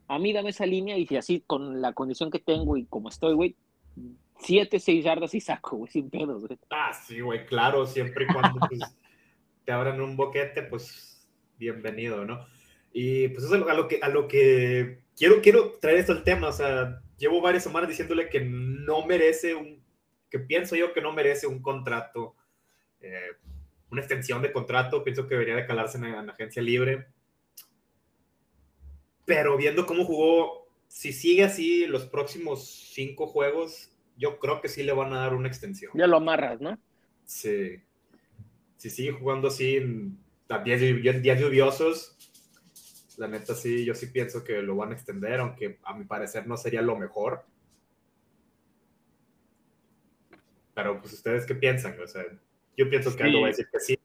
a 0.07 0.19
mí 0.19 0.33
dame 0.33 0.49
esa 0.49 0.65
línea 0.65 0.97
y 0.97 1.05
si 1.05 1.15
así 1.17 1.43
con 1.45 1.81
la 1.81 1.93
condición 1.93 2.31
que 2.31 2.39
tengo 2.39 2.77
y 2.77 2.85
como 2.85 3.09
estoy, 3.09 3.33
güey, 3.33 3.55
siete, 4.39 4.79
seis 4.79 5.03
yardas 5.03 5.33
y 5.33 5.41
saco, 5.41 5.77
güey, 5.77 5.91
sin 5.91 6.09
pedos, 6.09 6.45
güey. 6.45 6.59
Ah, 6.69 6.93
sí, 6.93 7.19
güey, 7.19 7.45
claro, 7.45 7.85
siempre 7.85 8.25
y 8.25 8.33
cuando 8.33 8.59
pues, 8.67 8.79
te 9.65 9.71
abran 9.71 10.01
un 10.01 10.15
boquete, 10.15 10.63
pues 10.63 11.27
bienvenido, 11.57 12.25
¿no? 12.25 12.45
Y 12.93 13.27
pues 13.29 13.43
eso 13.43 13.55
es 13.55 13.61
a 13.67 13.73
lo 13.73 13.87
que, 13.87 13.99
a 14.01 14.09
lo 14.09 14.27
que 14.27 15.01
quiero, 15.15 15.41
quiero 15.41 15.73
traer 15.79 15.97
esto 15.97 16.13
al 16.13 16.23
tema. 16.23 16.47
O 16.47 16.53
sea, 16.53 17.01
llevo 17.17 17.41
varias 17.41 17.63
semanas 17.63 17.89
diciéndole 17.89 18.29
que 18.29 18.41
no 18.41 19.05
merece 19.05 19.55
un, 19.55 19.83
que 20.29 20.39
pienso 20.39 20.75
yo 20.75 20.93
que 20.93 21.01
no 21.01 21.11
merece 21.11 21.47
un 21.47 21.61
contrato, 21.61 22.35
eh, 23.01 23.31
una 23.91 24.01
extensión 24.01 24.41
de 24.41 24.51
contrato. 24.51 25.03
Pienso 25.03 25.27
que 25.27 25.35
debería 25.35 25.55
de 25.55 25.65
calarse 25.65 25.97
en, 25.97 26.25
la 26.25 26.31
agencia 26.31 26.61
libre. 26.61 27.07
Pero 29.25 29.57
viendo 29.57 29.85
cómo 29.85 30.05
jugó, 30.05 30.67
si 30.87 31.11
sigue 31.11 31.43
así 31.43 31.85
los 31.85 32.05
próximos 32.05 32.91
cinco 32.93 33.27
juegos, 33.27 33.91
yo 34.17 34.39
creo 34.39 34.61
que 34.61 34.67
sí 34.67 34.83
le 34.83 34.93
van 34.93 35.13
a 35.13 35.19
dar 35.19 35.33
una 35.33 35.47
extensión. 35.47 35.91
Ya 35.95 36.07
lo 36.07 36.17
amarras, 36.17 36.59
¿no? 36.59 36.77
Sí. 37.25 37.81
Si 38.77 38.89
sigue 38.89 39.11
jugando 39.11 39.47
así 39.47 39.77
en 39.77 40.17
días, 40.63 41.21
días 41.21 41.39
lluviosos, 41.39 42.17
la 43.17 43.27
neta 43.27 43.55
sí, 43.55 43.85
yo 43.85 43.93
sí 43.95 44.07
pienso 44.07 44.43
que 44.43 44.61
lo 44.61 44.75
van 44.75 44.91
a 44.91 44.93
extender, 44.93 45.39
aunque 45.39 45.79
a 45.83 45.95
mi 45.95 46.05
parecer 46.05 46.47
no 46.47 46.57
sería 46.57 46.81
lo 46.81 46.97
mejor. 46.97 47.45
Pero 50.73 50.99
pues 51.01 51.13
ustedes 51.13 51.45
qué 51.45 51.55
piensan, 51.55 51.99
o 51.99 52.07
sea, 52.07 52.23
yo 52.75 52.89
pienso 52.89 53.15
que 53.15 53.23
algo 53.23 53.41
va 53.41 53.47
a 53.47 53.49
decir 53.49 53.67
que 53.71 53.79
sí. 53.79 53.99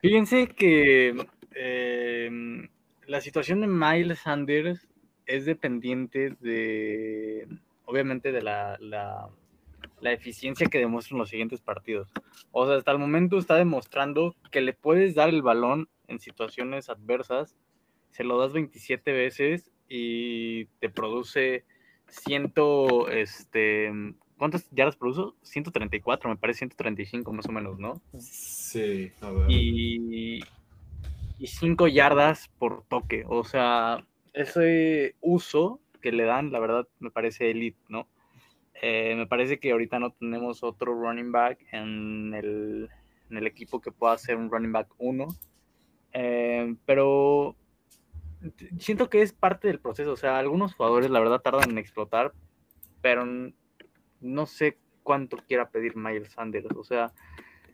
Fíjense 0.00 0.48
que 0.48 1.14
em, 1.54 2.68
la 3.06 3.20
situación 3.20 3.60
de 3.60 3.66
Miles 3.66 4.20
Sanders 4.20 4.88
es 5.26 5.44
dependiente 5.44 6.36
de, 6.40 7.46
obviamente, 7.90 8.32
de 8.32 8.42
la, 8.42 8.76
la, 8.80 9.28
la, 10.00 10.12
eficiencia 10.12 10.68
que 10.68 10.78
demuestran 10.78 11.18
los 11.18 11.30
siguientes 11.30 11.60
partidos. 11.60 12.12
O 12.52 12.66
sea, 12.66 12.76
hasta 12.76 12.92
el 12.92 12.98
momento 12.98 13.38
está 13.38 13.56
demostrando 13.56 14.34
que 14.50 14.60
le 14.60 14.72
puedes 14.72 15.14
dar 15.14 15.28
el 15.28 15.42
balón 15.42 15.88
en 16.08 16.18
situaciones 16.20 16.88
adversas 16.88 17.56
se 18.10 18.24
lo 18.24 18.38
das 18.38 18.52
27 18.52 19.12
veces 19.12 19.70
y 19.88 20.66
te 20.78 20.88
produce 20.88 21.64
ciento, 22.08 23.08
este, 23.08 23.90
¿cuántas 24.36 24.68
yardas 24.70 24.96
produjo? 24.96 25.36
134, 25.42 26.28
me 26.28 26.36
parece 26.36 26.58
135 26.58 27.32
más 27.32 27.46
o 27.46 27.52
menos, 27.52 27.78
¿no? 27.78 28.00
Sí, 28.18 29.12
a 29.20 29.30
ver. 29.30 29.50
Y, 29.50 30.40
y 31.38 31.46
5 31.46 31.88
yardas 31.88 32.48
por 32.58 32.84
toque, 32.84 33.24
o 33.28 33.44
sea, 33.44 34.04
ese 34.32 35.16
uso 35.20 35.80
que 36.00 36.12
le 36.12 36.24
dan, 36.24 36.52
la 36.52 36.58
verdad, 36.58 36.88
me 36.98 37.10
parece 37.10 37.50
elite, 37.50 37.78
¿no? 37.88 38.08
Eh, 38.82 39.14
me 39.14 39.26
parece 39.26 39.58
que 39.58 39.72
ahorita 39.72 39.98
no 39.98 40.12
tenemos 40.12 40.62
otro 40.62 40.94
running 40.94 41.32
back 41.32 41.58
en 41.72 42.32
el, 42.34 42.88
en 43.28 43.36
el 43.36 43.46
equipo 43.46 43.80
que 43.80 43.92
pueda 43.92 44.16
ser 44.16 44.36
un 44.36 44.50
running 44.50 44.72
back 44.72 44.88
1. 44.98 45.28
Eh, 46.12 46.74
pero 46.86 47.56
siento 48.78 49.10
que 49.10 49.22
es 49.22 49.32
parte 49.32 49.68
del 49.68 49.80
proceso. 49.80 50.12
O 50.12 50.16
sea, 50.16 50.38
algunos 50.38 50.74
jugadores 50.74 51.10
la 51.10 51.20
verdad 51.20 51.40
tardan 51.40 51.70
en 51.70 51.78
explotar, 51.78 52.32
pero 53.02 53.26
no 54.20 54.46
sé 54.46 54.78
cuánto 55.02 55.36
quiera 55.38 55.70
pedir 55.70 55.96
Miles 55.96 56.32
Sanders. 56.32 56.74
O 56.76 56.84
sea, 56.84 57.12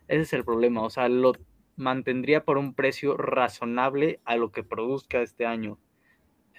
ese 0.07 0.21
es 0.21 0.33
el 0.33 0.43
problema. 0.43 0.83
O 0.83 0.89
sea, 0.89 1.07
lo 1.09 1.33
mantendría 1.77 2.43
por 2.43 2.57
un 2.57 2.73
precio 2.73 3.15
razonable 3.15 4.19
a 4.25 4.35
lo 4.35 4.51
que 4.51 4.63
produzca 4.63 5.21
este 5.21 5.45
año. 5.45 5.77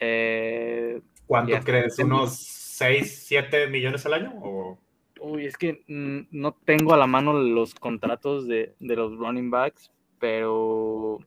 Eh, 0.00 1.02
¿Cuánto 1.28 1.60
crees? 1.60 1.98
¿Unos 1.98 2.38
6, 2.38 3.24
7 3.26 3.68
millones 3.68 4.04
al 4.06 4.14
año? 4.14 4.32
O... 4.42 4.78
Uy, 5.20 5.46
es 5.46 5.56
que 5.56 5.84
no 5.86 6.52
tengo 6.64 6.94
a 6.94 6.96
la 6.96 7.06
mano 7.06 7.34
los 7.34 7.74
contratos 7.74 8.48
de, 8.48 8.74
de 8.80 8.96
los 8.96 9.16
running 9.16 9.50
backs, 9.50 9.92
pero 10.18 11.18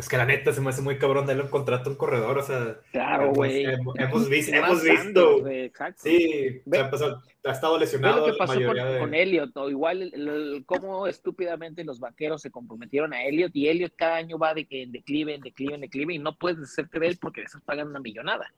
Es 0.00 0.08
que 0.08 0.16
la 0.16 0.24
neta 0.24 0.50
se 0.50 0.62
me 0.62 0.70
hace 0.70 0.80
muy 0.80 0.96
cabrón 0.96 1.26
darle 1.26 1.42
un 1.42 1.50
contrato 1.50 1.90
a 1.90 1.92
un 1.92 1.98
corredor, 1.98 2.38
o 2.38 2.42
sea. 2.42 2.78
Claro, 2.90 3.32
güey. 3.34 3.66
Hemos, 3.66 4.28
visto, 4.30 4.56
hemos 4.56 4.82
visto. 4.82 5.44
Sí, 5.96 6.62
ha, 7.44 7.50
estado 7.52 7.78
lesionado. 7.78 8.26
Lo 8.26 8.32
que 8.32 8.38
pasó 8.38 8.54
con, 8.98 9.14
Elliot, 9.14 9.54
¿no? 9.54 9.68
Igual 9.68 10.64
cómo 10.64 11.06
estúpidamente 11.06 11.84
los 11.84 12.00
vaqueros 12.00 12.40
se 12.40 12.50
comprometieron 12.50 13.12
a 13.12 13.22
Elliot 13.24 13.54
y 13.54 13.68
Elliot 13.68 13.92
cada 13.94 14.16
año 14.16 14.38
va 14.38 14.54
de 14.54 14.64
que 14.64 14.84
en 14.84 14.92
declive, 14.92 15.34
en 15.34 15.42
declive, 15.42 15.74
en 15.74 15.82
declive 15.82 16.14
y 16.14 16.18
no 16.18 16.34
puedes 16.34 16.60
hacerte 16.60 16.98
de 16.98 17.08
él 17.08 17.18
porque 17.20 17.42
le 17.42 17.46
estás 17.46 17.62
pagando 17.62 17.90
una 17.90 18.00
millonada. 18.00 18.50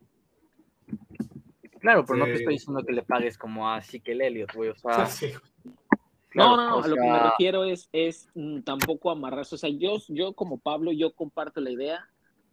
Claro, 1.80 2.04
pero 2.06 2.20
no 2.20 2.26
te 2.26 2.34
estoy 2.34 2.54
diciendo 2.54 2.84
que 2.86 2.92
le 2.92 3.02
pagues 3.02 3.36
como 3.36 3.68
a 3.68 3.82
el 4.04 4.20
Elliot, 4.20 4.54
güey. 4.54 4.70
O 4.70 4.76
sea, 4.76 5.08
no, 6.34 6.56
no, 6.56 6.82
a 6.82 6.88
lo 6.88 6.94
que 6.94 7.00
me 7.00 7.18
refiero 7.18 7.64
es, 7.64 7.88
es 7.92 8.28
mm, 8.34 8.60
tampoco 8.60 9.10
amarrarse. 9.10 9.54
O 9.54 9.58
sea, 9.58 9.70
yo, 9.70 9.98
yo 10.08 10.32
como 10.32 10.58
Pablo, 10.58 10.92
yo 10.92 11.12
comparto 11.12 11.60
la 11.60 11.70
idea 11.70 12.08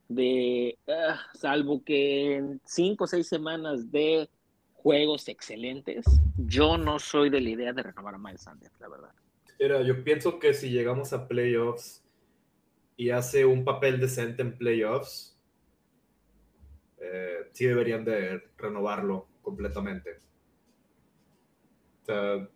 de, 0.07 0.77
ah, 0.87 1.19
salvo 1.33 1.83
que 1.83 2.35
en 2.35 2.61
cinco 2.65 3.05
o 3.05 3.07
seis 3.07 3.27
semanas 3.27 3.91
de 3.91 4.29
juegos 4.73 5.27
excelentes, 5.27 6.05
yo 6.37 6.77
no 6.77 6.99
soy 6.99 7.29
de 7.29 7.41
la 7.41 7.49
idea 7.49 7.73
de 7.73 7.83
renovar 7.83 8.15
a 8.15 8.17
Miles 8.17 8.41
Sanders, 8.41 8.73
la 8.79 8.87
verdad. 8.89 9.11
Mira, 9.59 9.81
yo 9.81 10.03
pienso 10.03 10.39
que 10.39 10.53
si 10.53 10.69
llegamos 10.69 11.11
a 11.11 11.27
playoffs 11.27 12.05
y 12.95 13.09
hace 13.09 13.45
un 13.45 13.65
papel 13.65 13.99
decente 13.99 14.41
en 14.41 14.57
playoffs, 14.57 15.37
eh, 16.97 17.49
sí 17.51 17.65
deberían 17.65 18.05
de 18.05 18.41
renovarlo 18.57 19.27
completamente. 19.41 20.19
O 22.01 22.05
sea, 22.05 22.49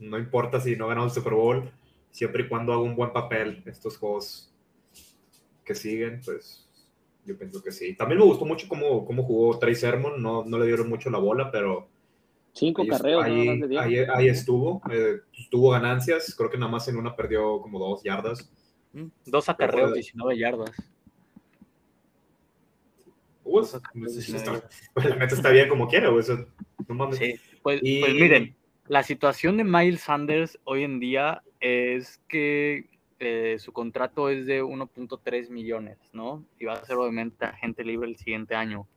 no 0.00 0.18
importa 0.18 0.60
si 0.60 0.74
no 0.76 0.88
ganamos 0.88 1.12
el 1.12 1.22
Super 1.22 1.34
Bowl, 1.34 1.70
siempre 2.10 2.44
y 2.44 2.48
cuando 2.48 2.72
haga 2.72 2.82
un 2.82 2.96
buen 2.96 3.12
papel 3.12 3.62
estos 3.66 3.96
juegos 3.96 4.52
que 5.64 5.74
siguen, 5.74 6.20
pues 6.24 6.66
Yo 7.24 7.38
pienso 7.38 7.62
que 7.62 7.70
sí. 7.70 7.94
También 7.94 8.18
me 8.18 8.24
gustó 8.24 8.44
mucho 8.44 8.66
cómo, 8.66 9.04
cómo 9.04 9.22
jugó 9.22 9.58
Trey 9.58 9.74
Sermon. 9.74 10.20
No, 10.20 10.44
no 10.44 10.58
le 10.58 10.66
dieron 10.66 10.88
mucho 10.88 11.10
la 11.10 11.18
bola, 11.18 11.50
pero. 11.50 11.88
Cinco 12.52 12.84
carreos. 12.86 13.22
Ahí, 13.24 13.98
ahí, 13.98 14.28
estuvo. 14.28 14.82
Eh, 14.90 15.20
tuvo 15.50 15.70
ganancias. 15.70 16.34
Creo 16.34 16.50
que 16.50 16.58
nada 16.58 16.72
más 16.72 16.88
en 16.88 16.96
una 16.96 17.14
perdió 17.14 17.60
como 17.60 17.78
dos 17.78 18.02
yardas. 18.02 18.50
Mm, 18.92 19.06
dos 19.26 19.48
acarreos, 19.48 19.94
19 19.94 20.38
yardas. 20.38 20.72
Pues, 23.50 25.06
la 25.06 25.16
neta 25.16 25.34
está 25.34 25.50
bien 25.50 25.68
como 25.68 25.88
quiera, 25.88 26.08
güey. 26.08 26.24
no 26.88 26.94
mames. 26.94 27.18
Sí, 27.18 27.34
pues, 27.62 27.80
pues 27.80 28.14
miren, 28.14 28.56
la 28.90 29.04
situación 29.04 29.56
de 29.56 29.62
Miles 29.62 30.00
Sanders 30.00 30.58
hoy 30.64 30.82
en 30.82 30.98
día 30.98 31.44
es 31.60 32.20
que 32.26 32.90
eh, 33.20 33.54
su 33.60 33.72
contrato 33.72 34.28
es 34.28 34.46
de 34.46 34.64
1.3 34.64 35.48
millones, 35.48 35.96
¿no? 36.12 36.44
Y 36.58 36.64
va 36.64 36.72
a 36.72 36.84
ser 36.84 36.96
obviamente 36.96 37.44
agente 37.44 37.84
libre 37.84 38.08
el 38.08 38.16
siguiente 38.16 38.56
año. 38.56 38.88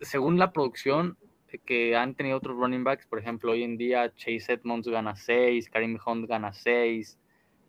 según 0.00 0.36
la 0.36 0.50
producción 0.52 1.16
que 1.64 1.94
han 1.94 2.16
tenido 2.16 2.38
otros 2.38 2.56
running 2.56 2.82
backs, 2.82 3.06
por 3.06 3.20
ejemplo, 3.20 3.52
hoy 3.52 3.62
en 3.62 3.76
día 3.76 4.12
Chase 4.16 4.54
Edmonds 4.54 4.88
gana 4.88 5.14
6, 5.14 5.70
Karim 5.70 5.96
Hunt 6.04 6.26
gana 6.28 6.52
6, 6.52 7.16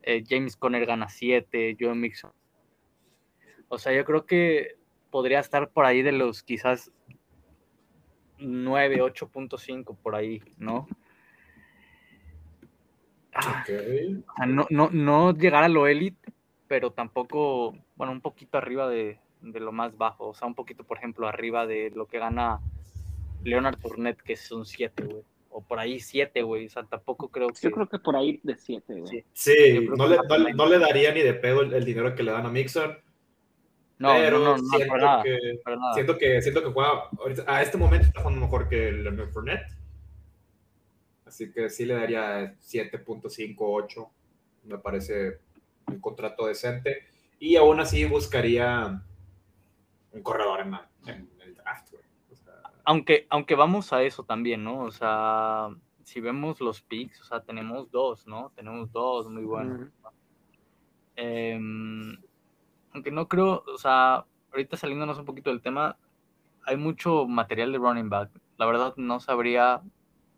eh, 0.02 0.24
James 0.28 0.58
Conner 0.58 0.88
gana 0.88 1.10
7, 1.10 1.78
Joe 1.80 1.94
Mixon 1.94 2.32
o 3.68 3.78
sea, 3.78 3.94
yo 3.94 4.04
creo 4.04 4.26
que 4.26 4.78
podría 5.12 5.40
estar 5.40 5.70
por 5.70 5.86
ahí 5.86 6.02
de 6.02 6.12
los 6.12 6.42
quizás 6.42 6.92
9, 8.40 9.02
8.5 9.02 9.98
por 9.98 10.16
ahí, 10.16 10.42
¿no? 10.58 10.88
Ah, 13.34 13.64
no, 14.48 14.66
no, 14.70 14.90
no 14.92 15.34
llegar 15.34 15.64
a 15.64 15.70
lo 15.70 15.88
elite, 15.88 16.32
pero 16.68 16.92
tampoco, 16.92 17.76
bueno, 17.96 18.12
un 18.12 18.22
poquito 18.22 18.58
arriba 18.58 18.90
de, 18.90 19.20
lo 19.42 19.72
más 19.72 19.96
bajo. 19.98 20.30
O 20.30 20.34
sea, 20.34 20.48
un 20.48 20.56
poquito, 20.56 20.84
por 20.84 20.98
ejemplo, 20.98 21.28
arriba 21.28 21.68
de 21.68 21.92
lo 21.92 22.08
que 22.08 22.20
gana 22.20 22.60
Leonard 23.44 23.80
Fournette, 23.80 24.22
que 24.22 24.36
son 24.36 24.66
7, 24.66 25.04
güey. 25.04 25.24
O 25.50 25.62
por 25.62 25.80
ahí 25.80 26.00
7, 26.00 26.42
güey. 26.42 26.66
O 26.66 26.70
sea, 26.70 26.84
tampoco 26.84 27.30
creo 27.30 27.50
que. 27.50 27.60
Yo 27.62 27.72
creo 27.72 27.88
que 27.88 28.00
por 28.00 28.16
ahí 28.16 28.40
de 28.44 28.58
7, 28.58 29.02
güey. 29.02 29.24
Sí, 29.34 29.88
no, 29.96 30.08
le, 30.08 30.18
no, 30.56 30.66
le, 30.66 30.80
daría 30.80 31.14
ni 31.14 31.22
de 31.22 31.34
pedo 31.34 31.62
el 31.62 31.86
dinero 31.86 32.16
que 32.16 32.24
le 32.24 32.32
dan 32.32 32.46
a 32.46 32.50
Mixon 32.50 32.98
no, 34.00 34.10
pero 34.10 34.40
no, 34.40 34.58
no, 34.58 34.64
siento, 34.70 35.24
que, 35.24 35.60
siento, 35.96 36.18
que, 36.18 36.42
siento 36.42 36.64
que 36.64 36.72
juega 36.72 37.10
a 37.48 37.64
este 37.64 37.78
momento 37.78 38.08
está 38.08 38.22
jugando 38.22 38.42
mejor 38.42 38.70
que 38.70 38.90
el 38.90 39.04
Leonard 39.04 39.32
Fournette. 39.32 39.72
Así 41.26 41.52
que 41.52 41.70
sí 41.70 41.86
le 41.86 41.96
daría 41.96 42.56
7.5, 42.60 43.56
8. 43.58 44.10
Me 44.66 44.78
parece 44.78 45.40
un 45.88 46.00
contrato 46.00 46.46
decente. 46.46 47.08
Y 47.40 47.56
aún 47.56 47.80
así 47.80 48.06
buscaría 48.06 49.02
un 50.12 50.22
corredor 50.22 50.62
en, 50.62 51.30
el 51.42 51.56
draft. 51.56 51.94
aunque, 52.84 53.26
aunque 53.30 53.56
vamos 53.56 53.92
a 53.94 54.04
eso 54.04 54.24
también, 54.24 54.64
¿no? 54.64 54.82
O 54.82 54.92
sea, 54.92 55.70
si 56.04 56.22
vemos 56.22 56.62
los 56.62 56.82
picks, 56.84 57.20
o 57.22 57.24
sea, 57.24 57.42
tenemos 57.42 57.90
dos, 57.90 58.28
¿no? 58.28 58.52
Tenemos 58.56 58.92
dos 58.92 59.28
muy 59.28 59.44
buenos. 59.44 59.90
eh, 61.16 61.60
aunque 62.98 63.12
no 63.12 63.28
creo, 63.28 63.64
o 63.72 63.78
sea, 63.78 64.26
ahorita 64.52 64.76
saliéndonos 64.76 65.20
un 65.20 65.26
poquito 65.26 65.52
del 65.52 65.62
tema, 65.62 65.98
hay 66.66 66.78
mucho 66.78 67.28
material 67.28 67.72
de 67.72 67.78
running 67.78 68.10
back. 68.10 68.32
La 68.58 68.66
verdad 68.66 68.96
no 68.98 69.20
sabría 69.20 69.84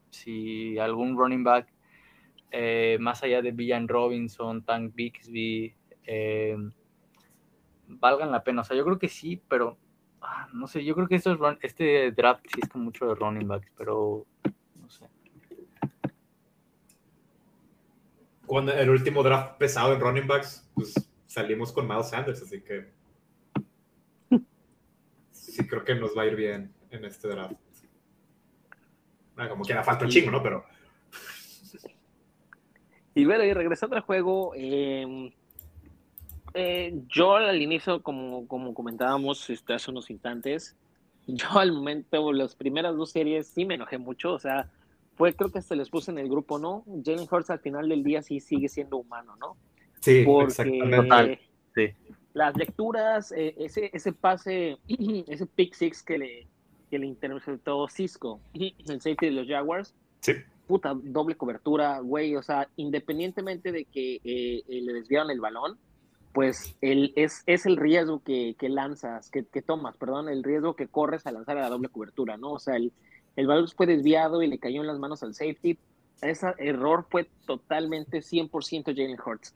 si 0.09 0.77
algún 0.77 1.17
running 1.17 1.45
back, 1.45 1.71
eh, 2.51 2.97
más 2.99 3.23
allá 3.23 3.41
de 3.41 3.53
Villan 3.53 3.87
Robinson, 3.87 4.61
Tank 4.63 4.93
Bixby, 4.93 5.73
eh, 6.05 6.57
valgan 7.87 8.29
la 8.29 8.43
pena. 8.43 8.61
O 8.61 8.65
sea, 8.65 8.75
yo 8.75 8.83
creo 8.83 8.99
que 8.99 9.07
sí, 9.07 9.41
pero 9.47 9.77
ah, 10.21 10.49
no 10.51 10.67
sé, 10.67 10.83
yo 10.83 10.95
creo 10.95 11.07
que 11.07 11.15
esto 11.15 11.31
es 11.31 11.39
este 11.61 12.11
draft 12.11 12.45
sí 12.53 12.59
es 12.61 12.67
con 12.67 12.83
mucho 12.83 13.07
de 13.07 13.15
running 13.15 13.47
backs, 13.47 13.71
pero 13.77 14.25
no 14.75 14.89
sé. 14.89 15.05
Cuando 18.45 18.73
el 18.73 18.89
último 18.89 19.23
draft 19.23 19.57
pesado 19.57 19.93
en 19.93 20.01
running 20.01 20.27
backs, 20.27 20.69
pues 20.73 21.08
salimos 21.29 21.71
con 21.71 21.87
Miles 21.87 22.09
Sanders, 22.09 22.41
así 22.41 22.61
que 22.61 22.91
sí 25.31 25.67
creo 25.67 25.85
que 25.85 25.95
nos 25.95 26.17
va 26.17 26.23
a 26.23 26.25
ir 26.25 26.35
bien 26.35 26.73
en 26.89 27.05
este 27.05 27.27
draft. 27.27 27.55
Ah, 29.37 29.47
como 29.47 29.63
que 29.63 29.73
falta 29.75 30.03
un 30.03 30.11
chingo, 30.11 30.31
¿no? 30.31 30.43
Pero. 30.43 30.65
Y 33.15 33.25
bueno, 33.25 33.43
y 33.43 33.53
regresando 33.53 33.95
al 33.95 34.01
juego, 34.01 34.53
em, 34.55 35.31
eh, 36.53 36.93
yo 37.07 37.35
al 37.35 37.61
inicio, 37.61 38.01
como, 38.01 38.47
como 38.47 38.73
comentábamos 38.73 39.49
este, 39.49 39.73
hace 39.73 39.91
unos 39.91 40.09
instantes, 40.09 40.75
yo 41.27 41.47
al 41.57 41.71
momento, 41.71 42.33
las 42.33 42.55
primeras 42.55 42.95
dos 42.97 43.11
series 43.11 43.47
sí 43.47 43.65
me 43.65 43.75
enojé 43.75 43.97
mucho, 43.97 44.33
o 44.33 44.39
sea, 44.39 44.69
fue 45.15 45.33
creo 45.33 45.51
que 45.51 45.61
se 45.61 45.75
les 45.75 45.89
puse 45.89 46.11
en 46.11 46.17
el 46.17 46.27
grupo, 46.27 46.59
¿no? 46.59 46.83
Jalen 47.03 47.27
Hurts 47.29 47.49
al 47.49 47.59
final 47.59 47.87
del 47.87 48.03
día 48.03 48.21
sí 48.21 48.39
sigue 48.39 48.67
siendo 48.67 48.97
humano, 48.97 49.35
¿no? 49.37 49.57
Sí, 49.99 50.23
porque 50.25 51.39
Sí. 51.75 51.93
Las 52.33 52.55
lecturas, 52.55 53.31
eh, 53.31 53.55
ese, 53.57 53.89
ese 53.93 54.13
pase, 54.13 54.77
ese 54.87 55.45
pick 55.45 55.73
six 55.73 56.03
que 56.03 56.17
le, 56.17 56.47
que 56.89 56.99
le 56.99 57.05
interceptó 57.05 57.87
Cisco, 57.87 58.39
el 58.53 59.01
safety 59.01 59.27
de 59.27 59.31
los 59.31 59.47
Jaguars. 59.47 59.93
Sí. 60.21 60.33
Puta, 60.67 60.93
doble 60.95 61.35
cobertura, 61.35 61.99
güey. 61.99 62.35
O 62.35 62.43
sea, 62.43 62.67
independientemente 62.75 63.71
de 63.71 63.85
que 63.85 64.15
eh, 64.15 64.63
eh, 64.67 64.81
le 64.81 64.93
desviaron 64.93 65.31
el 65.31 65.39
balón, 65.39 65.77
pues 66.33 66.75
el, 66.81 67.11
es, 67.15 67.41
es 67.47 67.65
el 67.65 67.77
riesgo 67.77 68.21
que, 68.23 68.55
que 68.59 68.69
lanzas, 68.69 69.31
que, 69.31 69.45
que, 69.45 69.63
tomas, 69.63 69.97
perdón, 69.97 70.29
el 70.29 70.43
riesgo 70.43 70.75
que 70.75 70.87
corres 70.87 71.25
a 71.25 71.31
lanzar 71.31 71.57
a 71.57 71.61
la 71.61 71.69
doble 71.69 71.89
cobertura, 71.89 72.37
¿no? 72.37 72.51
O 72.53 72.59
sea, 72.59 72.75
el, 72.75 72.93
el 73.35 73.47
balón 73.47 73.67
fue 73.75 73.87
desviado 73.87 74.43
y 74.43 74.47
le 74.47 74.59
cayó 74.59 74.81
en 74.81 74.87
las 74.87 74.99
manos 74.99 75.23
al 75.23 75.33
safety. 75.33 75.79
Ese 76.21 76.53
error 76.59 77.07
fue 77.09 77.27
totalmente 77.47 78.19
100% 78.19 78.95
Jalen 78.95 79.17
Hurts 79.25 79.55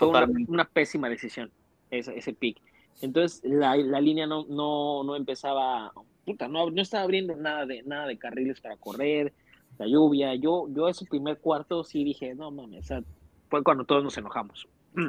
una, 0.00 0.64
pésima 0.64 1.08
decisión, 1.08 1.50
ese, 1.90 2.16
ese 2.16 2.32
pick. 2.32 2.60
Entonces 3.02 3.42
la, 3.44 3.76
la 3.76 4.00
línea 4.00 4.26
no, 4.26 4.44
no, 4.48 5.04
no 5.04 5.16
empezaba, 5.16 5.92
puta, 6.24 6.48
no, 6.48 6.70
no 6.70 6.82
estaba 6.82 7.04
abriendo 7.04 7.36
nada 7.36 7.66
de, 7.66 7.82
nada 7.82 8.06
de 8.06 8.18
carriles 8.18 8.60
para 8.60 8.76
correr, 8.76 9.32
la 9.78 9.86
lluvia. 9.86 10.34
Yo, 10.34 10.66
yo 10.70 10.88
ese 10.88 11.06
primer 11.06 11.38
cuarto 11.38 11.84
sí 11.84 12.04
dije, 12.04 12.34
no 12.34 12.50
mames, 12.50 12.92
fue 13.48 13.62
cuando 13.62 13.84
todos 13.84 14.04
nos 14.04 14.16
enojamos. 14.16 14.68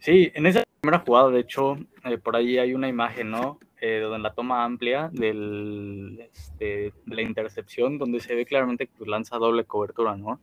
Sí, 0.00 0.30
en 0.34 0.46
esa 0.46 0.62
primera 0.80 1.00
jugada, 1.04 1.28
de 1.30 1.40
hecho, 1.40 1.76
eh, 2.04 2.18
por 2.18 2.36
ahí 2.36 2.56
hay 2.56 2.72
una 2.72 2.86
imagen, 2.86 3.32
¿no? 3.32 3.58
Eh, 3.80 3.98
donde 4.00 4.20
la 4.20 4.32
toma 4.32 4.64
amplia 4.64 5.10
del, 5.12 6.20
este, 6.32 6.92
de 7.04 7.14
la 7.16 7.22
intercepción, 7.22 7.98
donde 7.98 8.20
se 8.20 8.36
ve 8.36 8.46
claramente 8.46 8.86
que 8.86 8.92
pues, 8.96 9.10
lanza 9.10 9.38
doble 9.38 9.64
cobertura, 9.64 10.16
¿no? 10.16 10.40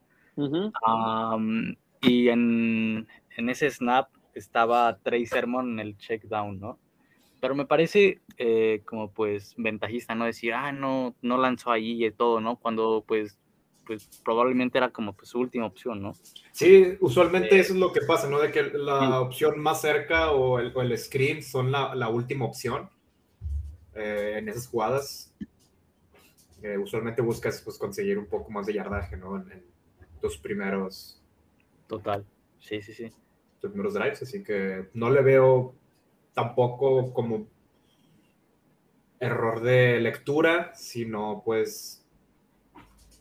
Y 2.05 2.29
en, 2.29 3.07
en 3.37 3.49
ese 3.49 3.69
snap 3.69 4.09
estaba 4.33 4.97
Trey 5.01 5.25
Sermon 5.25 5.71
en 5.71 5.79
el 5.79 5.97
check 5.97 6.23
down, 6.25 6.59
¿no? 6.59 6.79
Pero 7.41 7.55
me 7.55 7.65
parece 7.65 8.21
eh, 8.37 8.81
como 8.85 9.11
pues 9.11 9.53
ventajista, 9.57 10.15
¿no? 10.15 10.25
Decir, 10.25 10.53
ah, 10.53 10.71
no, 10.71 11.15
no 11.21 11.37
lanzó 11.37 11.71
ahí 11.71 12.05
y 12.05 12.11
todo, 12.11 12.39
¿no? 12.41 12.57
Cuando 12.57 13.03
pues, 13.07 13.37
pues 13.85 14.09
probablemente 14.23 14.77
era 14.77 14.89
como 14.89 15.13
pues 15.13 15.29
su 15.29 15.39
última 15.39 15.65
opción, 15.65 16.01
¿no? 16.01 16.13
Sí, 16.51 16.97
usualmente 16.99 17.59
eso 17.59 17.73
es 17.73 17.79
lo 17.79 17.91
que 17.91 18.01
pasa, 18.01 18.29
¿no? 18.29 18.39
De 18.39 18.51
que 18.51 18.63
la 18.63 19.21
opción 19.21 19.59
más 19.59 19.81
cerca 19.81 20.31
o 20.31 20.59
el, 20.59 20.71
o 20.75 20.81
el 20.81 20.97
screen 20.97 21.43
son 21.43 21.71
la, 21.71 21.93
la 21.95 22.09
última 22.09 22.45
opción 22.45 22.89
eh, 23.93 24.35
en 24.37 24.49
esas 24.49 24.67
jugadas. 24.67 25.33
Eh, 26.63 26.77
usualmente 26.77 27.21
buscas 27.21 27.61
pues 27.61 27.77
conseguir 27.77 28.17
un 28.17 28.25
poco 28.25 28.51
más 28.51 28.65
de 28.65 28.73
yardaje, 28.73 29.17
¿no? 29.17 29.35
En, 29.35 29.51
en 29.51 30.19
tus 30.19 30.37
primeros. 30.37 31.21
Total, 31.87 32.25
sí, 32.59 32.81
sí, 32.81 32.93
sí 32.93 33.11
primeros 33.69 33.93
drives, 33.93 34.21
así 34.21 34.43
que 34.43 34.89
no 34.93 35.09
le 35.09 35.21
veo 35.21 35.73
tampoco 36.33 37.13
como 37.13 37.47
error 39.19 39.61
de 39.61 39.99
lectura, 39.99 40.73
sino 40.75 41.41
pues 41.45 42.05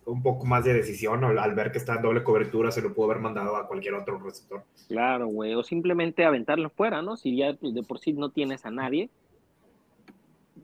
un 0.06 0.22
poco 0.22 0.44
más 0.44 0.64
de 0.64 0.74
decisión. 0.74 1.24
Al 1.24 1.54
ver 1.54 1.72
que 1.72 1.78
está 1.78 1.94
en 1.94 2.02
doble 2.02 2.24
cobertura, 2.24 2.70
se 2.70 2.82
lo 2.82 2.92
pudo 2.92 3.06
haber 3.06 3.22
mandado 3.22 3.56
a 3.56 3.66
cualquier 3.66 3.94
otro 3.94 4.18
receptor. 4.18 4.64
Claro, 4.88 5.28
güey, 5.28 5.54
o 5.54 5.62
simplemente 5.62 6.24
aventarlo 6.24 6.68
fuera, 6.70 7.00
¿no? 7.00 7.16
Si 7.16 7.36
ya 7.36 7.52
de 7.52 7.82
por 7.82 7.98
sí 7.98 8.12
no 8.12 8.30
tienes 8.30 8.66
a 8.66 8.70
nadie, 8.70 9.08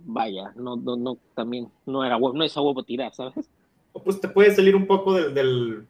vaya, 0.04 0.52
no, 0.56 0.76
no, 0.76 0.96
no 0.96 1.18
también 1.34 1.68
no 1.86 2.04
era 2.04 2.18
no 2.18 2.42
es 2.42 2.56
a 2.56 2.60
huevo 2.60 2.82
tirar, 2.82 3.14
¿sabes? 3.14 3.48
O 3.92 4.02
pues 4.02 4.20
te 4.20 4.28
puede 4.28 4.54
salir 4.54 4.76
un 4.76 4.86
poco 4.86 5.14
del, 5.14 5.34
del 5.34 5.86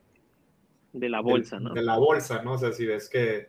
de 0.93 1.09
la 1.09 1.21
bolsa, 1.21 1.61
¿no? 1.61 1.73
De 1.73 1.83
la 1.83 1.99
bolsa, 1.99 2.43
¿no? 2.43 2.53
O 2.55 2.59
sea, 2.59 2.73
si 2.73 2.87
ves 2.87 3.09
que 3.09 3.49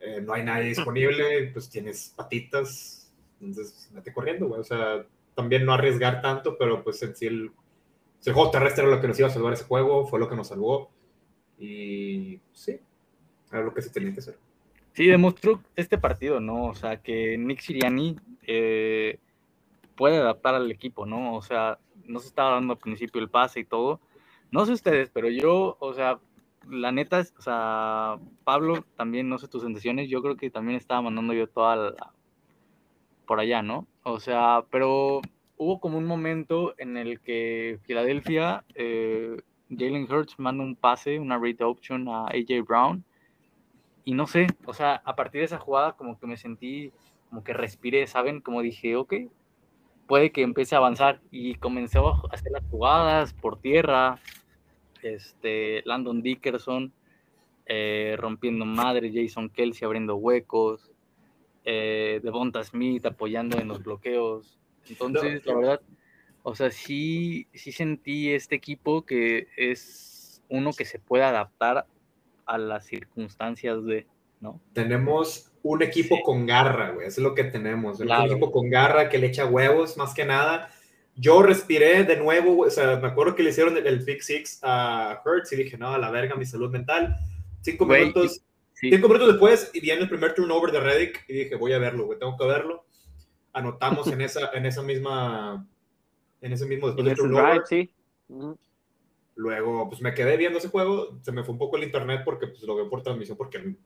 eh, 0.00 0.20
no 0.20 0.32
hay 0.32 0.44
nadie 0.44 0.68
disponible, 0.68 1.50
pues 1.52 1.68
tienes 1.68 2.12
patitas, 2.16 3.12
entonces 3.40 3.90
mete 3.92 4.12
corriendo, 4.12 4.46
güey. 4.46 4.60
O 4.60 4.64
sea, 4.64 5.04
también 5.34 5.64
no 5.64 5.72
arriesgar 5.72 6.22
tanto, 6.22 6.56
pero 6.58 6.82
pues 6.82 7.02
en 7.02 7.14
sí 7.14 7.26
el, 7.26 7.50
el 8.24 8.32
juego 8.32 8.50
terrestre 8.50 8.84
era 8.84 8.94
lo 8.94 9.00
que 9.00 9.08
nos 9.08 9.18
iba 9.18 9.28
a 9.28 9.32
salvar 9.32 9.52
ese 9.52 9.64
juego, 9.64 10.06
fue 10.06 10.18
lo 10.18 10.28
que 10.28 10.36
nos 10.36 10.48
salvó. 10.48 10.90
Y 11.58 12.40
sí, 12.52 12.80
era 13.50 13.62
lo 13.62 13.72
que 13.72 13.82
se 13.82 13.90
tenía 13.90 14.12
que 14.12 14.20
hacer. 14.20 14.38
Sí, 14.92 15.06
demostró 15.06 15.60
este 15.76 15.98
partido, 15.98 16.40
¿no? 16.40 16.66
O 16.66 16.74
sea, 16.74 16.96
que 16.96 17.36
Nick 17.36 17.60
Siriani 17.60 18.16
eh, 18.46 19.18
puede 19.94 20.16
adaptar 20.16 20.54
al 20.54 20.70
equipo, 20.70 21.04
¿no? 21.04 21.34
O 21.34 21.42
sea, 21.42 21.78
no 22.06 22.18
se 22.18 22.28
estaba 22.28 22.52
dando 22.52 22.74
al 22.74 22.78
principio 22.78 23.20
el 23.20 23.28
pase 23.28 23.60
y 23.60 23.64
todo. 23.64 24.00
No 24.50 24.66
sé 24.66 24.72
ustedes, 24.72 25.10
pero 25.10 25.28
yo, 25.28 25.76
o 25.80 25.92
sea, 25.94 26.18
la 26.70 26.92
neta, 26.92 27.24
o 27.38 27.42
sea, 27.42 28.18
Pablo, 28.44 28.84
también 28.96 29.28
no 29.28 29.38
sé 29.38 29.48
tus 29.48 29.62
sensaciones, 29.62 30.08
yo 30.08 30.22
creo 30.22 30.36
que 30.36 30.50
también 30.50 30.76
estaba 30.76 31.02
mandando 31.02 31.32
yo 31.34 31.48
toda 31.48 31.94
por 33.26 33.40
allá, 33.40 33.62
¿no? 33.62 33.86
O 34.04 34.20
sea, 34.20 34.64
pero 34.70 35.20
hubo 35.56 35.80
como 35.80 35.98
un 35.98 36.04
momento 36.04 36.74
en 36.78 36.96
el 36.96 37.20
que 37.20 37.78
Filadelfia, 37.82 38.64
eh, 38.74 39.36
Jalen 39.70 40.10
Hurts 40.10 40.38
manda 40.38 40.62
un 40.64 40.76
pase, 40.76 41.18
una 41.18 41.38
rate 41.38 41.64
option 41.64 42.08
a 42.08 42.26
AJ 42.26 42.64
Brown, 42.66 43.04
y 44.04 44.14
no 44.14 44.26
sé, 44.28 44.46
o 44.64 44.72
sea, 44.72 45.02
a 45.04 45.16
partir 45.16 45.40
de 45.40 45.46
esa 45.46 45.58
jugada 45.58 45.96
como 45.96 46.18
que 46.18 46.28
me 46.28 46.36
sentí, 46.36 46.92
como 47.28 47.42
que 47.42 47.52
respiré, 47.52 48.06
¿saben? 48.06 48.40
Como 48.40 48.62
dije, 48.62 48.94
ok, 48.94 49.14
puede 50.06 50.30
que 50.30 50.42
empiece 50.42 50.74
a 50.74 50.78
avanzar, 50.78 51.20
y 51.30 51.54
comenzó 51.56 52.08
a 52.08 52.34
hacer 52.34 52.52
las 52.52 52.64
jugadas 52.70 53.32
por 53.34 53.60
tierra, 53.60 54.18
este, 55.02 55.82
Landon 55.84 56.22
Dickerson 56.22 56.92
eh, 57.66 58.16
rompiendo 58.18 58.64
madre, 58.64 59.10
Jason 59.12 59.50
Kelsey 59.50 59.84
abriendo 59.84 60.16
huecos, 60.16 60.92
eh, 61.64 62.20
Devonta 62.22 62.62
Smith 62.62 63.04
apoyando 63.06 63.58
en 63.58 63.68
los 63.68 63.82
bloqueos. 63.82 64.58
Entonces, 64.88 65.44
la 65.44 65.54
verdad, 65.56 65.80
o 66.44 66.54
sea, 66.54 66.70
sí, 66.70 67.48
sí 67.52 67.72
sentí 67.72 68.30
este 68.32 68.54
equipo 68.54 69.04
que 69.04 69.48
es 69.56 70.40
uno 70.48 70.72
que 70.72 70.84
se 70.84 71.00
puede 71.00 71.24
adaptar 71.24 71.86
a 72.46 72.58
las 72.58 72.86
circunstancias 72.86 73.84
de, 73.84 74.06
¿no? 74.40 74.60
Tenemos 74.72 75.52
un 75.62 75.82
equipo 75.82 76.20
con 76.22 76.46
garra, 76.46 76.92
güey, 76.92 77.08
eso 77.08 77.20
es 77.20 77.24
lo 77.24 77.34
que 77.34 77.44
tenemos. 77.44 78.00
Un 78.00 78.10
equipo 78.10 78.52
con 78.52 78.70
garra 78.70 79.08
que 79.08 79.18
le 79.18 79.28
echa 79.28 79.46
huevos 79.46 79.96
más 79.96 80.14
que 80.14 80.24
nada. 80.24 80.70
Yo 81.14 81.42
respiré 81.42 82.04
de 82.04 82.16
nuevo, 82.16 82.64
o 82.64 82.70
sea, 82.70 82.96
me 82.98 83.08
acuerdo 83.08 83.34
que 83.34 83.42
le 83.42 83.50
hicieron 83.50 83.76
el, 83.76 83.98
Big 84.00 84.22
Six 84.22 84.60
a 84.62 85.22
Hertz 85.24 85.52
y 85.52 85.56
dije, 85.56 85.78
no, 85.78 85.88
a 85.88 85.98
la 85.98 86.10
verga, 86.10 86.36
mi 86.36 86.44
salud 86.44 86.70
mental. 86.70 87.16
Cinco 87.62 87.86
minutos, 87.86 88.42
cinco 88.74 89.08
minutos 89.08 89.28
después 89.28 89.70
y 89.72 89.80
viene 89.80 90.02
el 90.02 90.08
primer 90.08 90.34
turnover 90.34 90.70
de 90.70 90.80
Reddick 90.80 91.24
y 91.26 91.32
dije, 91.32 91.56
voy 91.56 91.72
a 91.72 91.78
verlo, 91.78 92.04
güey, 92.04 92.18
tengo 92.18 92.36
que 92.36 92.46
verlo. 92.46 92.84
Anotamos 93.52 94.06
en 94.08 94.20
esa, 94.20 94.50
en 94.52 94.66
esa 94.66 94.82
misma, 94.82 95.66
en 96.42 96.52
ese 96.52 96.66
mismo 96.66 96.88
después 96.88 97.06
del 97.06 97.16
turnover. 97.16 97.62
sí. 97.66 97.90
Luego, 99.36 99.88
pues 99.90 100.00
me 100.00 100.14
quedé 100.14 100.38
viendo 100.38 100.58
ese 100.58 100.68
juego, 100.68 101.18
se 101.20 101.30
me 101.30 101.44
fue 101.44 101.52
un 101.52 101.58
poco 101.58 101.76
el 101.76 101.84
internet 101.84 102.22
porque 102.24 102.46
pues, 102.46 102.62
lo 102.62 102.74
veo 102.74 102.88
por 102.88 103.02
transmisión 103.02 103.36
porque 103.36 103.58
el 103.58 103.76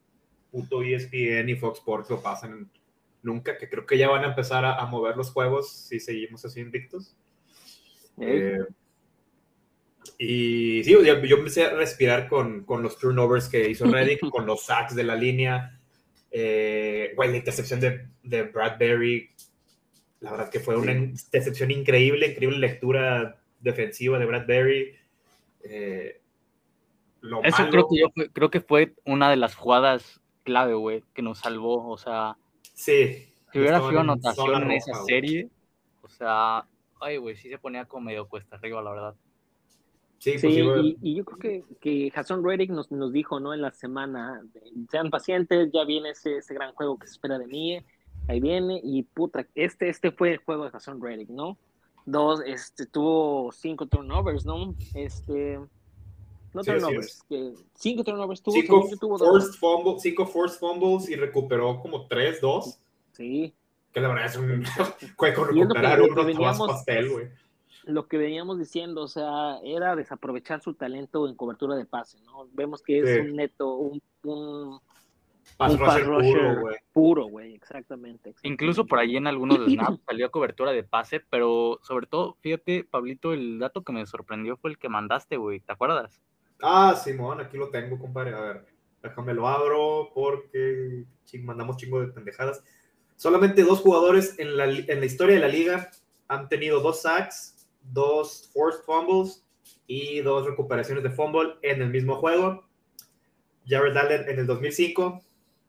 puto 0.50 0.82
ESPN 0.82 1.48
y 1.48 1.56
Fox 1.56 1.78
Sports 1.78 2.10
lo 2.10 2.22
pasan 2.22 2.70
nunca, 3.22 3.56
que 3.58 3.68
creo 3.68 3.86
que 3.86 3.98
ya 3.98 4.08
van 4.08 4.24
a 4.24 4.28
empezar 4.28 4.64
a, 4.64 4.84
mover 4.86 5.16
los 5.16 5.30
juegos 5.30 5.70
si 5.70 6.00
seguimos 6.00 6.44
así 6.44 6.60
invictos. 6.60 7.16
Eh, 8.18 8.58
y 10.18 10.82
sí, 10.84 10.92
yo, 10.92 11.14
empecé 11.14 11.64
a 11.64 11.70
respirar 11.70 12.28
con, 12.28 12.64
con, 12.64 12.82
los 12.82 12.98
turnovers 12.98 13.48
que 13.48 13.68
hizo 13.68 13.86
Reddick, 13.86 14.20
con 14.30 14.46
los 14.46 14.64
sacks 14.64 14.94
de 14.94 15.04
la 15.04 15.14
línea, 15.14 15.78
eh, 16.30 17.14
la 17.16 17.36
intercepción 17.36 17.80
de, 17.80 18.06
de 18.22 18.42
Bradbury, 18.44 19.30
la 20.20 20.32
verdad 20.32 20.50
que 20.50 20.60
fue 20.60 20.76
una 20.76 20.92
intercepción 20.92 21.70
increíble, 21.70 22.28
increíble 22.28 22.58
lectura 22.58 23.40
defensiva 23.58 24.18
de 24.18 24.26
Bradbury. 24.26 24.94
Eh, 25.62 26.20
Eso 27.42 27.68
creo 27.70 27.86
que 27.88 27.98
yo 27.98 28.08
creo 28.32 28.50
que 28.50 28.60
fue 28.60 28.94
una 29.04 29.30
de 29.30 29.36
las 29.36 29.54
jugadas 29.54 30.19
clave, 30.44 30.74
güey, 30.74 31.04
que 31.14 31.22
nos 31.22 31.38
salvó. 31.38 31.88
O 31.88 31.96
sea, 31.96 32.36
sí. 32.74 33.26
Si 33.52 33.58
hubiera 33.58 33.80
sido 33.80 34.00
anotación 34.00 34.62
en 34.62 34.70
esa 34.72 34.94
serie, 35.04 35.48
o 36.02 36.08
sea, 36.08 36.66
ay, 37.00 37.16
güey, 37.16 37.36
sí 37.36 37.48
se 37.48 37.58
ponía 37.58 37.84
como 37.84 38.06
medio 38.06 38.28
cuesta 38.28 38.56
arriba, 38.56 38.80
la 38.82 38.90
verdad. 38.90 39.14
Sí, 40.18 40.32
pues 40.38 40.54
y, 40.54 41.14
yo 41.14 41.24
creo 41.24 41.38
que, 41.38 41.64
que 41.80 42.12
Hassan 42.14 42.44
Reddick 42.44 42.70
nos, 42.70 42.90
nos 42.92 43.10
dijo, 43.10 43.40
¿no? 43.40 43.54
En 43.54 43.62
la 43.62 43.70
semana, 43.70 44.42
sean 44.90 45.08
pacientes, 45.08 45.70
ya 45.72 45.84
viene 45.84 46.10
ese, 46.10 46.36
ese 46.36 46.52
gran 46.52 46.74
juego 46.74 46.98
que 46.98 47.06
se 47.06 47.14
espera 47.14 47.38
de 47.38 47.46
mí, 47.46 47.82
ahí 48.28 48.38
viene, 48.38 48.80
y 48.84 49.02
puta, 49.02 49.46
este, 49.54 49.88
este 49.88 50.12
fue 50.12 50.32
el 50.32 50.38
juego 50.38 50.64
de 50.64 50.76
Hassan 50.76 51.00
Reddick, 51.00 51.30
¿no? 51.30 51.56
Dos, 52.04 52.42
este, 52.44 52.84
tuvo 52.84 53.50
cinco 53.50 53.86
turnovers, 53.86 54.44
¿no? 54.44 54.74
Este, 54.94 55.58
no 56.52 56.62
turnovers, 56.62 57.22
que 57.28 57.54
cinco 57.74 58.04
turnovers 58.04 58.42
tuvo. 58.42 58.54
Cinco, 58.54 58.88
tuvo 59.00 59.18
forced 59.18 59.52
fumbles, 59.58 60.02
cinco 60.02 60.26
forced 60.26 60.58
fumbles 60.58 61.08
y 61.08 61.16
recuperó 61.16 61.80
como 61.80 62.06
tres, 62.06 62.40
dos. 62.40 62.80
Sí. 63.12 63.54
Que 63.92 64.00
la 64.00 64.08
verdad 64.08 64.26
es 64.26 64.36
un 64.36 64.64
juego 65.16 65.44
recuperar 65.44 66.00
uno 66.02 66.40
más 66.40 66.58
pastel, 66.58 67.10
güey. 67.10 67.28
Lo 67.84 68.06
que 68.08 68.18
veníamos 68.18 68.58
diciendo, 68.58 69.02
o 69.02 69.08
sea, 69.08 69.58
era 69.64 69.96
desaprovechar 69.96 70.60
su 70.62 70.74
talento 70.74 71.28
en 71.28 71.34
cobertura 71.34 71.76
de 71.76 71.86
pase, 71.86 72.18
¿no? 72.22 72.46
Vemos 72.52 72.82
que 72.82 72.98
es 72.98 73.20
un 73.20 73.36
neto, 73.36 73.74
un, 73.76 74.02
un 74.24 74.80
Pass, 75.56 75.76
puro, 75.76 76.60
güey. 76.60 76.76
Puro, 76.92 77.24
güey, 77.26 77.54
exactamente, 77.54 78.34
Incluso 78.42 78.86
por 78.86 78.98
ahí 78.98 79.16
en 79.16 79.26
algunos 79.26 79.58
snaps 79.70 80.00
salió 80.06 80.26
a 80.26 80.30
cobertura 80.30 80.72
de 80.72 80.84
pase, 80.84 81.20
pero 81.20 81.78
sobre 81.82 82.06
todo, 82.06 82.36
fíjate, 82.40 82.84
Pablito, 82.84 83.32
el 83.32 83.58
dato 83.58 83.82
que 83.82 83.92
me 83.92 84.06
sorprendió 84.06 84.56
fue 84.56 84.70
el 84.70 84.78
que 84.78 84.88
mandaste, 84.88 85.36
güey, 85.36 85.60
¿te 85.60 85.72
acuerdas? 85.72 86.20
Ah, 86.62 86.94
Simón, 87.02 87.40
aquí 87.40 87.56
lo 87.56 87.70
tengo, 87.70 87.98
compadre. 87.98 88.34
A 88.34 88.40
ver, 88.40 88.66
déjame 89.02 89.34
lo 89.34 89.48
abro 89.48 90.10
porque 90.14 91.04
mandamos 91.42 91.76
chingo 91.76 92.00
de 92.00 92.08
pendejadas. 92.08 92.62
Solamente 93.16 93.62
dos 93.62 93.80
jugadores 93.80 94.38
en 94.38 94.56
la, 94.56 94.64
en 94.64 95.00
la 95.00 95.06
historia 95.06 95.34
de 95.34 95.40
la 95.40 95.48
liga 95.48 95.90
han 96.28 96.48
tenido 96.48 96.80
dos 96.80 97.02
sacks, 97.02 97.68
dos 97.82 98.50
forced 98.52 98.82
fumbles 98.84 99.44
y 99.86 100.20
dos 100.20 100.46
recuperaciones 100.46 101.02
de 101.02 101.10
fumble 101.10 101.54
en 101.62 101.82
el 101.82 101.90
mismo 101.90 102.16
juego. 102.16 102.68
Jared 103.66 103.96
Allen 103.96 104.28
en 104.28 104.38
el 104.38 104.46
2005 104.46 105.20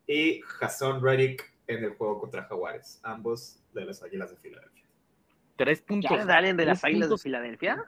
y 0.06 0.40
Hassan 0.60 1.02
Reddick 1.02 1.52
en 1.66 1.84
el 1.84 1.90
juego 1.94 2.20
contra 2.20 2.44
Jaguares, 2.44 3.00
ambos 3.02 3.60
de 3.72 3.84
las 3.84 4.02
Águilas 4.02 4.30
de 4.30 4.36
Filadelfia. 4.36 4.84
Tres 5.56 5.82
puntos. 5.82 6.10
¿Jared 6.10 6.30
Allen 6.30 6.56
de 6.56 6.66
las 6.66 6.84
Águilas 6.84 7.10
de 7.10 7.18
Filadelfia? 7.18 7.84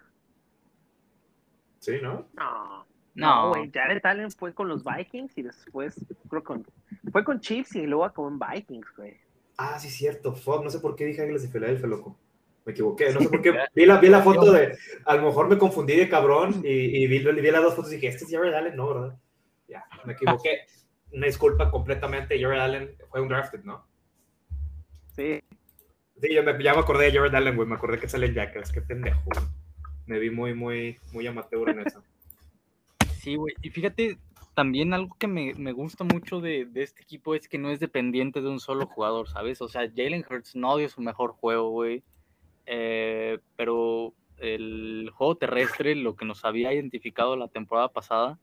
Sí, 1.81 1.99
¿no? 2.03 2.29
No. 2.35 2.87
No, 3.15 3.51
güey, 3.51 3.71
Jared 3.73 4.05
Allen 4.05 4.31
fue 4.31 4.53
con 4.53 4.69
los 4.69 4.85
Vikings 4.85 5.39
y 5.39 5.43
después 5.43 5.95
creo 6.29 6.43
con 6.43 6.67
fue 7.13 7.23
con 7.23 7.41
Chiefs 7.41 7.77
y 7.77 7.87
luego 7.87 8.13
con 8.13 8.39
Vikings, 8.39 8.89
güey. 8.97 9.17
Ah, 9.57 9.79
sí, 9.79 9.89
cierto. 9.89 10.35
Fuck, 10.35 10.65
no 10.65 10.71
sé 10.71 10.81
por 10.81 10.97
qué 10.97 11.05
dije 11.05 11.23
Águilas 11.23 11.43
de 11.43 11.49
Filadelfia, 11.49 11.87
loco. 11.87 12.19
Me 12.65 12.73
equivoqué. 12.73 13.13
No 13.13 13.21
sé 13.21 13.29
por 13.29 13.41
qué. 13.41 13.53
Vi 13.75 13.87
la, 13.87 13.99
vi 13.99 14.09
la 14.09 14.23
foto 14.23 14.53
de. 14.53 14.77
A 15.05 15.15
lo 15.17 15.23
mejor 15.23 15.49
me 15.49 15.59
confundí 15.59 15.95
de 15.95 16.09
cabrón 16.09 16.63
y, 16.65 17.07
vi, 17.07 17.19
vi, 17.19 17.51
las 17.51 17.63
dos 17.63 17.75
fotos 17.75 17.93
y 17.93 17.97
dije, 17.97 18.09
este 18.09 18.25
es 18.25 18.31
Jared 18.31 18.55
Allen, 18.55 18.75
no, 18.75 18.89
¿verdad? 18.89 19.19
Ya, 19.69 19.85
me 20.05 20.15
equivoqué 20.15 20.67
una 21.13 21.27
disculpa 21.27 21.71
completamente. 21.71 22.41
Jared 22.41 22.61
Allen 22.61 22.97
fue 23.11 23.21
un 23.21 23.29
drafted, 23.29 23.63
¿no? 23.65 23.87
Sí. 25.15 25.41
Sí, 26.21 26.35
yo 26.35 26.43
me, 26.43 26.61
ya 26.63 26.75
me 26.75 26.81
acordé 26.81 27.07
de 27.07 27.19
Jared 27.19 27.35
Allen, 27.35 27.55
güey. 27.55 27.69
Me 27.69 27.75
acordé 27.77 27.99
que 27.99 28.09
sale 28.09 28.27
en 28.27 28.35
Jackers. 28.35 28.73
Qué 28.73 28.81
pendejo. 28.81 29.23
Me 30.07 30.19
vi 30.19 30.31
muy, 30.31 30.55
muy, 30.55 30.99
muy 31.13 31.27
amateur 31.27 31.69
en 31.69 31.81
eso. 31.81 32.03
Sí, 33.25 33.37
güey. 33.37 33.55
Y 33.63 33.71
fíjate, 33.71 34.19
también 34.53 34.93
algo 34.93 35.17
que 35.19 35.27
me, 35.27 35.55
me 35.55 35.73
gusta 35.73 36.05
mucho 36.05 36.43
de, 36.43 36.67
de, 36.67 36.83
este 36.83 37.01
equipo 37.01 37.35
es 37.35 37.49
que 37.49 37.57
no 37.57 37.71
es 37.71 37.81
dependiente 37.81 38.43
de 38.43 38.51
un 38.51 38.61
solo 38.61 38.87
jugador, 38.87 39.31
¿sabes? 39.31 39.63
O 39.63 39.69
sea, 39.69 39.89
Jalen 39.89 40.27
Hurts 40.29 40.55
no 40.55 40.77
dio 40.77 40.91
su 40.91 41.01
mejor 41.01 41.33
juego, 41.33 41.71
güey. 41.71 42.05
Eh, 42.67 43.39
pero 43.57 44.13
el 44.37 45.11
juego 45.15 45.37
terrestre, 45.37 45.95
lo 45.95 46.17
que 46.17 46.27
nos 46.27 46.45
había 46.45 46.75
identificado 46.75 47.35
la 47.35 47.49
temporada 47.49 47.89
pasada, 47.89 48.39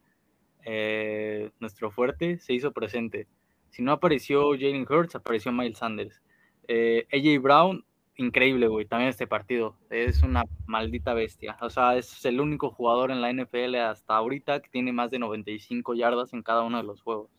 eh, 0.66 1.52
nuestro 1.60 1.92
fuerte, 1.92 2.40
se 2.40 2.54
hizo 2.54 2.72
presente. 2.72 3.28
Si 3.70 3.84
no 3.84 3.92
apareció 3.92 4.54
Jalen 4.54 4.88
Hurts, 4.90 5.14
apareció 5.14 5.52
Miles 5.52 5.78
Sanders. 5.78 6.24
Eh, 6.68 7.06
AJ 7.14 7.40
Brown, 7.40 7.86
increíble, 8.18 8.68
güey, 8.68 8.86
también 8.86 9.10
este 9.10 9.28
partido. 9.28 9.78
Es 9.90 10.24
una 10.24 10.44
maldita 10.66 11.14
bestia. 11.14 11.58
O 11.62 11.70
sea, 11.70 11.98
es 11.98 12.26
el 12.26 12.40
único 12.40 12.72
jugador 12.72 13.12
en 13.12 13.22
la 13.22 13.32
NFL 13.32 13.76
hasta 13.76 14.16
ahorita 14.16 14.62
que 14.62 14.70
tiene 14.70 14.94
más 14.94 15.12
de 15.12 15.20
95 15.20 15.94
yardas 15.96 16.34
en 16.34 16.44
cada 16.44 16.64
uno 16.64 16.78
de 16.78 16.84
los 16.84 17.02
juegos. 17.02 17.30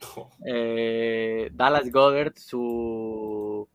Eh, 0.46 1.50
Dallas 1.52 1.92
Goddard, 1.92 2.32
su, 2.36 3.68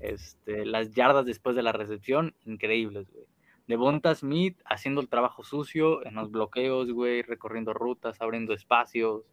este, 0.00 0.64
las 0.64 0.94
yardas 0.94 1.26
después 1.26 1.54
de 1.54 1.62
la 1.62 1.72
recepción, 1.72 2.34
increíbles, 2.46 3.10
güey. 3.12 3.26
Devonta 3.66 4.14
Smith 4.14 4.58
haciendo 4.64 5.00
el 5.00 5.08
trabajo 5.08 5.42
sucio 5.42 6.06
en 6.06 6.14
los 6.14 6.30
bloqueos, 6.30 6.90
güey, 6.90 7.22
recorriendo 7.22 7.74
rutas, 7.74 8.20
abriendo 8.20 8.54
espacios. 8.54 9.24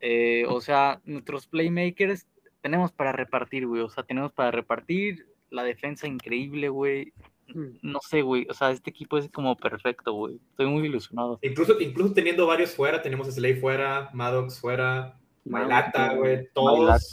Eh, 0.00 0.44
o 0.48 0.60
sea, 0.60 1.00
nuestros 1.04 1.46
playmakers 1.46 2.26
tenemos 2.60 2.92
para 2.92 3.12
repartir, 3.12 3.66
güey. 3.66 3.82
O 3.82 3.88
sea, 3.88 4.02
tenemos 4.02 4.32
para 4.32 4.50
repartir 4.50 5.26
la 5.52 5.62
defensa 5.62 6.06
increíble, 6.06 6.68
güey. 6.68 7.12
Mm. 7.54 7.78
No 7.82 8.00
sé, 8.08 8.22
güey. 8.22 8.46
O 8.50 8.54
sea, 8.54 8.70
este 8.70 8.90
equipo 8.90 9.18
es 9.18 9.28
como 9.30 9.56
perfecto, 9.56 10.12
güey. 10.12 10.40
Estoy 10.50 10.66
muy 10.66 10.86
ilusionado. 10.86 11.38
Incluso, 11.42 11.80
incluso 11.80 12.14
teniendo 12.14 12.46
varios 12.46 12.70
fuera, 12.72 13.02
tenemos 13.02 13.28
a 13.28 13.32
Slay 13.32 13.54
fuera, 13.54 14.10
Maddox 14.12 14.60
fuera, 14.60 15.18
Mailata, 15.44 16.14
güey, 16.14 16.48
todos, 16.54 17.10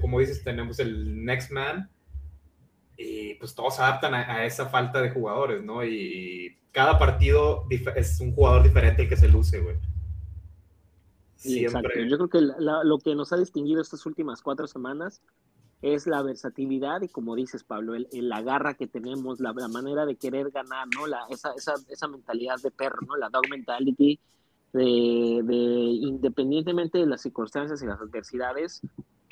como 0.00 0.18
dices, 0.20 0.42
tenemos 0.42 0.78
el 0.78 1.24
Next 1.24 1.50
Man 1.50 1.90
y 2.96 3.34
pues 3.34 3.54
todos 3.54 3.76
se 3.76 3.82
adaptan 3.82 4.14
a, 4.14 4.44
esa 4.44 4.66
falta 4.66 5.00
de 5.00 5.10
jugadores, 5.10 5.62
¿no? 5.62 5.84
Y, 5.84 6.56
cada 6.72 7.00
partido 7.00 7.66
es 7.96 8.20
un 8.20 8.32
jugador 8.32 8.62
diferente 8.62 9.02
el 9.02 9.08
que 9.08 9.16
se 9.16 9.28
luce, 9.28 9.58
güey. 9.58 9.74
Siempre. 11.34 12.08
Yo 12.08 12.16
creo 12.16 12.28
que 12.28 12.40
lo 12.60 12.98
que 12.98 13.16
nos 13.16 13.32
ha 13.32 13.38
distinguido 13.38 13.82
estas 13.82 14.06
últimas 14.06 14.40
cuatro 14.40 14.68
semanas 14.68 15.20
es 15.82 16.06
la 16.06 16.22
versatilidad 16.22 17.02
y 17.02 17.08
como 17.08 17.34
dices 17.34 17.64
Pablo, 17.64 17.94
el, 17.94 18.08
la 18.12 18.42
garra 18.42 18.74
que 18.74 18.86
tenemos, 18.86 19.40
la, 19.40 19.52
manera 19.52 20.04
de 20.04 20.16
querer 20.16 20.50
ganar, 20.50 20.86
¿no? 20.94 21.06
La, 21.06 21.20
esa, 21.30 21.52
esa, 21.54 21.74
esa 21.88 22.08
mentalidad 22.08 22.56
de 22.62 22.70
perro, 22.70 22.98
¿no? 23.06 23.16
La 23.16 23.30
dog 23.30 23.48
mentality, 23.48 24.20
de, 24.72 25.40
de, 25.42 25.54
independientemente 25.54 26.98
de 26.98 27.06
las 27.06 27.22
circunstancias 27.22 27.82
y 27.82 27.86
las 27.86 28.00
adversidades, 28.00 28.82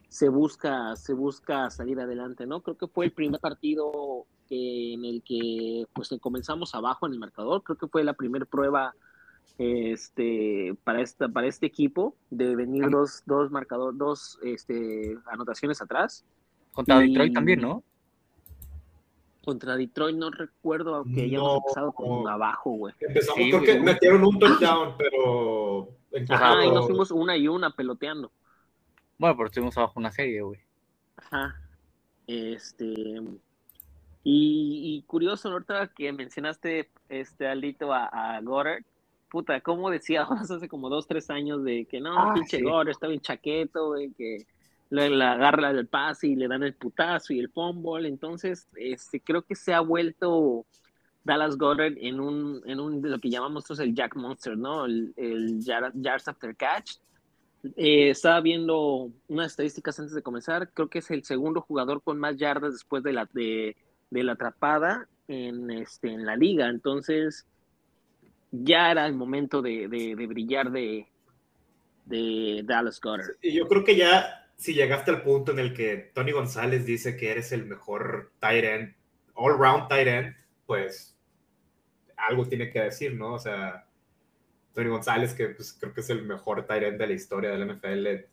se 0.08 0.30
busca, 0.30 0.96
se 0.96 1.12
busca 1.12 1.68
salir 1.70 2.00
adelante, 2.00 2.46
¿no? 2.46 2.62
Creo 2.62 2.78
que 2.78 2.88
fue 2.88 3.06
el 3.06 3.12
primer 3.12 3.40
partido 3.40 4.26
en 4.48 5.04
el 5.04 5.22
que 5.22 5.86
pues 5.92 6.08
comenzamos 6.20 6.74
abajo 6.74 7.06
en 7.06 7.12
el 7.12 7.18
marcador, 7.18 7.62
creo 7.62 7.76
que 7.76 7.88
fue 7.88 8.02
la 8.04 8.14
primera 8.14 8.46
prueba 8.46 8.94
este, 9.58 10.76
para, 10.84 11.02
esta, 11.02 11.28
para 11.28 11.46
este 11.46 11.66
equipo 11.66 12.16
de 12.30 12.56
venir 12.56 12.88
dos, 12.90 13.22
dos 13.26 13.50
marcadores, 13.50 13.98
dos 13.98 14.38
este, 14.42 15.18
anotaciones 15.26 15.82
atrás. 15.82 16.24
Contra 16.78 17.00
Detroit 17.00 17.34
también, 17.34 17.60
¿no? 17.60 17.82
Contra 19.44 19.76
Detroit 19.76 20.16
no 20.16 20.30
recuerdo, 20.30 20.94
aunque 20.94 21.22
hayamos 21.24 21.56
empezado 21.56 21.90
con 21.90 22.28
abajo, 22.28 22.70
güey. 22.70 22.94
Empezamos, 23.00 23.36
creo 23.36 23.62
que 23.62 23.80
metieron 23.80 24.24
un 24.24 24.38
touchdown, 24.38 24.94
pero... 24.96 25.88
Ajá, 26.28 26.64
y 26.64 26.70
nos 26.70 26.86
fuimos 26.86 27.10
una 27.10 27.36
y 27.36 27.48
una 27.48 27.70
peloteando. 27.70 28.30
Bueno, 29.18 29.36
pero 29.36 29.46
estuvimos 29.48 29.76
abajo 29.76 29.94
una 29.96 30.12
serie, 30.12 30.40
güey. 30.40 30.60
Ajá. 31.16 31.60
Este... 32.28 32.94
Y, 34.22 34.98
y 34.98 35.02
curioso, 35.02 35.50
ahorita 35.50 35.88
que 35.88 36.12
mencionaste, 36.12 36.90
este, 37.08 37.48
Alito, 37.48 37.92
a, 37.92 38.06
a 38.06 38.40
Goddard, 38.40 38.84
puta, 39.28 39.60
como 39.62 39.90
decía 39.90 40.22
hace 40.30 40.68
como 40.68 40.88
dos, 40.88 41.08
tres 41.08 41.28
años 41.28 41.64
de 41.64 41.86
que 41.86 42.00
no, 42.00 42.16
ah, 42.16 42.34
pinche 42.34 42.62
Goddard 42.62 42.90
está 42.90 43.08
bien 43.08 43.20
chaqueto, 43.20 43.88
güey, 43.88 44.12
que 44.12 44.46
le, 44.90 45.24
agarra 45.24 45.70
el 45.70 45.86
pase 45.86 46.28
y 46.28 46.36
le 46.36 46.48
dan 46.48 46.62
el 46.62 46.74
putazo 46.74 47.32
y 47.32 47.40
el 47.40 47.50
fumble. 47.50 48.08
Entonces, 48.08 48.68
este, 48.76 49.20
creo 49.20 49.42
que 49.42 49.54
se 49.54 49.74
ha 49.74 49.80
vuelto 49.80 50.66
Dallas 51.24 51.56
Goddard 51.56 51.94
en 51.98 52.20
un, 52.20 52.62
en 52.66 52.80
un 52.80 53.02
de 53.02 53.10
lo 53.10 53.18
que 53.18 53.30
llamamos 53.30 53.64
nosotros 53.64 53.80
el 53.80 53.94
Jack 53.94 54.16
Monster, 54.16 54.56
¿no? 54.56 54.86
El, 54.86 55.12
el 55.16 55.60
yards 55.60 56.28
after 56.28 56.56
catch. 56.56 56.96
Eh, 57.76 58.10
estaba 58.10 58.40
viendo 58.40 59.10
unas 59.26 59.52
estadísticas 59.52 59.98
antes 59.98 60.14
de 60.14 60.22
comenzar. 60.22 60.70
Creo 60.72 60.88
que 60.88 61.00
es 61.00 61.10
el 61.10 61.24
segundo 61.24 61.60
jugador 61.60 62.02
con 62.02 62.18
más 62.18 62.36
yardas 62.36 62.72
después 62.72 63.02
de 63.02 63.12
la, 63.12 63.28
de, 63.32 63.76
de 64.10 64.22
la 64.22 64.32
atrapada 64.32 65.08
en, 65.26 65.70
este, 65.70 66.12
en 66.12 66.24
la 66.24 66.36
liga. 66.36 66.68
Entonces, 66.68 67.46
ya 68.50 68.90
era 68.90 69.06
el 69.06 69.14
momento 69.14 69.60
de, 69.60 69.88
de, 69.88 70.26
brillar 70.26 70.70
de, 70.70 71.06
de 72.06 72.62
Dallas 72.64 73.00
Goddard. 73.00 73.36
Yo 73.42 73.66
creo 73.66 73.84
que 73.84 73.96
ya 73.96 74.47
si 74.58 74.74
llegaste 74.74 75.12
al 75.12 75.22
punto 75.22 75.52
en 75.52 75.60
el 75.60 75.72
que 75.72 76.10
Tony 76.14 76.32
González 76.32 76.84
dice 76.84 77.16
que 77.16 77.30
eres 77.30 77.52
el 77.52 77.64
mejor 77.64 78.32
tight 78.40 78.64
end, 78.64 78.94
all 79.34 79.56
round 79.56 79.88
tight 79.88 80.08
end, 80.08 80.36
pues 80.66 81.16
algo 82.16 82.44
tiene 82.46 82.68
que 82.70 82.80
decir, 82.80 83.14
¿no? 83.14 83.34
O 83.34 83.38
sea, 83.38 83.86
Tony 84.74 84.88
González, 84.88 85.32
que 85.32 85.48
pues, 85.50 85.72
creo 85.72 85.94
que 85.94 86.00
es 86.00 86.10
el 86.10 86.24
mejor 86.24 86.66
tight 86.66 86.82
end 86.82 86.98
de 86.98 87.06
la 87.06 87.12
historia 87.12 87.50
del 87.50 87.72
NFL, 87.72 88.26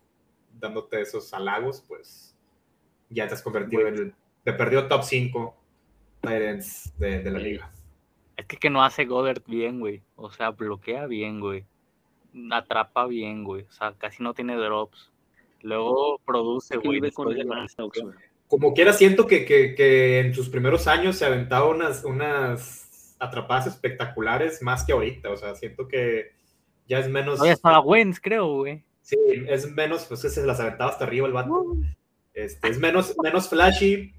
dándote 0.60 1.00
esos 1.00 1.32
halagos, 1.32 1.86
pues 1.88 2.36
ya 3.10 3.28
te 3.28 3.36
has 3.36 3.44
convertido 3.44 3.88
en 3.88 3.96
el. 3.96 4.16
Te 4.44 4.54
perdió 4.54 4.88
top 4.88 5.04
5 5.04 5.56
tight 6.22 6.42
ends 6.42 6.94
de, 6.98 7.22
de 7.22 7.32
la 7.32 7.40
liga. 7.40 7.72
Es 8.36 8.48
que, 8.48 8.58
que 8.58 8.72
no 8.72 8.84
hace 8.84 9.06
Goddard 9.06 9.44
bien, 9.46 9.80
güey. 9.80 10.02
O 10.16 10.32
sea, 10.32 10.50
bloquea 10.50 11.06
bien, 11.06 11.40
güey. 11.40 11.66
Atrapa 12.52 13.06
bien, 13.06 13.44
güey. 13.44 13.62
O 13.64 13.72
sea, 13.72 13.94
casi 13.94 14.24
no 14.24 14.34
tiene 14.34 14.56
drops. 14.56 15.12
Luego 15.66 16.22
produce, 16.24 16.78
güey. 16.78 17.02
Como 18.48 18.76
quiera, 18.76 18.94
siento 18.94 19.26
que, 19.26 19.46
que, 19.46 20.20
en 20.20 20.36
sus 20.36 20.48
primeros 20.48 20.88
años 20.88 21.16
se 21.16 21.26
aventaba 21.26 21.68
unas, 21.68 22.06
unas 22.06 23.16
atrapadas 23.18 23.66
espectaculares 23.66 24.62
más 24.62 24.86
que 24.86 24.94
ahorita. 24.94 25.32
O 25.32 25.38
sea, 25.38 25.56
siento 25.56 25.88
que 25.88 26.34
ya 26.88 27.00
es 27.00 27.10
menos. 27.10 27.38
Todavía 27.38 27.54
estaba 27.54 27.80
Wentz, 27.80 28.20
creo, 28.22 28.58
güey. 28.58 28.84
Sí, 29.02 29.18
es 29.48 29.72
menos, 29.72 30.06
pues 30.06 30.22
se 30.22 30.46
las 30.46 30.60
aventaba 30.60 30.92
hasta 30.92 31.06
arriba 31.06 31.26
el 31.26 31.34
vato. 31.34 31.78
Este, 32.36 32.70
es 32.70 32.78
menos, 32.78 33.16
menos 33.24 33.50
flashy 33.50 34.14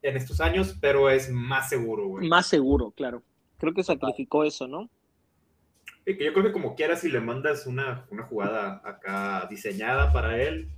en 0.00 0.16
estos 0.16 0.40
años, 0.40 0.78
pero 0.80 1.10
es 1.10 1.30
más 1.30 1.68
seguro, 1.68 2.08
güey. 2.08 2.26
Más 2.26 2.46
seguro, 2.46 2.90
claro. 2.92 3.22
Creo 3.58 3.74
que 3.74 3.84
sacrificó 3.84 4.44
eso, 4.44 4.66
¿no? 4.66 4.88
Que 6.04 6.24
yo 6.24 6.32
creo 6.32 6.44
que 6.44 6.52
como 6.52 6.74
quieras, 6.74 7.00
si 7.00 7.10
le 7.10 7.20
mandas 7.20 7.66
una, 7.66 8.06
una 8.10 8.24
jugada 8.24 8.82
acá 8.84 9.46
diseñada 9.48 10.12
para 10.12 10.40
él, 10.42 10.68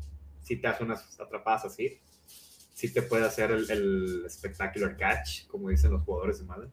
si 0.42 0.56
te 0.56 0.68
hace 0.68 0.84
unas 0.84 1.18
atrapadas 1.20 1.64
así, 1.64 1.98
si 2.72 2.92
te 2.92 3.02
puede 3.02 3.24
hacer 3.24 3.50
el, 3.50 3.68
el 3.70 4.30
spectacular 4.30 4.96
catch, 4.96 5.46
como 5.48 5.70
dicen 5.70 5.90
los 5.90 6.02
jugadores 6.02 6.38
de 6.38 6.44
Madden. 6.44 6.70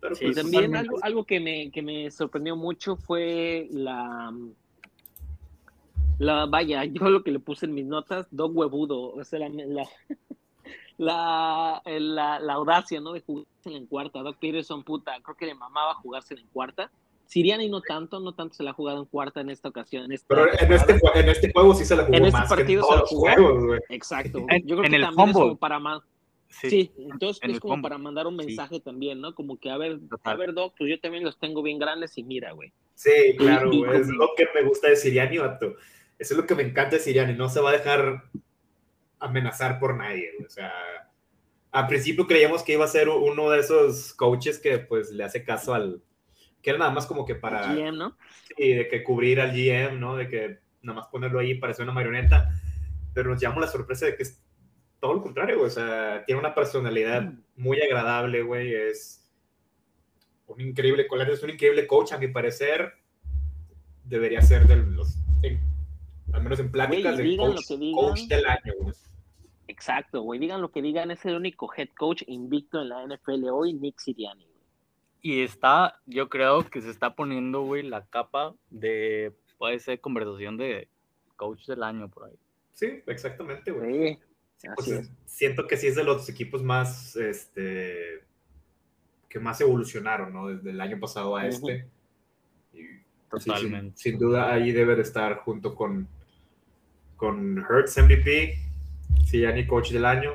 Pero 0.00 0.14
sí, 0.14 0.26
pues, 0.26 0.36
también 0.36 0.76
algo, 0.76 0.98
algo 1.02 1.24
que, 1.24 1.40
me, 1.40 1.70
que 1.70 1.82
me 1.82 2.10
sorprendió 2.10 2.56
mucho 2.56 2.96
fue 2.96 3.68
la, 3.70 4.32
la, 6.18 6.46
vaya, 6.46 6.84
yo 6.86 7.10
lo 7.10 7.22
que 7.22 7.32
le 7.32 7.38
puse 7.38 7.66
en 7.66 7.74
mis 7.74 7.86
notas, 7.86 8.26
Dog 8.30 8.56
Huevudo, 8.56 9.12
o 9.12 9.24
sea, 9.24 9.40
la, 9.40 9.48
la, 9.48 9.88
la, 10.96 11.82
la, 11.84 12.52
audacia, 12.52 13.00
¿no? 13.00 13.12
De 13.12 13.20
jugarse 13.20 13.48
en 13.66 13.86
cuarta. 13.86 14.20
Doc 14.20 14.38
Peterson, 14.38 14.82
puta, 14.84 15.12
creo 15.22 15.36
que 15.36 15.46
le 15.46 15.54
mamaba 15.54 15.94
jugarse 15.94 16.34
en 16.34 16.46
cuarta. 16.48 16.90
Siriani 17.26 17.68
no 17.68 17.80
tanto, 17.80 18.20
no 18.20 18.34
tanto 18.34 18.54
se 18.54 18.62
la 18.62 18.70
ha 18.70 18.74
jugado 18.74 19.00
en 19.00 19.06
cuarta 19.06 19.40
en 19.40 19.50
esta 19.50 19.68
ocasión. 19.68 20.08
Pero 20.28 20.46
en 20.52 20.72
este, 20.72 21.00
en 21.14 21.28
este 21.28 21.52
juego 21.52 21.74
sí 21.74 21.84
se 21.84 21.96
la 21.96 22.04
jugó 22.04 22.16
en 22.16 22.26
este 22.26 22.42
partido 22.48 22.84
se 22.84 22.96
la 22.96 23.02
jugó. 23.06 23.32
Juegos, 23.32 23.80
Exacto. 23.88 24.40
Yo 24.64 24.76
creo 24.76 24.82
que 24.82 24.98
también 25.00 25.28
es 25.28 25.34
como 25.34 25.56
para 25.56 25.78
más. 25.78 26.02
Sí, 26.48 26.92
entonces 26.98 27.40
es 27.42 27.58
como 27.58 27.82
para 27.82 27.98
mandar 27.98 28.28
un 28.28 28.36
mensaje 28.36 28.78
también, 28.78 29.20
¿no? 29.20 29.34
Como 29.34 29.58
que, 29.58 29.70
a 29.70 29.76
ver, 29.76 29.98
a 30.22 30.34
ver, 30.36 30.54
Doc, 30.54 30.74
pues 30.78 30.88
yo 30.88 31.00
también 31.00 31.24
los 31.24 31.36
tengo 31.38 31.62
bien 31.62 31.78
grandes 31.78 32.16
y 32.16 32.22
mira, 32.22 32.52
güey. 32.52 32.72
Sí, 32.94 33.10
claro, 33.36 33.70
güey. 33.70 34.00
Es 34.00 34.06
lo 34.08 34.28
que 34.36 34.46
me 34.54 34.62
gusta 34.62 34.88
de 34.88 34.96
Siriani, 34.96 35.38
vato. 35.38 35.74
Eso 36.16 36.34
es 36.34 36.38
lo 36.38 36.46
que 36.46 36.54
me 36.54 36.62
encanta 36.62 36.96
de 36.96 37.02
Siriani. 37.02 37.34
No 37.34 37.48
se 37.48 37.60
va 37.60 37.70
a 37.70 37.72
dejar 37.72 38.22
amenazar 39.24 39.78
por 39.78 39.96
nadie. 39.96 40.30
O 40.44 40.48
sea, 40.48 40.72
al 41.70 41.86
principio 41.86 42.26
creíamos 42.26 42.62
que 42.62 42.74
iba 42.74 42.84
a 42.84 42.88
ser 42.88 43.08
uno 43.08 43.50
de 43.50 43.60
esos 43.60 44.14
coaches 44.14 44.58
que 44.58 44.78
pues 44.78 45.10
le 45.10 45.24
hace 45.24 45.44
caso 45.44 45.74
al, 45.74 46.02
que 46.62 46.70
era 46.70 46.78
nada 46.78 46.90
más 46.90 47.06
como 47.06 47.24
que 47.24 47.34
para... 47.34 47.74
GM, 47.74 47.96
¿no? 47.96 48.16
Sí, 48.56 48.72
de 48.72 48.88
que 48.88 49.02
cubrir 49.02 49.40
al 49.40 49.52
GM, 49.52 49.98
¿no? 49.98 50.16
De 50.16 50.28
que 50.28 50.58
nada 50.82 51.00
más 51.00 51.08
ponerlo 51.08 51.40
ahí 51.40 51.54
parece 51.54 51.82
una 51.82 51.92
marioneta, 51.92 52.50
pero 53.12 53.30
nos 53.30 53.40
llamó 53.40 53.60
la 53.60 53.66
sorpresa 53.66 54.06
de 54.06 54.16
que 54.16 54.22
es 54.22 54.40
todo 55.00 55.14
lo 55.14 55.22
contrario, 55.22 55.56
güey. 55.56 55.68
o 55.68 55.70
sea, 55.70 56.24
tiene 56.24 56.40
una 56.40 56.54
personalidad 56.54 57.22
mm. 57.22 57.42
muy 57.56 57.80
agradable, 57.80 58.42
güey, 58.42 58.74
es 58.74 59.30
un 60.46 60.60
increíble, 60.60 61.06
es 61.30 61.42
un 61.42 61.50
increíble 61.50 61.86
coach, 61.86 62.12
a 62.12 62.18
mi 62.18 62.28
parecer, 62.28 62.94
debería 64.04 64.40
ser 64.42 64.66
de 64.66 64.76
los, 64.76 65.16
al 66.32 66.42
menos 66.42 66.58
en 66.58 66.70
pláticas, 66.70 67.16
del 67.16 67.36
coach, 67.36 67.66
coach 67.94 68.20
del 68.22 68.46
año, 68.46 68.72
güey. 68.80 68.94
Exacto, 69.74 70.22
güey. 70.22 70.38
Digan 70.38 70.62
lo 70.62 70.70
que 70.70 70.80
digan, 70.80 71.10
es 71.10 71.24
el 71.24 71.34
único 71.34 71.68
head 71.76 71.88
coach 71.98 72.22
invicto 72.28 72.80
en 72.80 72.90
la 72.90 73.04
NFL 73.04 73.48
hoy, 73.50 73.74
Nick 73.74 73.98
Siriani. 73.98 74.46
Y 75.20 75.42
está, 75.42 76.00
yo 76.06 76.28
creo 76.28 76.70
que 76.70 76.80
se 76.80 76.90
está 76.90 77.16
poniendo, 77.16 77.62
güey, 77.62 77.82
la 77.82 78.06
capa 78.06 78.54
de, 78.70 79.32
puede 79.58 79.80
ser 79.80 80.00
conversación 80.00 80.56
de 80.56 80.86
coach 81.34 81.66
del 81.66 81.82
año 81.82 82.08
por 82.08 82.26
ahí. 82.26 82.38
Sí, 82.72 83.02
exactamente, 83.06 83.72
güey. 83.72 84.16
Sí, 84.58 84.68
pues, 84.76 85.10
siento 85.26 85.66
que 85.66 85.76
sí 85.76 85.88
es 85.88 85.96
de 85.96 86.04
los 86.04 86.28
equipos 86.28 86.62
más, 86.62 87.16
este, 87.16 88.22
que 89.28 89.40
más 89.40 89.60
evolucionaron, 89.60 90.32
¿no? 90.32 90.46
Desde 90.46 90.70
el 90.70 90.80
año 90.80 91.00
pasado 91.00 91.34
a 91.34 91.48
este. 91.48 91.88
Totalmente. 93.28 93.96
sin, 93.96 94.20
duda 94.20 94.52
ahí 94.52 94.70
debe 94.70 94.94
de 94.94 95.02
estar 95.02 95.38
junto 95.38 95.74
con, 95.74 96.06
con 97.16 97.58
Hertz 97.68 97.98
MVP, 97.98 98.63
ni 99.54 99.66
coach 99.66 99.90
del 99.90 100.04
año, 100.04 100.32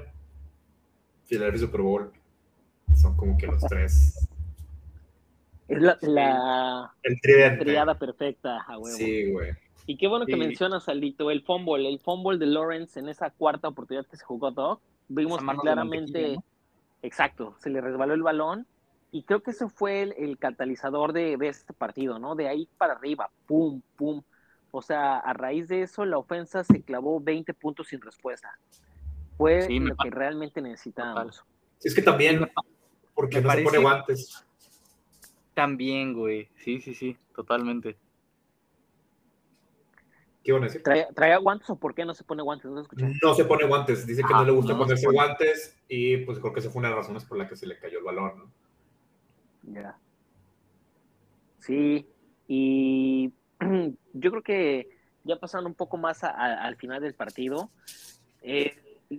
Philadelphia 1.27 1.61
Super 1.61 1.81
Bowl. 1.81 2.11
Son 2.95 3.15
como 3.15 3.37
que 3.37 3.47
los 3.47 3.61
tres. 3.63 4.27
Es 5.67 5.81
la, 6.01 6.93
el 7.03 7.21
triada 7.21 7.97
perfecta, 7.97 8.65
Sí, 8.97 9.31
güey. 9.31 9.51
Y 9.85 9.97
qué 9.97 10.07
bueno 10.07 10.25
que 10.25 10.35
mencionas, 10.35 10.87
Alito, 10.87 11.31
el 11.31 11.41
fumble, 11.41 11.89
el 11.89 11.99
fumble 11.99 12.37
de 12.37 12.45
Lawrence 12.45 12.99
en 12.99 13.09
esa 13.09 13.31
cuarta 13.31 13.69
oportunidad 13.69 14.05
que 14.05 14.17
se 14.17 14.25
jugó 14.25 14.51
todo. 14.51 14.81
Vimos 15.07 15.41
claramente, 15.61 16.37
exacto, 17.01 17.55
se 17.59 17.71
le 17.71 17.81
resbaló 17.81 18.13
el 18.13 18.21
balón 18.21 18.67
y 19.11 19.23
creo 19.23 19.41
que 19.41 19.51
ese 19.51 19.67
fue 19.67 20.03
el, 20.03 20.37
catalizador 20.37 21.13
de, 21.13 21.37
este 21.41 21.73
partido, 21.73 22.19
¿no? 22.19 22.35
De 22.35 22.47
ahí 22.47 22.67
para 22.77 22.93
arriba, 22.93 23.31
pum, 23.47 23.81
pum. 23.95 24.21
O 24.71 24.81
sea, 24.81 25.17
a 25.17 25.33
raíz 25.33 25.67
de 25.67 25.81
eso, 25.81 26.05
la 26.05 26.17
ofensa 26.17 26.63
se 26.63 26.81
clavó 26.81 27.19
20 27.19 27.53
puntos 27.53 27.87
sin 27.87 28.01
respuesta. 28.01 28.57
Fue 29.37 29.67
lo 29.69 29.95
que 29.95 30.09
realmente 30.09 30.61
necesitábamos. 30.61 31.43
Es 31.81 31.95
que 31.95 32.01
también, 32.01 32.49
porque 33.13 33.41
no 33.41 33.51
se 33.51 33.63
pone 33.63 33.77
guantes. 33.77 34.45
También, 35.53 36.13
güey. 36.13 36.49
Sí, 36.57 36.81
sí, 36.81 36.93
sí, 36.93 37.17
totalmente. 37.35 37.97
¿Qué 40.43 40.51
van 40.53 40.63
a 40.63 40.65
decir? 40.67 40.83
¿Traía, 40.83 41.37
guantes 41.37 41.69
o 41.69 41.75
por 41.77 41.93
qué 41.93 42.05
no 42.05 42.13
se 42.13 42.23
pone 42.23 42.41
guantes? 42.41 42.71
No, 42.71 43.33
se 43.33 43.45
pone 43.45 43.65
guantes. 43.65 44.05
Dice 44.05 44.23
que 44.23 44.33
no 44.33 44.39
ah, 44.39 44.45
le 44.45 44.51
gusta 44.51 44.77
ponerse 44.77 45.07
guantes 45.07 45.77
y 45.87 46.17
pues 46.17 46.39
creo 46.39 46.53
que 46.53 46.59
esa 46.59 46.69
fue 46.69 46.79
una 46.79 46.89
de 46.89 46.95
las 46.95 47.05
razones 47.05 47.25
por 47.25 47.37
la 47.37 47.47
que 47.47 47.55
se 47.55 47.67
le 47.67 47.77
cayó 47.77 47.99
el 47.99 48.05
balón, 48.05 48.37
¿no? 48.37 49.73
Ya. 49.73 49.97
Sí, 51.59 52.07
y 52.47 53.33
yo 54.13 54.31
creo 54.31 54.43
que 54.43 54.89
ya 55.23 55.37
pasando 55.37 55.67
un 55.67 55.75
poco 55.75 55.97
más 55.97 56.23
al 56.23 56.75
final 56.77 57.01
del 57.01 57.13
partido, 57.13 57.69
eh, 58.41 58.77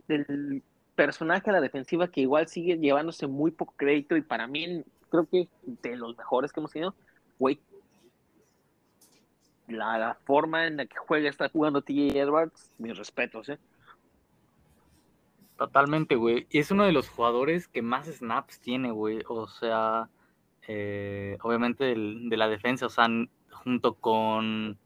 el 0.08 0.62
personaje 0.94 1.50
a 1.50 1.54
la 1.54 1.60
defensiva 1.60 2.08
que 2.08 2.22
igual 2.22 2.48
sigue 2.48 2.78
llevándose 2.78 3.26
muy 3.26 3.50
poco 3.50 3.74
crédito 3.76 4.16
y 4.16 4.22
para 4.22 4.46
mí 4.46 4.84
creo 5.08 5.26
que 5.26 5.48
de 5.64 5.96
los 5.96 6.16
mejores 6.16 6.52
que 6.52 6.60
hemos 6.60 6.72
tenido, 6.72 6.94
güey, 7.38 7.60
la, 9.68 10.16
forma 10.24 10.66
en 10.66 10.78
la 10.78 10.86
que 10.86 10.96
juega, 10.96 11.28
está 11.28 11.48
jugando 11.48 11.82
TJ 11.82 12.18
Edwards, 12.18 12.70
mis 12.78 12.96
respetos, 12.96 13.48
¿eh? 13.48 13.58
Totalmente, 15.56 16.14
güey. 16.14 16.46
Y 16.50 16.58
es 16.58 16.70
uno 16.70 16.84
de 16.84 16.92
los 16.92 17.08
jugadores 17.08 17.68
que 17.68 17.82
más 17.82 18.06
snaps 18.06 18.60
tiene, 18.60 18.90
güey. 18.92 19.20
O 19.28 19.46
sea, 19.46 20.08
eh, 20.66 21.36
obviamente 21.42 21.84
de 21.84 22.36
la 22.36 22.48
defensa, 22.48 22.86
o 22.86 22.90
sea, 22.90 23.08
junto 23.64 23.94
con 23.94 24.78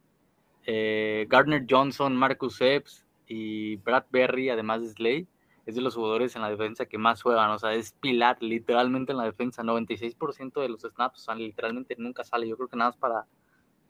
eh, 0.67 1.27
Gardner 1.29 1.65
Johnson, 1.69 2.17
Marcus 2.17 2.61
Epps 2.61 3.07
y 3.27 3.77
Brad 3.77 4.05
Berry, 4.11 4.51
además 4.51 4.83
de 4.83 4.89
Slay, 4.89 5.29
es 5.67 5.75
de 5.75 5.81
los 5.81 5.95
jugadores 5.95 6.37
en 6.37 6.43
la 6.43 6.51
defensa 6.51 6.87
que 6.87 6.99
más 6.99 7.23
juegan, 7.23 7.51
o 7.51 7.59
sea, 7.59 7.75
es 7.75 7.93
pilar 7.93 8.37
literalmente 8.43 9.13
en 9.13 9.19
la 9.19 9.25
defensa, 9.25 9.63
96% 9.63 10.61
de 10.61 10.69
los 10.69 10.83
snaps, 10.83 11.21
o 11.21 11.25
sea, 11.25 11.35
literalmente 11.35 11.97
nunca 11.99 12.25
sale, 12.25 12.49
yo 12.49 12.57
creo 12.57 12.69
que 12.69 12.77
nada 12.77 12.91
más 12.91 12.99
para 12.99 13.27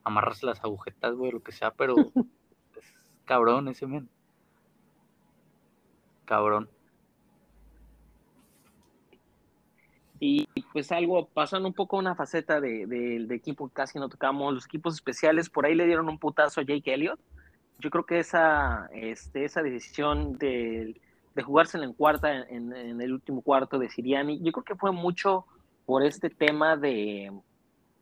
amarrarse 0.03 0.45
las 0.45 0.63
agujetas, 0.63 1.15
güey, 1.15 1.31
lo 1.31 1.41
que 1.41 1.51
sea, 1.51 1.71
pero 1.71 1.95
es 2.75 2.93
cabrón 3.25 3.67
ese 3.67 3.87
men. 3.87 4.09
Cabrón. 6.25 6.69
Y 10.19 10.47
pues 10.71 10.91
algo, 10.91 11.27
pasando 11.27 11.67
un 11.67 11.73
poco 11.73 11.97
una 11.97 12.15
faceta 12.15 12.61
de, 12.61 12.87
de, 12.87 13.35
equipo 13.35 13.67
que 13.67 13.73
casi 13.73 13.99
no 13.99 14.07
tocamos, 14.07 14.53
los 14.53 14.65
equipos 14.65 14.95
especiales, 14.95 15.49
por 15.49 15.65
ahí 15.65 15.75
le 15.75 15.85
dieron 15.85 16.07
un 16.07 16.17
putazo 16.17 16.61
a 16.61 16.63
Jake 16.63 16.93
Elliott. 16.93 17.19
Yo 17.79 17.89
creo 17.89 18.05
que 18.05 18.19
esa, 18.19 18.89
este, 18.93 19.43
esa 19.43 19.61
decisión 19.61 20.37
de, 20.37 20.99
de 21.35 21.43
jugársela 21.43 21.83
en 21.83 21.93
cuarta, 21.93 22.33
en, 22.33 22.73
en, 22.73 23.01
el 23.01 23.11
último 23.11 23.41
cuarto 23.41 23.77
de 23.77 23.89
Siriani, 23.89 24.39
yo 24.41 24.53
creo 24.53 24.63
que 24.63 24.75
fue 24.75 24.93
mucho 24.93 25.45
por 25.85 26.01
este 26.03 26.29
tema 26.29 26.77
de, 26.77 27.31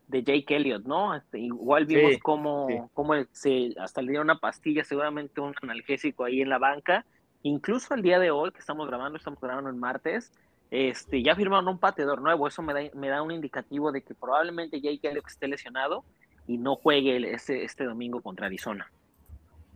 de 0.08 0.24
Jake 0.24 0.56
Elliott, 0.56 0.86
¿no? 0.86 1.16
Este, 1.16 1.40
igual 1.40 1.86
vimos 1.86 2.18
cómo, 2.22 2.90
cómo 2.94 3.14
se, 3.32 3.74
hasta 3.80 4.02
le 4.02 4.10
dieron 4.10 4.28
una 4.28 4.40
pastilla, 4.40 4.84
seguramente 4.84 5.42
un 5.42 5.56
analgésico 5.62 6.24
ahí 6.24 6.42
en 6.42 6.50
la 6.50 6.60
banca. 6.60 7.06
Incluso 7.42 7.94
el 7.96 8.04
día 8.04 8.20
de 8.20 8.32
hoy, 8.32 8.52
que 8.52 8.60
estamos 8.60 8.88
grabando, 8.88 9.18
estamos 9.18 9.42
grabando 9.42 9.70
el 9.70 9.76
martes, 9.76 10.32
este, 10.72 11.22
ya 11.22 11.36
firmaron 11.36 11.68
un 11.68 11.78
pateador 11.78 12.22
nuevo, 12.22 12.48
eso 12.48 12.62
me 12.62 12.74
da, 13.10 13.22
un 13.22 13.32
indicativo 13.32 13.92
de 13.92 14.02
que 14.02 14.16
probablemente 14.16 14.82
Jake 14.82 15.08
Elliott 15.08 15.28
esté 15.28 15.48
lesionado 15.48 16.04
y 16.48 16.58
no 16.58 16.76
juegue 16.76 17.34
este, 17.34 17.64
este 17.64 17.86
domingo 17.86 18.22
contra 18.22 18.48
Arizona. 18.48 18.92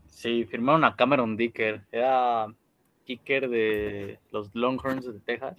Sí, 0.07 0.45
firmaron 0.45 0.83
a 0.83 0.95
Cameron 0.95 1.37
Dicker, 1.37 1.85
era 1.91 2.47
kicker 3.05 3.49
de 3.49 4.19
los 4.31 4.53
Longhorns 4.55 5.05
de 5.05 5.19
Texas. 5.19 5.57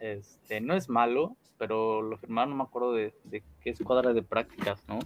Este, 0.00 0.60
no 0.60 0.74
es 0.74 0.88
malo, 0.88 1.36
pero 1.58 2.02
lo 2.02 2.16
firmaron, 2.16 2.50
no 2.50 2.56
me 2.56 2.62
acuerdo 2.62 2.92
de, 2.92 3.12
de 3.24 3.42
qué 3.60 3.70
escuadra 3.70 4.12
de 4.12 4.22
prácticas, 4.22 4.86
¿no? 4.88 5.00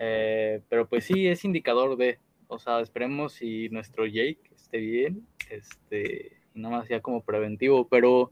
Eh, 0.00 0.60
pero 0.68 0.88
pues 0.88 1.04
sí, 1.04 1.28
es 1.28 1.44
indicador 1.44 1.96
de, 1.96 2.18
o 2.48 2.58
sea, 2.58 2.80
esperemos 2.80 3.34
si 3.34 3.68
nuestro 3.68 4.06
Jake 4.06 4.40
esté 4.54 4.78
bien, 4.78 5.26
este, 5.50 6.41
nada 6.54 6.78
más 6.78 6.88
ya 6.88 7.00
como 7.00 7.22
preventivo, 7.22 7.86
pero 7.88 8.30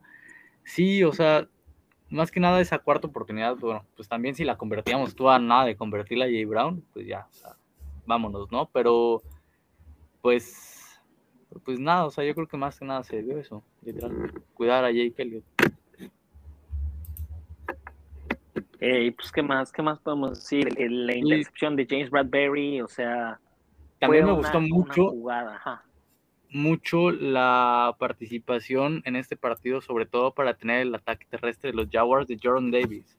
Sí, 0.64 1.02
o 1.04 1.12
sea, 1.12 1.48
más 2.10 2.30
que 2.30 2.40
nada 2.40 2.60
esa 2.60 2.78
cuarta 2.78 3.08
oportunidad, 3.08 3.56
bueno, 3.56 3.84
pues 3.96 4.08
también 4.08 4.34
si 4.34 4.44
la 4.44 4.56
convertíamos 4.56 5.14
tú 5.14 5.28
a 5.28 5.38
nada 5.38 5.64
de 5.64 5.76
convertirla 5.76 6.26
a 6.26 6.28
Jay 6.28 6.44
Brown, 6.44 6.84
pues 6.92 7.06
ya, 7.06 7.26
o 7.28 7.32
sea, 7.32 7.56
vámonos, 8.06 8.50
¿no? 8.52 8.68
Pero, 8.72 9.22
pues, 10.22 11.00
pues 11.64 11.78
nada, 11.80 12.06
o 12.06 12.10
sea, 12.10 12.24
yo 12.24 12.34
creo 12.34 12.46
que 12.46 12.56
más 12.56 12.78
que 12.78 12.84
nada 12.84 13.02
se 13.02 13.22
dio 13.22 13.38
eso, 13.38 13.64
literal, 13.82 14.32
cuidar 14.54 14.84
a 14.84 14.88
Jay 14.88 15.12
Elliott. 15.16 15.44
Eh, 18.82 19.12
pues, 19.12 19.30
¿qué 19.30 19.42
más? 19.42 19.70
¿Qué 19.72 19.82
más 19.82 19.98
podemos 19.98 20.38
decir? 20.38 20.74
La 20.78 21.14
intercepción 21.14 21.76
de 21.76 21.86
James 21.88 22.10
Bradbury, 22.10 22.80
o 22.80 22.88
sea... 22.88 23.38
También 23.98 24.24
me 24.24 24.32
gustó 24.32 24.58
mucho. 24.58 25.10
Jugada, 25.10 25.56
ajá 25.56 25.84
mucho 26.53 27.11
la 27.11 27.94
participación 27.98 29.03
en 29.05 29.16
este 29.16 29.36
partido, 29.36 29.80
sobre 29.80 30.07
todo 30.07 30.32
para 30.34 30.55
tener 30.55 30.80
el 30.80 30.94
ataque 30.94 31.26
terrestre 31.28 31.70
de 31.70 31.76
los 31.76 31.88
Jaguars 31.90 32.26
de 32.26 32.38
Jordan 32.42 32.70
Davis. 32.70 33.18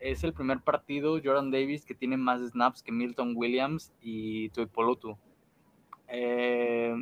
Es 0.00 0.24
el 0.24 0.32
primer 0.32 0.60
partido 0.60 1.20
Jordan 1.22 1.50
Davis 1.50 1.84
que 1.84 1.94
tiene 1.94 2.16
más 2.16 2.40
snaps 2.40 2.82
que 2.82 2.92
Milton 2.92 3.34
Williams 3.36 3.92
y 4.02 4.48
Tuipolutu. 4.50 5.16
Eh, 6.08 6.94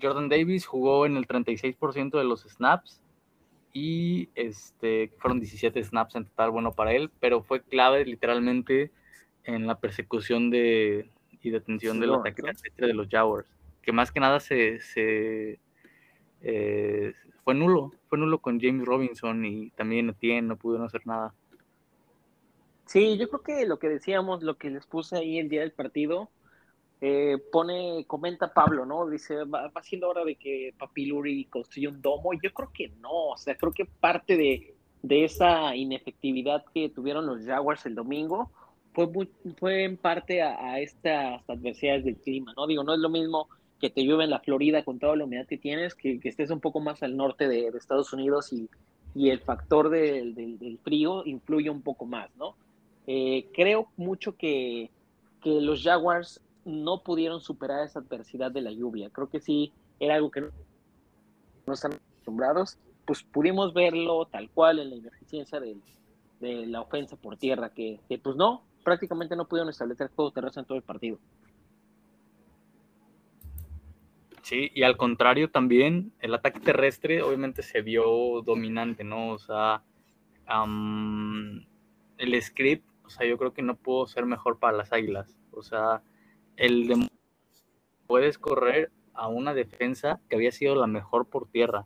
Jordan 0.00 0.28
Davis 0.28 0.66
jugó 0.66 1.06
en 1.06 1.16
el 1.16 1.26
36% 1.26 2.18
de 2.18 2.24
los 2.24 2.42
snaps 2.42 3.00
y 3.72 4.28
este, 4.34 5.10
fueron 5.18 5.40
17 5.40 5.82
snaps 5.82 6.16
en 6.16 6.26
total, 6.26 6.50
bueno 6.50 6.72
para 6.72 6.92
él, 6.92 7.10
pero 7.18 7.42
fue 7.42 7.62
clave 7.62 8.04
literalmente 8.04 8.90
en 9.44 9.66
la 9.66 9.78
persecución 9.78 10.50
de, 10.50 11.10
y 11.42 11.50
detención 11.50 11.98
del 11.98 12.14
ataque 12.14 12.42
terrestre 12.42 12.86
de 12.86 12.94
los 12.94 13.08
Jaguars 13.08 13.55
que 13.86 13.92
más 13.92 14.10
que 14.10 14.18
nada 14.18 14.40
se, 14.40 14.80
eh, 16.42 17.14
fue 17.44 17.54
nulo, 17.54 17.92
fue 18.08 18.18
nulo 18.18 18.40
con 18.40 18.60
James 18.60 18.84
Robinson 18.84 19.44
y 19.44 19.70
también 19.70 20.10
Etienne 20.10 20.48
no 20.48 20.56
pudieron 20.56 20.86
hacer 20.86 21.06
nada. 21.06 21.32
Sí, 22.84 23.16
yo 23.16 23.28
creo 23.28 23.42
que 23.42 23.64
lo 23.64 23.78
que 23.78 23.88
decíamos, 23.88 24.42
lo 24.42 24.58
que 24.58 24.70
les 24.70 24.86
puse 24.86 25.16
ahí 25.16 25.38
el 25.38 25.48
día 25.48 25.60
del 25.60 25.70
partido, 25.70 26.30
eh, 27.00 27.38
pone, 27.52 28.04
comenta 28.08 28.52
Pablo, 28.52 28.84
¿no? 28.86 29.08
Dice, 29.08 29.44
va, 29.44 29.70
siendo 29.82 30.08
hora 30.08 30.24
de 30.24 30.34
que 30.34 30.74
Papiluri 30.76 31.44
construya 31.44 31.88
un 31.88 32.02
domo. 32.02 32.32
Yo 32.42 32.52
creo 32.52 32.70
que 32.74 32.88
no, 33.00 33.28
o 33.28 33.36
sea, 33.36 33.56
creo 33.56 33.70
que 33.70 33.84
parte 33.84 34.36
de, 34.36 34.74
esa 35.24 35.76
inefectividad 35.76 36.64
que 36.74 36.88
tuvieron 36.88 37.26
los 37.26 37.44
Jaguars 37.44 37.86
el 37.86 37.94
domingo 37.94 38.50
fue, 38.92 39.08
fue 39.56 39.84
en 39.84 39.96
parte 39.96 40.42
a, 40.42 40.72
a, 40.72 40.80
estas 40.80 41.48
adversidades 41.48 42.04
del 42.04 42.16
clima, 42.16 42.52
¿no? 42.56 42.66
Digo, 42.66 42.82
no 42.82 42.92
es 42.92 42.98
lo 42.98 43.08
mismo 43.08 43.48
que 43.80 43.90
te 43.90 44.02
llueve 44.02 44.24
en 44.24 44.30
la 44.30 44.40
Florida 44.40 44.84
con 44.84 44.98
toda 44.98 45.16
la 45.16 45.24
humedad 45.24 45.46
que 45.46 45.58
tienes, 45.58 45.94
que, 45.94 46.20
estés 46.24 46.50
un 46.50 46.60
poco 46.60 46.80
más 46.80 47.02
al 47.02 47.16
norte 47.16 47.48
de, 47.48 47.68
Estados 47.68 48.12
Unidos 48.12 48.52
y, 48.52 48.68
el 49.14 49.40
factor 49.40 49.88
del 49.88 50.78
frío 50.84 51.24
influye 51.24 51.70
un 51.70 51.80
poco 51.80 52.04
más, 52.04 52.28
¿no? 52.36 52.54
Eh, 53.06 53.48
creo 53.54 53.88
mucho 53.96 54.36
que, 54.36 54.90
los 55.44 55.84
Jaguars 55.84 56.40
no 56.64 57.04
pudieron 57.04 57.40
superar 57.40 57.84
esa 57.84 58.00
adversidad 58.00 58.50
de 58.50 58.62
la 58.62 58.72
lluvia. 58.72 59.10
Creo 59.10 59.28
que 59.28 59.38
sí 59.38 59.72
era 60.00 60.16
algo 60.16 60.28
que 60.28 60.40
no, 60.40 61.72
están 61.72 61.92
acostumbrados. 61.92 62.78
Pues 63.04 63.22
pudimos 63.22 63.72
verlo 63.72 64.26
tal 64.26 64.50
cual 64.50 64.80
en 64.80 64.90
la 64.90 64.96
ineficiencia 64.96 65.60
de, 65.60 65.76
la 66.66 66.80
ofensa 66.80 67.14
por 67.14 67.36
tierra, 67.36 67.68
que, 67.68 68.00
que 68.08 68.18
pues 68.18 68.34
no, 68.34 68.62
prácticamente 68.82 69.36
no 69.36 69.46
pudieron 69.46 69.70
establecer 69.70 70.10
juego 70.16 70.32
terrestre 70.32 70.62
en 70.62 70.66
todo 70.66 70.78
el 70.78 70.82
partido. 70.82 71.18
Sí, 74.46 74.70
y 74.76 74.84
al 74.84 74.96
contrario 74.96 75.50
también, 75.50 76.12
el 76.20 76.32
ataque 76.32 76.60
terrestre 76.60 77.20
obviamente 77.20 77.64
se 77.64 77.82
vio 77.82 78.42
dominante, 78.42 79.02
¿no? 79.02 79.30
O 79.30 79.38
sea, 79.40 79.82
el 82.16 82.40
script, 82.40 82.86
o 83.04 83.10
sea, 83.10 83.26
yo 83.26 83.38
creo 83.38 83.52
que 83.52 83.62
no 83.62 83.74
pudo 83.74 84.06
ser 84.06 84.24
mejor 84.24 84.60
para 84.60 84.76
las 84.76 84.92
águilas. 84.92 85.36
O 85.50 85.62
sea, 85.64 86.00
el 86.54 86.86
de 86.86 87.08
puedes 88.06 88.38
correr 88.38 88.92
a 89.14 89.26
una 89.26 89.52
defensa 89.52 90.20
que 90.28 90.36
había 90.36 90.52
sido 90.52 90.76
la 90.76 90.86
mejor 90.86 91.26
por 91.26 91.48
tierra 91.48 91.84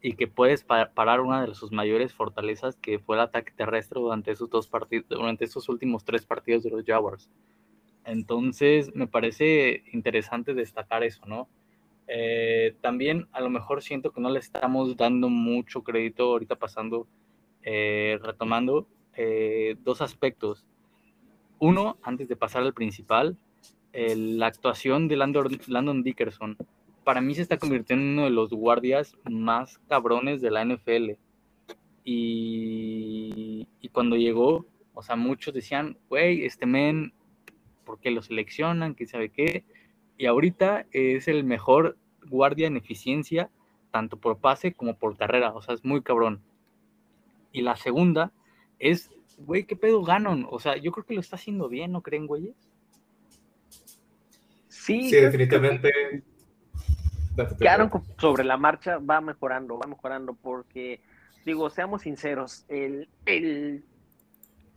y 0.00 0.14
que 0.14 0.26
puedes 0.26 0.64
parar 0.64 1.20
una 1.20 1.46
de 1.46 1.54
sus 1.54 1.72
mayores 1.72 2.14
fortalezas 2.14 2.76
que 2.76 3.00
fue 3.00 3.16
el 3.16 3.20
ataque 3.20 3.52
terrestre 3.54 4.00
durante 4.00 4.30
esos 4.30 4.48
dos 4.48 4.66
partidos, 4.66 5.10
durante 5.10 5.44
esos 5.44 5.68
últimos 5.68 6.06
tres 6.06 6.24
partidos 6.24 6.62
de 6.62 6.70
los 6.70 6.86
Jaguars. 6.86 7.28
Entonces, 8.06 8.94
me 8.94 9.06
parece 9.06 9.84
interesante 9.92 10.54
destacar 10.54 11.04
eso, 11.04 11.26
¿no? 11.26 11.50
Eh, 12.08 12.74
también 12.80 13.28
a 13.32 13.40
lo 13.40 13.50
mejor 13.50 13.82
siento 13.82 14.12
que 14.12 14.20
no 14.20 14.30
le 14.30 14.38
estamos 14.38 14.96
dando 14.96 15.28
mucho 15.28 15.82
crédito 15.82 16.24
ahorita 16.24 16.56
pasando 16.56 17.06
eh, 17.62 18.18
retomando 18.22 18.88
eh, 19.16 19.76
dos 19.82 20.02
aspectos. 20.02 20.66
Uno, 21.58 21.96
antes 22.02 22.28
de 22.28 22.36
pasar 22.36 22.62
al 22.62 22.74
principal, 22.74 23.36
la 23.92 24.46
actuación 24.46 25.06
de 25.06 25.16
Landon, 25.16 26.02
Dickerson. 26.02 26.56
Para 27.04 27.20
mí 27.20 27.34
se 27.34 27.42
está 27.42 27.58
convirtiendo 27.58 28.04
en 28.04 28.12
uno 28.12 28.24
de 28.24 28.30
los 28.30 28.50
guardias 28.50 29.16
más 29.30 29.78
cabrones 29.88 30.40
de 30.40 30.50
la 30.50 30.64
NFL. 30.64 31.10
Y, 32.04 33.68
y 33.80 33.88
cuando 33.90 34.16
llegó, 34.16 34.66
o 34.94 35.02
sea, 35.02 35.14
muchos 35.14 35.54
decían, 35.54 35.98
güey, 36.08 36.44
este 36.44 36.66
men, 36.66 37.12
¿por 37.84 38.00
qué 38.00 38.10
lo 38.10 38.22
seleccionan? 38.22 38.94
¿Quién 38.94 39.08
sabe 39.08 39.28
qué? 39.28 39.64
Y 40.16 40.26
ahorita 40.26 40.86
es 40.92 41.28
el 41.28 41.44
mejor 41.44 41.96
guardia 42.28 42.66
en 42.66 42.76
eficiencia, 42.76 43.50
tanto 43.90 44.16
por 44.16 44.38
pase 44.38 44.72
como 44.72 44.96
por 44.96 45.16
carrera. 45.16 45.52
O 45.54 45.62
sea, 45.62 45.74
es 45.74 45.84
muy 45.84 46.02
cabrón. 46.02 46.40
Y 47.52 47.62
la 47.62 47.76
segunda 47.76 48.32
es, 48.78 49.10
güey, 49.38 49.64
¿qué 49.64 49.76
pedo 49.76 50.02
Ganon? 50.02 50.46
O 50.50 50.58
sea, 50.58 50.76
yo 50.76 50.92
creo 50.92 51.04
que 51.04 51.14
lo 51.14 51.20
está 51.20 51.36
haciendo 51.36 51.68
bien, 51.68 51.92
¿no 51.92 52.02
creen, 52.02 52.26
güeyes? 52.26 52.56
Sí, 54.68 55.10
sí 55.10 55.16
definitivamente. 55.16 55.92
Ganon 57.58 57.90
sobre 58.18 58.44
la 58.44 58.56
marcha 58.56 58.98
va 58.98 59.20
mejorando, 59.20 59.78
va 59.78 59.86
mejorando, 59.86 60.34
porque, 60.34 61.00
digo, 61.44 61.70
seamos 61.70 62.02
sinceros, 62.02 62.64
el, 62.68 63.08
el 63.26 63.84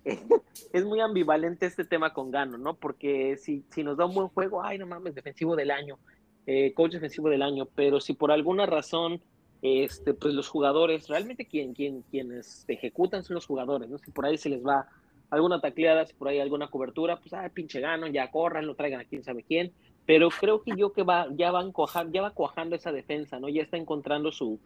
es 0.74 0.86
muy 0.86 1.00
ambivalente 1.00 1.66
este 1.66 1.84
tema 1.84 2.14
con 2.14 2.32
Gano, 2.32 2.58
¿no? 2.58 2.76
Porque 2.76 3.38
si, 3.38 3.64
si 3.72 3.84
nos 3.84 3.98
da 3.98 4.06
un 4.06 4.14
buen 4.14 4.28
juego, 4.30 4.64
ay, 4.64 4.78
no 4.78 4.86
mames, 4.86 5.16
defensivo 5.16 5.56
del 5.56 5.72
año, 5.72 5.98
eh, 6.46 6.74
coach 6.74 6.94
defensivo 6.94 7.30
del 7.30 7.42
año, 7.42 7.66
pero 7.76 8.00
si 8.00 8.14
por 8.14 8.32
alguna 8.32 8.66
razón, 8.66 9.22
este, 9.62 10.14
pues 10.14 10.34
los 10.34 10.48
jugadores, 10.48 11.08
realmente 11.08 11.46
quien, 11.48 11.74
quien, 11.74 12.04
quienes 12.04 12.66
ejecutan 12.68 13.24
son 13.24 13.36
los 13.36 13.48
jugadores, 13.48 13.90
¿no? 13.90 13.98
Si 13.98 14.12
por 14.12 14.26
ahí 14.26 14.38
se 14.38 14.50
les 14.50 14.64
va 14.64 14.88
alguna 15.32 15.60
tacleada, 15.60 16.06
si 16.06 16.14
por 16.14 16.28
ahí 16.28 16.40
alguna 16.40 16.68
cobertura, 16.68 17.18
pues, 17.18 17.34
ay, 17.34 17.50
pinche 17.50 17.80
Gano, 17.80 18.08
ya 18.08 18.30
corran, 18.30 18.68
lo 18.68 18.76
traigan 18.76 19.02
a 19.02 19.06
quién 19.06 19.24
sabe 19.24 19.44
quién, 19.44 19.74
pero 20.06 20.30
creo 20.30 20.62
que 20.62 20.74
yo 20.78 20.94
que 20.94 21.02
va, 21.02 21.28
ya 21.36 21.50
van 21.50 21.72
cuajando, 21.72 22.14
ya 22.14 22.22
va 22.22 22.32
cuajando 22.32 22.76
esa 22.76 22.92
defensa, 22.92 23.40
¿no? 23.40 23.50
Ya 23.50 23.64
está 23.64 23.78
encontrando 23.78 24.32
su, 24.32 24.60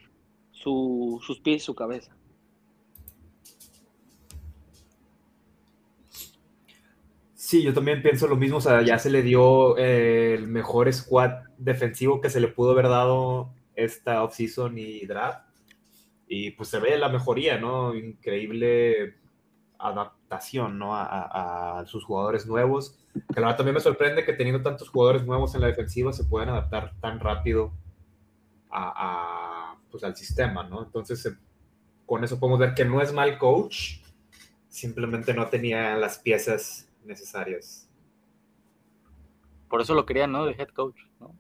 su, 0.51 1.21
sus 1.25 1.39
pies 1.39 1.63
y 1.63 1.65
su 1.65 1.75
cabeza. 1.75 2.13
Sí, 7.49 7.63
yo 7.63 7.73
también 7.73 8.03
pienso 8.03 8.27
lo 8.27 8.35
mismo. 8.35 8.57
O 8.57 8.61
sea, 8.61 8.83
ya 8.83 8.99
se 8.99 9.09
le 9.09 9.23
dio 9.23 9.75
eh, 9.79 10.35
el 10.35 10.47
mejor 10.47 10.93
squad 10.93 11.31
defensivo 11.57 12.21
que 12.21 12.29
se 12.29 12.39
le 12.39 12.49
pudo 12.49 12.73
haber 12.73 12.87
dado 12.89 13.55
esta 13.73 14.23
offseason 14.23 14.77
y 14.77 15.03
draft. 15.07 15.49
Y 16.27 16.51
pues 16.51 16.69
se 16.69 16.79
ve 16.79 16.95
la 16.99 17.09
mejoría, 17.09 17.57
¿no? 17.57 17.95
Increíble 17.95 19.15
adaptación, 19.79 20.77
¿no? 20.77 20.91
A, 20.93 21.83
sus 21.87 22.05
jugadores 22.05 22.45
nuevos. 22.45 22.99
Que 23.33 23.41
la 23.41 23.47
verdad 23.47 23.57
también 23.57 23.73
me 23.73 23.81
sorprende 23.81 24.23
que 24.25 24.33
teniendo 24.33 24.61
tantos 24.61 24.89
jugadores 24.89 25.25
nuevos 25.25 25.55
en 25.55 25.61
la 25.61 25.67
defensiva 25.67 26.13
se 26.13 26.25
puedan 26.25 26.49
adaptar 26.49 26.93
tan 27.01 27.19
rápido 27.19 27.73
a, 28.69 29.75
pues, 29.89 30.03
al 30.03 30.15
sistema, 30.15 30.69
¿no? 30.69 30.83
Entonces, 30.83 31.25
eh, 31.25 31.35
con 32.05 32.23
eso 32.23 32.39
podemos 32.39 32.59
ver 32.59 32.75
que 32.75 32.85
no 32.85 33.01
es 33.01 33.11
mal 33.11 33.39
coach, 33.39 34.01
simplemente 34.67 35.33
no 35.33 35.47
tenía 35.47 35.95
las 35.95 36.19
piezas 36.19 36.88
necesarias. 37.03 37.89
Por 39.69 39.81
eso 39.81 39.93
lo 39.93 40.05
querían, 40.05 40.31
¿no? 40.31 40.45
De 40.45 40.53
head 40.53 40.69
coach, 40.69 40.97
¿no? 41.19 41.35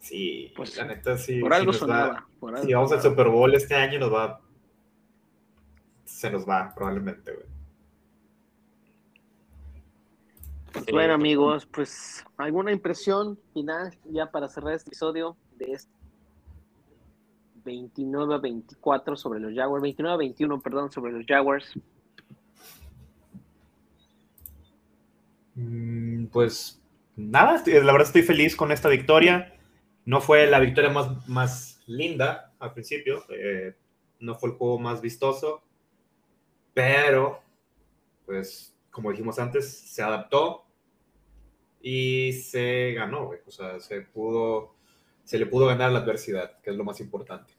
Sí, 0.00 0.52
pues 0.56 0.76
la 0.76 0.84
neta 0.84 1.16
sí. 1.16 1.40
Por 1.40 1.54
algo 1.54 1.72
si, 1.72 1.78
si 1.78 2.74
vamos 2.74 2.92
al 2.92 3.00
Super 3.00 3.28
Bowl 3.28 3.54
este 3.54 3.74
año 3.74 3.98
nos 3.98 4.12
va. 4.12 4.40
Se 6.04 6.30
nos 6.30 6.46
va, 6.46 6.72
probablemente, 6.74 7.32
güey. 7.32 7.46
Bueno, 10.92 11.14
amigos, 11.14 11.66
pues 11.66 12.24
alguna 12.36 12.72
impresión 12.72 13.38
final 13.52 13.96
ya 14.04 14.30
para 14.30 14.48
cerrar 14.48 14.74
este 14.74 14.90
episodio 14.90 15.36
de 15.56 15.72
este 15.72 15.92
29 17.64 18.34
a 18.34 18.38
24 18.38 19.16
sobre 19.16 19.40
los 19.40 19.54
Jaguars, 19.54 19.82
29 19.82 20.14
a 20.14 20.16
21, 20.16 20.60
perdón, 20.60 20.90
sobre 20.90 21.12
los 21.12 21.26
Jaguars. 21.26 21.74
Pues 26.32 26.82
nada, 27.16 27.62
la 27.66 27.92
verdad 27.92 28.02
estoy 28.02 28.22
feliz 28.22 28.56
con 28.56 28.72
esta 28.72 28.88
victoria. 28.88 29.54
No 30.04 30.20
fue 30.20 30.46
la 30.46 30.60
victoria 30.60 30.90
más, 30.90 31.28
más 31.28 31.82
linda 31.86 32.52
al 32.58 32.72
principio, 32.72 33.24
eh, 33.30 33.74
no 34.18 34.34
fue 34.34 34.50
el 34.50 34.56
juego 34.56 34.78
más 34.78 35.00
vistoso, 35.00 35.62
pero 36.74 37.40
pues 38.26 38.76
como 38.90 39.10
dijimos 39.10 39.38
antes, 39.38 39.70
se 39.70 40.02
adaptó 40.02 40.64
y 41.80 42.32
se 42.32 42.92
ganó, 42.92 43.30
o 43.46 43.50
sea, 43.50 43.80
se 43.80 44.02
pudo, 44.02 44.74
se 45.24 45.38
le 45.38 45.46
pudo 45.46 45.66
ganar 45.66 45.92
la 45.92 46.00
adversidad, 46.00 46.60
que 46.60 46.70
es 46.70 46.76
lo 46.76 46.84
más 46.84 47.00
importante. 47.00 47.54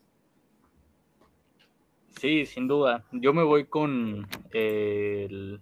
Sí, 2.19 2.45
sin 2.45 2.67
duda. 2.67 3.05
Yo 3.11 3.33
me 3.33 3.43
voy 3.43 3.65
con 3.65 4.27
el 4.51 5.61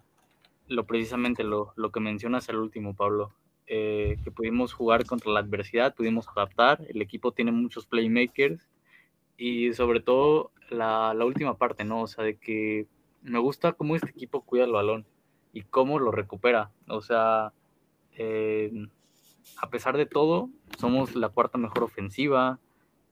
lo 0.69 0.85
precisamente 0.85 1.43
lo, 1.43 1.73
lo 1.75 1.91
que 1.91 1.99
mencionas 1.99 2.47
al 2.49 2.57
último, 2.57 2.95
Pablo, 2.95 3.33
eh, 3.67 4.17
que 4.23 4.31
pudimos 4.31 4.73
jugar 4.73 5.05
contra 5.05 5.31
la 5.31 5.41
adversidad, 5.41 5.95
pudimos 5.95 6.27
adaptar, 6.29 6.85
el 6.87 7.01
equipo 7.01 7.31
tiene 7.33 7.51
muchos 7.51 7.85
playmakers 7.85 8.69
y 9.37 9.73
sobre 9.73 9.99
todo 9.99 10.51
la, 10.69 11.13
la, 11.13 11.25
última 11.25 11.57
parte, 11.57 11.83
¿no? 11.83 12.01
O 12.01 12.07
sea, 12.07 12.23
de 12.23 12.37
que 12.37 12.87
me 13.21 13.39
gusta 13.39 13.73
cómo 13.73 13.95
este 13.95 14.09
equipo 14.09 14.41
cuida 14.41 14.63
el 14.63 14.71
balón 14.71 15.05
y 15.53 15.63
cómo 15.63 15.99
lo 15.99 16.11
recupera. 16.11 16.71
O 16.87 17.01
sea, 17.01 17.53
eh, 18.13 18.71
a 19.61 19.69
pesar 19.69 19.97
de 19.97 20.05
todo, 20.05 20.49
somos 20.77 21.15
la 21.15 21.29
cuarta 21.29 21.57
mejor 21.57 21.83
ofensiva, 21.83 22.59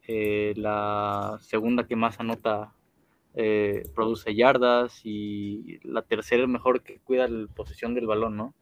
eh, 0.07 0.53
la 0.55 1.37
segunda 1.41 1.87
que 1.87 1.95
más 1.95 2.19
anota 2.19 2.73
eh, 3.39 3.83
produce 3.93 4.33
yardas 4.33 5.01
y 5.03 5.79
la 5.83 6.01
tercera 6.01 6.47
mejor 6.47 6.81
que 6.81 6.97
cuida 6.97 7.27
la 7.27 7.45
posesión 7.45 7.93
del 7.93 8.07
balón, 8.07 8.35
¿no? 8.35 8.55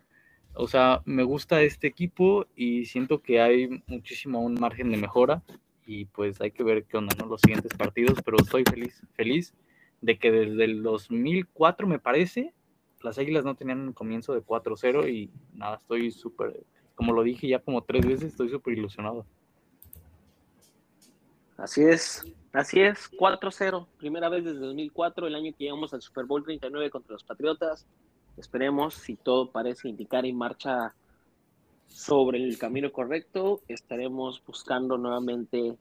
O 0.53 0.67
sea, 0.67 1.01
me 1.05 1.23
gusta 1.23 1.61
este 1.61 1.87
equipo 1.87 2.45
y 2.57 2.83
siento 2.83 3.21
que 3.21 3.39
hay 3.39 3.81
muchísimo 3.87 4.41
un 4.41 4.55
margen 4.55 4.91
de 4.91 4.97
mejora 4.97 5.43
y 5.85 6.03
pues 6.03 6.41
hay 6.41 6.51
que 6.51 6.63
ver 6.63 6.83
qué 6.83 6.97
onda, 6.97 7.15
¿no? 7.17 7.25
Los 7.25 7.39
siguientes 7.39 7.71
partidos, 7.77 8.19
pero 8.25 8.35
estoy 8.37 8.65
feliz, 8.69 9.01
feliz 9.13 9.53
de 10.01 10.19
que 10.19 10.29
desde 10.29 10.65
el 10.65 10.83
2004 10.83 11.87
me 11.87 11.99
parece, 11.99 12.53
las 13.01 13.17
Águilas 13.17 13.45
no 13.45 13.55
tenían 13.55 13.79
un 13.79 13.93
comienzo 13.93 14.33
de 14.33 14.41
4-0 14.41 15.09
y 15.09 15.31
nada, 15.53 15.77
estoy 15.77 16.11
súper, 16.11 16.65
como 16.95 17.13
lo 17.13 17.23
dije 17.23 17.47
ya 17.47 17.59
como 17.59 17.81
tres 17.81 18.05
veces, 18.05 18.31
estoy 18.31 18.49
súper 18.49 18.77
ilusionado. 18.77 19.25
Así 21.55 21.81
es, 21.81 22.25
Así 22.55 22.79
es, 22.79 23.11
4-0, 23.11 23.85
primera 23.97 24.29
vez 24.29 24.45
desde 24.45 24.59
2004, 24.59 25.27
el 25.27 25.35
año 25.35 25.51
que 25.51 25.65
llegamos 25.65 25.93
al 25.93 26.01
Super 26.01 26.23
Bowl 26.23 26.41
39 26.41 26.89
contra 26.89 27.11
los 27.11 27.23
Patriotas. 27.25 27.85
Esperemos, 28.37 28.93
si 28.93 29.17
todo 29.17 29.51
parece 29.51 29.89
indicar 29.89 30.25
y 30.25 30.31
marcha 30.31 30.93
sobre 31.87 32.41
el 32.41 32.57
camino 32.57 32.93
correcto, 32.93 33.59
estaremos 33.67 34.41
buscando 34.45 34.97
nuevamente 34.97 35.75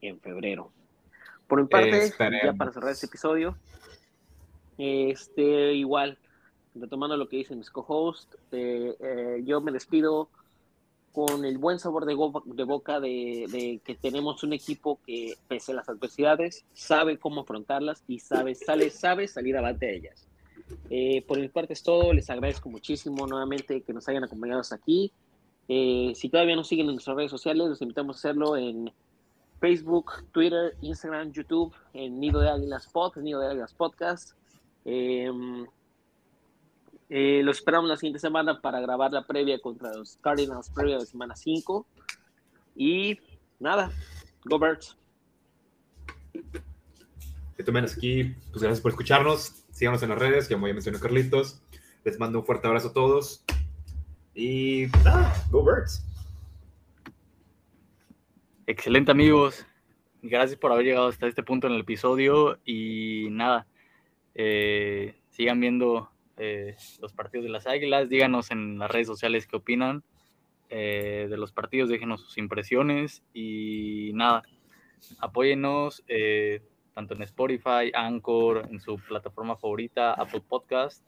en 0.00 0.20
febrero. 0.20 0.72
Por 1.46 1.62
mi 1.62 1.68
parte, 1.68 2.12
ya 2.18 2.52
para 2.52 2.72
cerrar 2.72 2.90
este 2.90 3.06
episodio, 3.06 3.56
este 4.78 5.74
igual, 5.74 6.18
retomando 6.74 7.16
lo 7.16 7.28
que 7.28 7.36
dicen 7.36 7.58
mis 7.58 7.70
co-hosts, 7.70 8.36
eh, 8.50 8.96
eh, 8.98 9.42
yo 9.44 9.60
me 9.60 9.70
despido 9.70 10.28
con 11.16 11.46
el 11.46 11.56
buen 11.56 11.78
sabor 11.78 12.04
de, 12.04 12.14
boca 12.14 13.00
de, 13.00 13.80
que 13.82 13.94
tenemos 13.94 14.44
un 14.44 14.52
equipo 14.52 15.00
que, 15.06 15.38
pese 15.48 15.72
a 15.72 15.76
las 15.76 15.88
adversidades, 15.88 16.66
sabe 16.74 17.16
cómo 17.18 17.40
afrontarlas 17.40 18.04
y 18.06 18.18
sabe, 18.18 18.54
sale, 18.54 18.90
sabe 18.90 19.26
salir 19.26 19.56
adelante 19.56 19.86
de 19.86 19.96
ellas. 19.96 20.28
Eh, 20.90 21.24
por 21.26 21.40
mi 21.40 21.48
parte 21.48 21.72
es 21.72 21.82
todo, 21.82 22.12
les 22.12 22.28
agradezco 22.28 22.68
muchísimo 22.68 23.26
nuevamente 23.26 23.80
que 23.80 23.94
nos 23.94 24.06
hayan 24.10 24.24
acompañado 24.24 24.60
hasta 24.60 24.74
aquí. 24.74 25.10
Eh, 25.68 26.12
si 26.14 26.28
todavía 26.28 26.54
no 26.54 26.64
siguen 26.64 26.84
en 26.84 26.96
nuestras 26.96 27.16
redes 27.16 27.30
sociales, 27.30 27.66
los 27.66 27.80
invitamos 27.80 28.16
a 28.16 28.18
hacerlo 28.18 28.54
en 28.58 28.92
Facebook, 29.58 30.12
Twitter, 30.32 30.76
Instagram, 30.82 31.32
YouTube, 31.32 31.72
en 31.94 32.20
Nido 32.20 32.40
de 32.40 32.50
Águilas 32.50 32.88
Pod, 32.88 33.16
Nido 33.16 33.40
de 33.40 33.52
Águilas 33.52 33.72
Podcast. 33.72 34.36
Eh, 34.84 35.32
eh, 37.08 37.40
lo 37.44 37.52
esperamos 37.52 37.88
la 37.88 37.96
siguiente 37.96 38.18
semana 38.18 38.60
para 38.60 38.80
grabar 38.80 39.12
la 39.12 39.26
previa 39.26 39.60
contra 39.60 39.94
los 39.94 40.16
Cardinals, 40.16 40.70
previa 40.70 40.98
de 40.98 41.06
semana 41.06 41.36
5. 41.36 41.86
Y 42.74 43.18
nada, 43.60 43.92
go 44.44 44.58
Birds. 44.58 44.96
menos 47.72 47.96
aquí, 47.96 48.34
pues 48.50 48.62
gracias 48.62 48.80
por 48.80 48.90
escucharnos. 48.90 49.64
Síganos 49.70 50.02
en 50.02 50.10
las 50.10 50.18
redes, 50.18 50.48
como 50.48 50.66
ya 50.66 50.74
mencionó 50.74 50.98
Carlitos. 50.98 51.62
Les 52.04 52.18
mando 52.18 52.40
un 52.40 52.46
fuerte 52.46 52.66
abrazo 52.66 52.88
a 52.88 52.92
todos. 52.92 53.44
Y 54.34 54.86
nada, 55.04 55.32
go 55.50 55.64
Birds. 55.64 56.04
Excelente 58.66 59.12
amigos. 59.12 59.64
gracias 60.22 60.58
por 60.58 60.72
haber 60.72 60.86
llegado 60.86 61.06
hasta 61.06 61.28
este 61.28 61.44
punto 61.44 61.68
en 61.68 61.74
el 61.74 61.82
episodio 61.82 62.58
y 62.64 63.28
nada, 63.30 63.68
eh, 64.34 65.14
sigan 65.30 65.60
viendo 65.60 66.10
eh, 66.36 66.76
los 67.00 67.12
partidos 67.12 67.44
de 67.44 67.50
las 67.50 67.66
Águilas, 67.66 68.08
díganos 68.08 68.50
en 68.50 68.78
las 68.78 68.90
redes 68.90 69.06
sociales 69.06 69.46
qué 69.46 69.56
opinan 69.56 70.02
de 70.68 71.36
los 71.38 71.52
partidos, 71.52 71.88
déjenos 71.88 72.22
sus 72.22 72.38
impresiones 72.38 73.22
y 73.32 74.10
nada, 74.14 74.42
apóyenos 75.20 76.02
tanto 76.92 77.14
en 77.14 77.22
Spotify, 77.22 77.92
Anchor, 77.94 78.66
en 78.68 78.80
su 78.80 78.96
plataforma 78.98 79.56
favorita, 79.56 80.14
Apple 80.14 80.42
Podcast. 80.48 81.04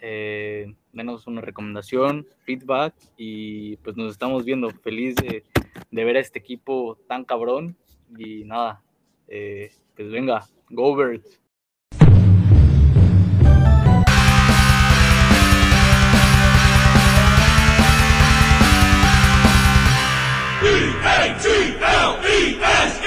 denos 0.00 1.26
una 1.26 1.42
recomendación, 1.42 2.26
feedback 2.46 2.94
y 3.18 3.76
pues 3.76 3.94
nos 3.94 4.10
estamos 4.10 4.46
viendo. 4.46 4.70
Feliz 4.70 5.16
de, 5.16 5.44
de 5.90 6.04
ver 6.04 6.16
a 6.16 6.20
este 6.20 6.38
equipo 6.38 6.98
tan 7.06 7.24
cabrón 7.24 7.76
y 8.16 8.44
nada, 8.44 8.82
eh, 9.28 9.70
pues 9.96 10.10
venga, 10.10 10.46
go 10.70 10.94
Birds. 10.96 11.40
B 20.64 20.66
A 20.66 21.36
G 21.42 21.76
L 21.78 22.20
E 22.24 22.58
S. 22.58 23.03